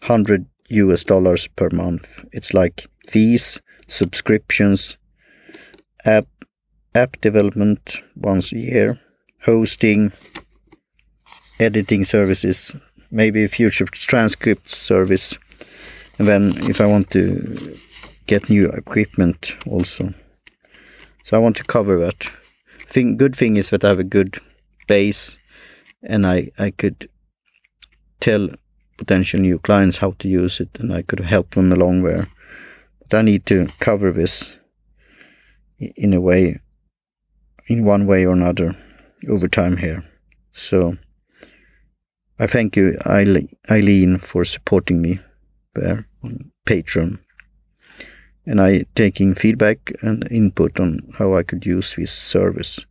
100 0.00 0.46
US 0.68 1.04
dollars 1.04 1.48
per 1.48 1.70
month. 1.72 2.24
It's 2.32 2.52
like 2.52 2.86
fees, 3.06 3.62
subscriptions, 3.86 4.98
app 6.04 6.26
app 6.94 7.20
development 7.20 7.98
once 8.14 8.52
a 8.52 8.58
year, 8.58 9.00
hosting, 9.44 10.12
editing 11.58 12.04
services, 12.04 12.76
maybe 13.10 13.44
a 13.44 13.48
future 13.48 13.86
transcript 13.86 14.68
service, 14.68 15.38
and 16.18 16.28
then 16.28 16.70
if 16.70 16.80
I 16.80 16.86
want 16.86 17.10
to 17.10 17.76
get 18.26 18.50
new 18.50 18.66
equipment 18.68 19.56
also. 19.66 20.14
So 21.22 21.36
I 21.36 21.40
want 21.40 21.56
to 21.56 21.64
cover 21.64 21.98
that. 22.00 22.30
Thing, 22.86 23.16
good 23.16 23.34
thing 23.34 23.56
is 23.56 23.70
that 23.70 23.84
I 23.84 23.88
have 23.88 23.98
a 23.98 24.04
good 24.04 24.38
base, 24.86 25.38
and 26.02 26.26
I 26.26 26.50
I 26.58 26.70
could 26.70 27.08
tell 28.20 28.50
potential 28.96 29.40
new 29.40 29.58
clients 29.58 29.98
how 29.98 30.12
to 30.18 30.28
use 30.28 30.60
it, 30.60 30.78
and 30.78 30.92
I 30.92 31.02
could 31.02 31.20
help 31.20 31.50
them 31.50 31.72
along 31.72 32.02
there. 32.02 32.28
But 33.00 33.18
I 33.18 33.22
need 33.22 33.46
to 33.46 33.66
cover 33.80 34.12
this 34.12 34.58
in 35.78 36.12
a 36.12 36.20
way 36.20 36.60
in 37.66 37.84
one 37.84 38.06
way 38.06 38.26
or 38.26 38.32
another 38.32 38.74
over 39.28 39.48
time 39.48 39.78
here. 39.78 40.04
So 40.52 40.96
I 42.38 42.46
thank 42.46 42.76
you, 42.76 42.98
Eileen, 43.70 44.18
for 44.18 44.44
supporting 44.44 45.00
me 45.00 45.20
there 45.74 46.06
on 46.22 46.52
Patreon. 46.66 47.23
And 48.46 48.60
I 48.60 48.84
taking 48.94 49.34
feedback 49.34 49.92
and 50.02 50.30
input 50.30 50.78
on 50.78 51.00
how 51.18 51.34
I 51.34 51.42
could 51.42 51.64
use 51.64 51.94
this 51.94 52.12
service. 52.12 52.84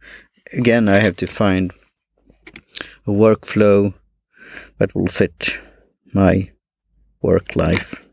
Again, 0.52 0.90
I 0.90 1.00
have 1.00 1.16
to 1.18 1.28
find 1.28 1.72
a 3.06 3.12
workflow 3.12 3.94
that 4.80 4.96
will 4.96 5.08
fit 5.08 5.58
my 6.14 6.52
work 7.22 7.56
life. 7.56 8.04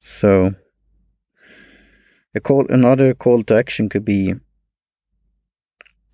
So 0.00 0.54
a 2.34 2.40
call, 2.40 2.66
another 2.68 3.14
call 3.14 3.42
to 3.44 3.56
action 3.56 3.88
could 3.88 4.04
be 4.04 4.34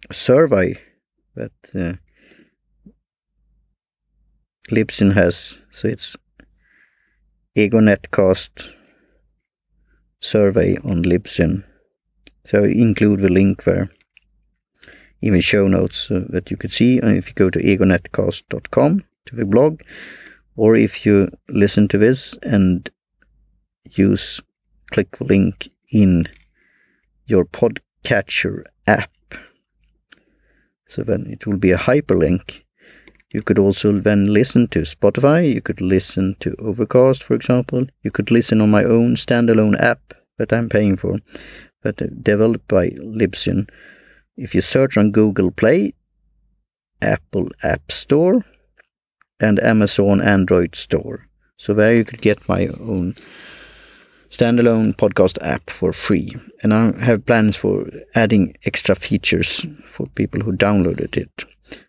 a 0.08 0.14
survey 0.14 0.80
that 1.34 1.52
uh, 1.74 1.94
Libsyn 4.70 5.14
has. 5.14 5.58
So 5.72 5.88
it's 5.88 6.16
EgoNetcast 7.56 8.72
survey 10.22 10.76
on 10.78 11.02
Libsyn. 11.02 11.64
So 12.44 12.64
include 12.64 13.20
the 13.20 13.28
link 13.28 13.64
there, 13.64 13.90
even 15.20 15.40
show 15.40 15.68
notes 15.68 15.96
so 15.96 16.20
that 16.30 16.50
you 16.50 16.56
could 16.56 16.72
see. 16.72 16.98
If 16.98 17.28
you 17.28 17.34
go 17.34 17.50
to 17.50 17.58
egonetcast.com 17.58 19.04
to 19.26 19.36
the 19.36 19.44
blog, 19.44 19.82
or 20.56 20.76
if 20.76 21.04
you 21.04 21.30
listen 21.48 21.88
to 21.88 21.98
this 21.98 22.36
and 22.42 22.90
use 23.90 24.40
click 24.90 25.16
the 25.16 25.24
link 25.24 25.70
in 25.90 26.28
your 27.26 27.44
podcatcher 27.44 28.64
app, 28.86 29.10
So 30.92 31.02
then 31.02 31.26
it 31.30 31.46
will 31.46 31.56
be 31.56 31.70
a 31.70 31.78
hyperlink. 31.78 32.64
You 33.32 33.42
could 33.42 33.58
also 33.58 33.92
then 33.92 34.32
listen 34.32 34.68
to 34.68 34.80
Spotify. 34.80 35.54
You 35.54 35.62
could 35.62 35.80
listen 35.80 36.36
to 36.40 36.54
Overcast, 36.58 37.22
for 37.22 37.34
example. 37.34 37.86
You 38.02 38.10
could 38.10 38.30
listen 38.30 38.60
on 38.60 38.70
my 38.70 38.84
own 38.84 39.16
standalone 39.16 39.80
app 39.80 40.14
that 40.38 40.52
I'm 40.52 40.68
paying 40.68 40.96
for, 40.96 41.18
but 41.82 42.02
uh, 42.02 42.06
developed 42.22 42.68
by 42.68 42.90
Libsyn. 42.90 43.68
If 44.36 44.54
you 44.54 44.60
search 44.60 44.96
on 44.96 45.12
Google 45.12 45.50
Play, 45.50 45.94
Apple 47.00 47.48
App 47.62 47.90
Store, 47.90 48.44
and 49.40 49.62
Amazon 49.62 50.20
Android 50.20 50.76
Store. 50.76 51.26
So 51.56 51.74
there 51.74 51.94
you 51.94 52.04
could 52.04 52.22
get 52.22 52.48
my 52.48 52.68
own 52.68 53.16
standalone 54.32 54.96
podcast 54.96 55.36
app 55.42 55.68
for 55.68 55.92
free. 55.92 56.34
And 56.62 56.72
I 56.72 56.98
have 57.04 57.26
plans 57.26 57.56
for 57.56 57.86
adding 58.14 58.56
extra 58.64 58.94
features 58.94 59.66
for 59.82 60.06
people 60.08 60.40
who 60.40 60.52
downloaded 60.52 61.16
it. 61.16 61.44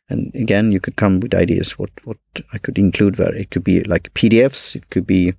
And 0.10 0.34
again, 0.36 0.72
you 0.72 0.80
could 0.80 0.98
come 0.98 1.22
with 1.22 1.34
ideas 1.34 1.80
what, 1.80 1.89
what 2.04 2.18
I 2.52 2.58
could 2.58 2.78
include 2.78 3.16
there. 3.16 3.34
It 3.34 3.50
could 3.50 3.64
be 3.64 3.84
like 3.84 4.14
PDFs, 4.14 4.76
it 4.76 4.89
could 4.89 5.08
be 5.08 5.34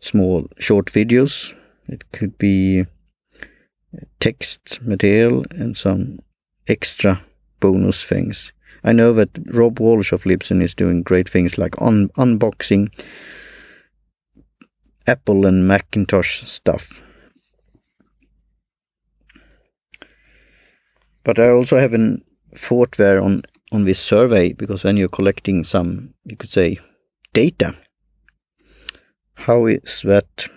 small 0.00 0.48
short 0.58 0.86
videos, 0.92 1.54
it 1.88 2.10
could 2.12 2.36
be 2.38 2.80
uh, 2.80 4.04
text 4.20 4.80
material 4.82 5.44
and 5.50 5.76
some 5.76 6.18
extra 6.66 7.20
bonus 7.60 8.04
things. 8.04 8.52
I 8.84 8.92
know 8.92 9.12
that 9.12 9.30
Rob 9.46 9.78
Walsh 9.78 10.12
of 10.12 10.24
Libsyn 10.24 10.60
is 10.60 10.74
doing 10.74 11.02
great 11.02 11.28
things 11.28 11.56
like 11.56 11.80
un- 11.80 12.08
unboxing 12.16 12.90
Apple 15.06 15.46
and 15.46 15.66
Macintosh 15.66 16.44
stuff. 16.44 17.02
But 21.24 21.38
I 21.38 21.48
also 21.50 21.78
have 21.78 21.94
a 21.94 22.18
thought 22.54 22.92
there 22.92 23.22
on, 23.22 23.42
on 23.70 23.84
this 23.84 24.00
survey 24.00 24.52
because 24.52 24.84
when 24.84 24.96
you're 24.96 25.08
collecting 25.08 25.64
some, 25.64 26.14
you 26.24 26.36
could 26.36 26.50
say, 26.50 26.78
data, 27.32 27.74
how 29.34 29.66
is 29.66 30.02
that 30.02 30.48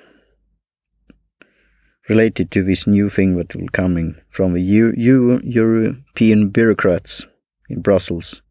related 2.09 2.51
to 2.51 2.63
this 2.63 2.85
new 2.85 3.09
thing 3.09 3.35
that 3.37 3.55
will 3.55 3.67
coming 3.69 4.15
from 4.29 4.53
the 4.53 4.61
U- 4.61 4.93
U- 4.95 5.41
European 5.43 6.49
bureaucrats 6.49 7.25
in 7.69 7.81
Brussels? 7.81 8.41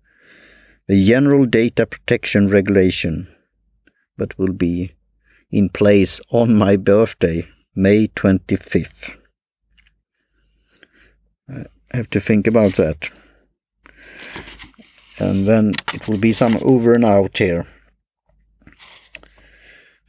The 0.86 1.04
General 1.04 1.46
Data 1.46 1.86
Protection 1.86 2.48
Regulation 2.48 3.28
that 4.18 4.38
will 4.38 4.52
be 4.52 4.93
in 5.54 5.68
place 5.68 6.20
on 6.30 6.56
my 6.56 6.76
birthday, 6.76 7.48
May 7.76 8.08
25th. 8.08 9.16
I 11.48 11.66
have 11.92 12.10
to 12.10 12.20
think 12.20 12.48
about 12.48 12.72
that. 12.72 13.08
And 15.20 15.46
then 15.46 15.74
it 15.92 16.08
will 16.08 16.18
be 16.18 16.32
some 16.32 16.58
over 16.60 16.92
and 16.92 17.04
out 17.04 17.38
here. 17.38 17.66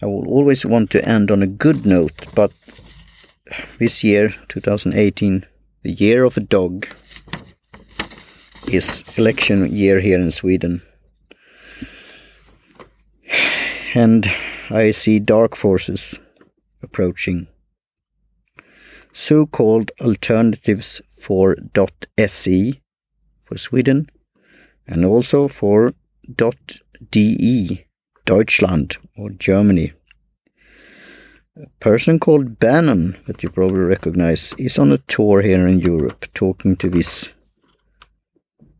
I 0.01 0.07
will 0.07 0.27
always 0.27 0.65
want 0.65 0.89
to 0.91 1.07
end 1.07 1.29
on 1.29 1.43
a 1.43 1.47
good 1.47 1.85
note, 1.85 2.25
but 2.33 2.51
this 3.77 4.03
year, 4.03 4.33
2018, 4.47 5.45
the 5.83 5.91
year 5.91 6.23
of 6.23 6.37
a 6.37 6.41
dog, 6.41 6.87
is 8.67 9.05
election 9.15 9.71
year 9.71 9.99
here 9.99 10.19
in 10.19 10.31
Sweden. 10.31 10.81
And 13.93 14.29
I 14.69 14.91
see 14.91 15.19
dark 15.19 15.55
forces 15.55 16.19
approaching. 16.81 17.47
So 19.13 19.45
called 19.45 19.91
alternatives 20.01 21.01
for 21.07 21.55
.se 22.17 22.81
for 23.43 23.57
Sweden 23.57 24.09
and 24.87 25.05
also 25.05 25.47
for 25.47 25.93
.de 27.11 27.85
Deutschland 28.25 28.97
or 29.15 29.29
Germany. 29.29 29.93
A 31.57 31.67
person 31.79 32.19
called 32.19 32.59
Bannon, 32.59 33.15
that 33.27 33.43
you 33.43 33.49
probably 33.49 33.79
recognize, 33.79 34.53
is 34.57 34.77
on 34.77 34.91
a 34.91 34.97
tour 34.97 35.41
here 35.41 35.67
in 35.67 35.79
Europe 35.79 36.25
talking 36.33 36.75
to 36.77 36.89
these 36.89 37.31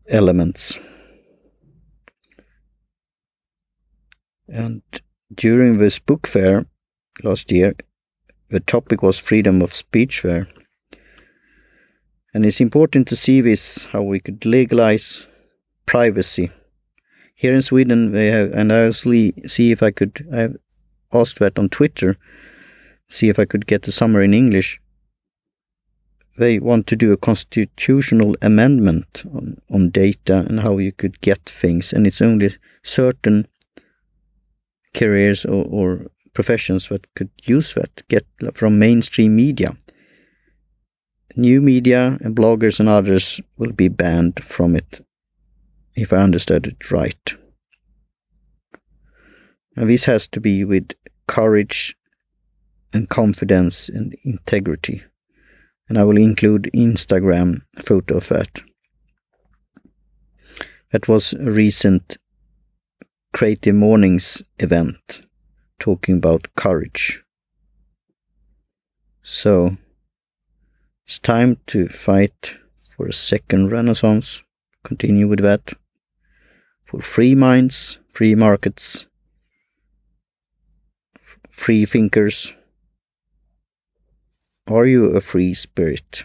elements. 0.08 0.78
And 4.48 4.82
during 5.36 5.78
this 5.78 5.98
book 5.98 6.26
fair 6.26 6.66
last 7.22 7.52
year, 7.52 7.74
the 8.48 8.60
topic 8.60 9.02
was 9.02 9.20
freedom 9.20 9.62
of 9.62 9.74
speech 9.74 10.20
fair. 10.20 10.48
And 12.32 12.44
it's 12.44 12.60
important 12.60 13.08
to 13.08 13.16
see 13.16 13.40
this 13.40 13.86
how 13.86 14.02
we 14.02 14.20
could 14.20 14.44
legalize 14.44 15.26
privacy. 15.86 16.50
Here 17.34 17.54
in 17.54 17.62
Sweden, 17.62 18.12
they 18.12 18.26
have, 18.28 18.52
and 18.52 18.72
I'll 18.72 18.92
see 18.92 19.32
if 19.56 19.82
I 19.82 19.90
could. 19.90 20.26
I 20.32 20.48
asked 21.16 21.38
that 21.38 21.58
on 21.58 21.68
Twitter, 21.68 22.16
see 23.08 23.28
if 23.28 23.38
I 23.38 23.44
could 23.44 23.66
get 23.66 23.82
the 23.82 23.92
summary 23.92 24.24
in 24.26 24.34
English. 24.34 24.80
They 26.38 26.58
want 26.58 26.86
to 26.88 26.96
do 26.96 27.12
a 27.12 27.16
constitutional 27.16 28.36
amendment 28.42 29.24
on, 29.34 29.58
on 29.70 29.90
data 29.90 30.44
and 30.48 30.60
how 30.60 30.76
you 30.78 30.92
could 30.92 31.20
get 31.20 31.40
things, 31.46 31.92
and 31.92 32.06
it's 32.06 32.20
only 32.20 32.54
certain 32.82 33.46
careers 34.96 35.44
or, 35.44 35.64
or 35.64 36.06
professions 36.32 36.88
that 36.88 37.06
could 37.14 37.30
use 37.44 37.74
that, 37.74 38.02
get 38.08 38.26
from 38.52 38.78
mainstream 38.78 39.36
media. 39.36 39.76
New 41.36 41.60
media 41.60 42.18
and 42.20 42.34
bloggers 42.34 42.80
and 42.80 42.88
others 42.88 43.40
will 43.58 43.72
be 43.72 43.88
banned 43.88 44.42
from 44.42 44.74
it, 44.74 45.04
if 45.94 46.12
I 46.12 46.16
understood 46.16 46.66
it 46.66 46.90
right. 46.90 47.34
And 49.76 49.86
this 49.86 50.06
has 50.06 50.26
to 50.28 50.40
be 50.40 50.64
with 50.64 50.92
courage 51.26 51.94
and 52.92 53.08
confidence 53.08 53.88
and 53.90 54.14
integrity. 54.24 55.02
And 55.88 55.98
I 55.98 56.04
will 56.04 56.16
include 56.16 56.70
Instagram 56.74 57.60
photo 57.78 58.16
of 58.16 58.28
that. 58.28 58.62
That 60.92 61.08
was 61.08 61.34
a 61.34 61.50
recent 61.50 62.16
Creative 63.36 63.74
Mornings 63.74 64.42
event 64.58 65.20
talking 65.78 66.16
about 66.16 66.48
courage. 66.56 67.22
So 69.20 69.76
it's 71.04 71.18
time 71.18 71.58
to 71.66 71.86
fight 71.86 72.56
for 72.96 73.06
a 73.06 73.12
second 73.12 73.70
renaissance. 73.70 74.42
Continue 74.84 75.28
with 75.28 75.40
that. 75.40 75.74
For 76.82 77.02
free 77.02 77.34
minds, 77.34 77.98
free 78.08 78.34
markets, 78.34 79.06
free 81.50 81.84
thinkers. 81.84 82.54
Are 84.66 84.86
you 84.86 85.14
a 85.14 85.20
free 85.20 85.52
spirit? 85.52 86.24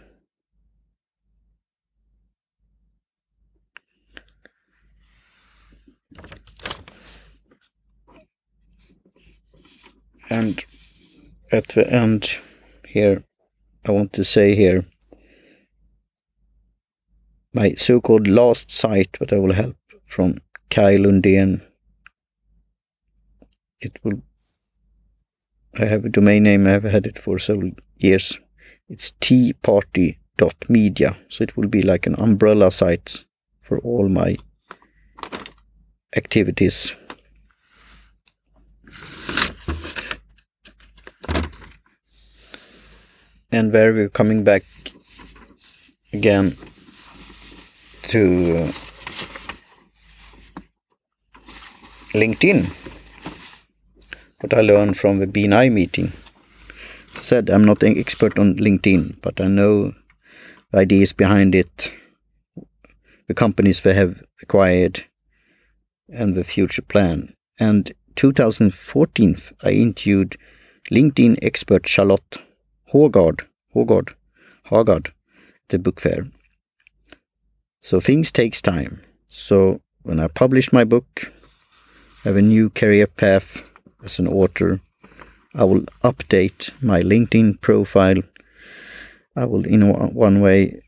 And 10.31 10.63
at 11.51 11.67
the 11.69 11.91
end 11.91 12.37
here, 12.87 13.25
I 13.85 13.91
want 13.91 14.13
to 14.13 14.23
say 14.23 14.55
here 14.55 14.85
my 17.53 17.73
so-called 17.73 18.27
last 18.27 18.71
site 18.71 19.17
that 19.19 19.33
I 19.33 19.39
will 19.39 19.51
help 19.51 19.75
from 20.05 20.37
Kai 20.69 20.95
Lundén. 20.95 21.61
It 23.81 23.99
will. 24.03 24.21
I 25.77 25.83
have 25.83 26.05
a 26.05 26.09
domain 26.09 26.43
name. 26.43 26.65
I 26.65 26.69
have 26.69 26.83
had 26.83 27.05
it 27.05 27.19
for 27.19 27.37
several 27.37 27.71
years. 27.97 28.39
It's 28.87 29.11
teaparty.media. 29.19 31.17
So 31.27 31.43
it 31.43 31.57
will 31.57 31.67
be 31.67 31.81
like 31.81 32.07
an 32.07 32.15
umbrella 32.17 32.71
site 32.71 33.25
for 33.59 33.79
all 33.79 34.07
my 34.07 34.37
activities. 36.15 36.95
And 43.51 43.73
where 43.73 43.93
we're 43.93 44.09
coming 44.09 44.43
back 44.43 44.63
again 46.13 46.55
to 48.03 48.71
LinkedIn. 52.13 52.65
What 54.39 54.53
I 54.53 54.61
learned 54.61 54.97
from 54.97 55.19
the 55.19 55.27
BNI 55.27 55.71
meeting. 55.71 56.13
I 57.15 57.19
said 57.19 57.49
I'm 57.49 57.63
not 57.63 57.83
an 57.83 57.97
expert 57.97 58.39
on 58.39 58.55
LinkedIn, 58.55 59.21
but 59.21 59.39
I 59.39 59.47
know 59.47 59.93
the 60.71 60.79
ideas 60.79 61.13
behind 61.13 61.53
it, 61.53 61.95
the 63.27 63.33
companies 63.33 63.81
they 63.81 63.93
have 63.93 64.23
acquired, 64.41 65.05
and 66.09 66.33
the 66.33 66.43
future 66.43 66.81
plan. 66.81 67.35
And 67.59 67.91
2014, 68.15 69.37
I 69.63 69.71
interviewed 69.71 70.37
LinkedIn 70.89 71.37
expert 71.41 71.87
Charlotte 71.87 72.39
Hågard, 72.93 73.45
Hågard, 73.73 74.13
Hagard, 74.69 75.11
the 75.69 75.79
book 75.79 76.01
fair. 76.01 76.27
So 77.81 77.99
things 77.99 78.31
takes 78.31 78.61
time. 78.61 79.01
So 79.29 79.81
when 80.03 80.19
I 80.19 80.27
publish 80.27 80.73
my 80.73 80.83
book, 80.83 81.31
I 82.23 82.29
have 82.29 82.37
a 82.37 82.41
new 82.41 82.69
career 82.69 83.07
path 83.07 83.63
as 84.03 84.19
an 84.19 84.27
author. 84.27 84.81
I 85.55 85.63
will 85.63 85.81
update 86.03 86.71
my 86.81 87.01
LinkedIn 87.01 87.61
profile. 87.61 88.21
I 89.35 89.45
will, 89.45 89.65
in 89.65 89.81
one 90.13 90.41
way, 90.41 90.81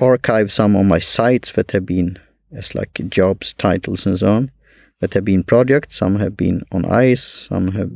archive 0.00 0.50
some 0.50 0.74
of 0.76 0.86
my 0.86 0.98
sites 0.98 1.52
that 1.52 1.72
have 1.72 1.86
been 1.86 2.18
as 2.50 2.74
like 2.74 3.00
jobs, 3.08 3.52
titles, 3.52 4.06
and 4.06 4.18
so 4.18 4.28
on 4.28 4.50
that 5.00 5.14
have 5.14 5.24
been 5.24 5.44
projects. 5.44 5.94
Some 5.96 6.16
have 6.16 6.36
been 6.36 6.62
on 6.72 6.84
ice. 6.84 7.22
Some 7.22 7.72
have, 7.72 7.92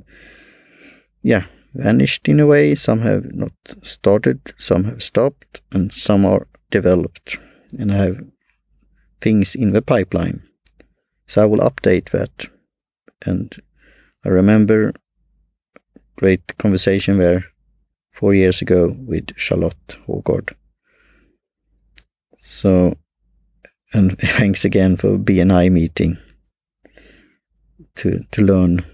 yeah, 1.23 1.47
vanished 1.75 2.29
in 2.29 2.41
a 2.41 2.47
way. 2.47 2.75
Some 2.75 3.01
have 3.01 3.33
not 3.35 3.53
started. 3.83 4.55
Some 4.59 4.85
have 4.85 5.03
stopped, 5.03 5.61
and 5.71 5.93
some 5.93 6.25
are 6.25 6.47
developed. 6.71 7.39
And 7.79 7.91
have 7.91 8.21
things 9.21 9.55
in 9.55 9.73
the 9.73 9.81
pipeline. 9.81 10.43
So 11.27 11.43
I 11.43 11.47
will 11.47 11.61
update 11.61 12.11
that. 12.11 12.47
And 13.25 13.55
I 14.25 14.29
remember 14.29 14.93
great 16.17 16.59
conversation 16.59 17.19
there 17.19 17.47
four 18.11 18.35
years 18.35 18.61
ago 18.61 18.95
with 18.99 19.31
Charlotte 19.37 19.97
Hågård. 20.07 20.53
So, 22.37 22.97
and 23.93 24.19
thanks 24.21 24.65
again 24.65 24.97
for 24.97 25.17
BNI 25.17 25.73
meeting 25.73 26.19
to, 27.97 28.25
to 28.31 28.43
learn 28.43 28.85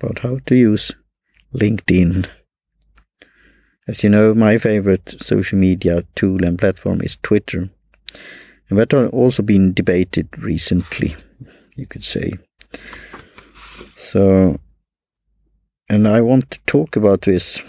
about 0.00 0.20
how 0.20 0.38
to 0.46 0.54
use 0.54 0.92
LinkedIn. 1.54 2.28
As 3.86 4.04
you 4.04 4.10
know, 4.10 4.34
my 4.34 4.58
favorite 4.58 5.16
social 5.20 5.58
media 5.58 6.04
tool 6.14 6.44
and 6.44 6.58
platform 6.58 7.00
is 7.00 7.16
Twitter. 7.16 7.70
And 8.68 8.78
that 8.78 8.92
has 8.92 9.10
also 9.10 9.42
been 9.42 9.72
debated 9.72 10.28
recently, 10.38 11.16
you 11.74 11.86
could 11.86 12.04
say. 12.04 12.34
So, 13.96 14.60
and 15.88 16.06
I 16.06 16.20
want 16.20 16.50
to 16.50 16.58
talk 16.66 16.96
about 16.96 17.22
this 17.22 17.62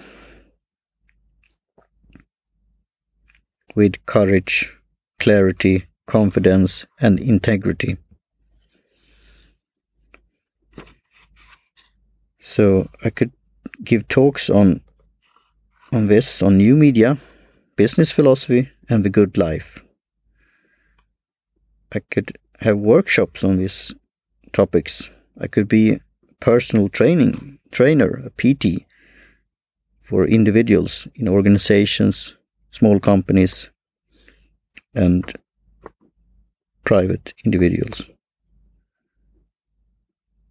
with 3.75 4.05
courage, 4.05 4.77
clarity, 5.19 5.87
confidence, 6.05 6.85
and 6.99 7.17
integrity. 7.19 7.97
So 12.39 12.89
I 13.03 13.09
could 13.09 13.31
give 13.83 14.07
talks 14.07 14.49
on 14.49 14.81
on 15.91 16.07
this 16.07 16.41
on 16.41 16.57
new 16.57 16.75
media, 16.75 17.17
business 17.75 18.11
philosophy, 18.11 18.69
and 18.89 19.03
the 19.03 19.09
good 19.09 19.37
life. 19.37 19.83
I 21.91 21.99
could 22.11 22.37
have 22.59 22.77
workshops 22.77 23.43
on 23.43 23.57
these 23.57 23.95
topics. 24.53 25.09
I 25.39 25.47
could 25.47 25.67
be 25.67 25.99
personal 26.39 26.89
training 26.89 27.59
trainer, 27.71 28.23
a 28.25 28.29
PT, 28.29 28.85
for 29.99 30.25
individuals 30.25 31.07
in 31.15 31.27
organizations, 31.27 32.37
small 32.71 32.99
companies, 32.99 33.69
and 34.93 35.23
private 36.83 37.33
individuals. 37.45 38.09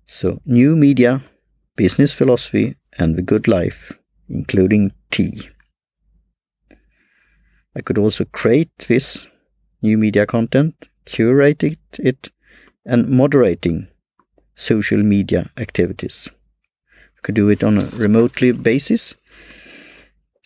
So, 0.06 0.40
new 0.46 0.76
media, 0.76 1.20
business 1.76 2.14
philosophy, 2.14 2.77
and 2.98 3.16
the 3.16 3.22
good 3.22 3.48
life, 3.48 3.98
including 4.28 4.92
tea. 5.10 5.48
I 7.76 7.80
could 7.80 7.96
also 7.96 8.24
create 8.24 8.76
this 8.88 9.26
new 9.80 9.96
media 9.96 10.26
content, 10.26 10.88
curate 11.04 11.62
it, 11.62 12.30
and 12.84 13.08
moderating 13.08 13.88
social 14.56 15.02
media 15.02 15.50
activities. 15.56 16.28
I 16.88 17.20
could 17.22 17.36
do 17.36 17.48
it 17.48 17.62
on 17.62 17.78
a 17.78 17.86
remotely 17.86 18.52
basis 18.52 19.14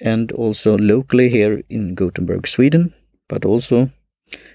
and 0.00 0.30
also 0.32 0.76
locally 0.76 1.30
here 1.30 1.62
in 1.70 1.94
Gothenburg, 1.94 2.46
Sweden, 2.46 2.92
but 3.28 3.44
also 3.44 3.90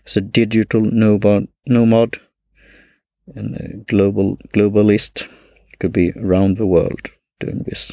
as 0.06 0.18
a 0.18 0.22
digital 0.22 0.82
nomad, 0.82 2.20
and 3.36 3.56
a 3.56 3.78
global 3.88 4.38
globalist. 4.54 5.28
Could 5.80 5.93
be 5.93 6.12
around 6.12 6.58
the 6.58 6.66
world 6.66 7.12
doing 7.39 7.63
this. 7.65 7.91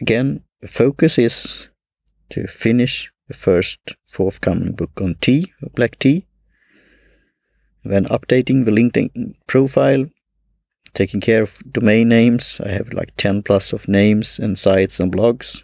Again, 0.00 0.44
the 0.60 0.68
focus 0.68 1.18
is 1.18 1.68
to 2.30 2.46
finish 2.46 3.12
the 3.28 3.34
first 3.34 3.78
forthcoming 4.10 4.72
book 4.72 5.00
on 5.00 5.16
tea, 5.20 5.52
black 5.74 5.98
tea, 5.98 6.26
then 7.84 8.04
updating 8.06 8.64
the 8.64 8.70
LinkedIn 8.70 9.34
profile, 9.46 10.06
taking 10.94 11.20
care 11.20 11.42
of 11.42 11.62
domain 11.70 12.08
names. 12.08 12.60
I 12.64 12.68
have 12.68 12.92
like 12.92 13.16
10 13.16 13.42
plus 13.42 13.72
of 13.72 13.88
names 13.88 14.38
and 14.38 14.58
sites 14.58 15.00
and 15.00 15.12
blogs. 15.12 15.62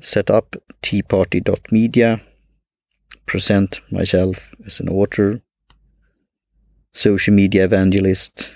Set 0.00 0.30
up 0.30 0.56
teaparty.media, 0.82 2.20
present 3.26 3.80
myself 3.90 4.54
as 4.64 4.80
an 4.80 4.88
author, 4.88 5.42
social 6.92 7.34
media 7.34 7.64
evangelist, 7.64 8.50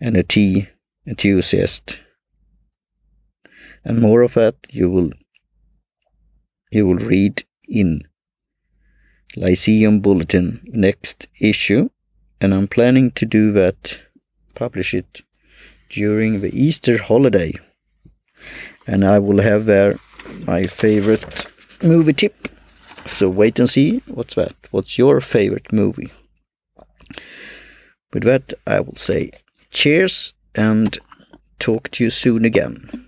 and 0.00 0.16
a 0.16 0.22
tea 0.22 0.68
enthusiast. 1.06 2.00
And 3.84 4.00
more 4.00 4.22
of 4.22 4.34
that 4.34 4.56
you 4.70 4.90
will 4.90 5.10
you 6.70 6.86
will 6.86 6.96
read 6.96 7.44
in 7.68 8.02
Lyceum 9.36 10.00
Bulletin 10.00 10.60
next 10.66 11.28
issue, 11.40 11.90
and 12.40 12.52
I'm 12.52 12.66
planning 12.66 13.10
to 13.12 13.26
do 13.26 13.52
that, 13.52 14.00
publish 14.54 14.94
it 14.94 15.22
during 15.88 16.40
the 16.40 16.50
Easter 16.58 17.02
holiday. 17.02 17.52
And 18.86 19.04
I 19.04 19.18
will 19.18 19.42
have 19.42 19.66
there 19.66 19.96
my 20.46 20.64
favorite 20.64 21.46
movie 21.82 22.12
tip. 22.12 22.48
So 23.06 23.28
wait 23.28 23.58
and 23.58 23.68
see 23.68 24.02
what's 24.06 24.34
that. 24.34 24.54
What's 24.70 24.98
your 24.98 25.20
favorite 25.20 25.72
movie? 25.72 26.10
With 28.12 28.24
that, 28.24 28.54
I 28.66 28.80
will 28.80 28.96
say 28.96 29.32
cheers 29.76 30.32
and 30.54 30.98
talk 31.58 31.90
to 31.90 32.02
you 32.02 32.08
soon 32.08 32.46
again. 32.46 33.05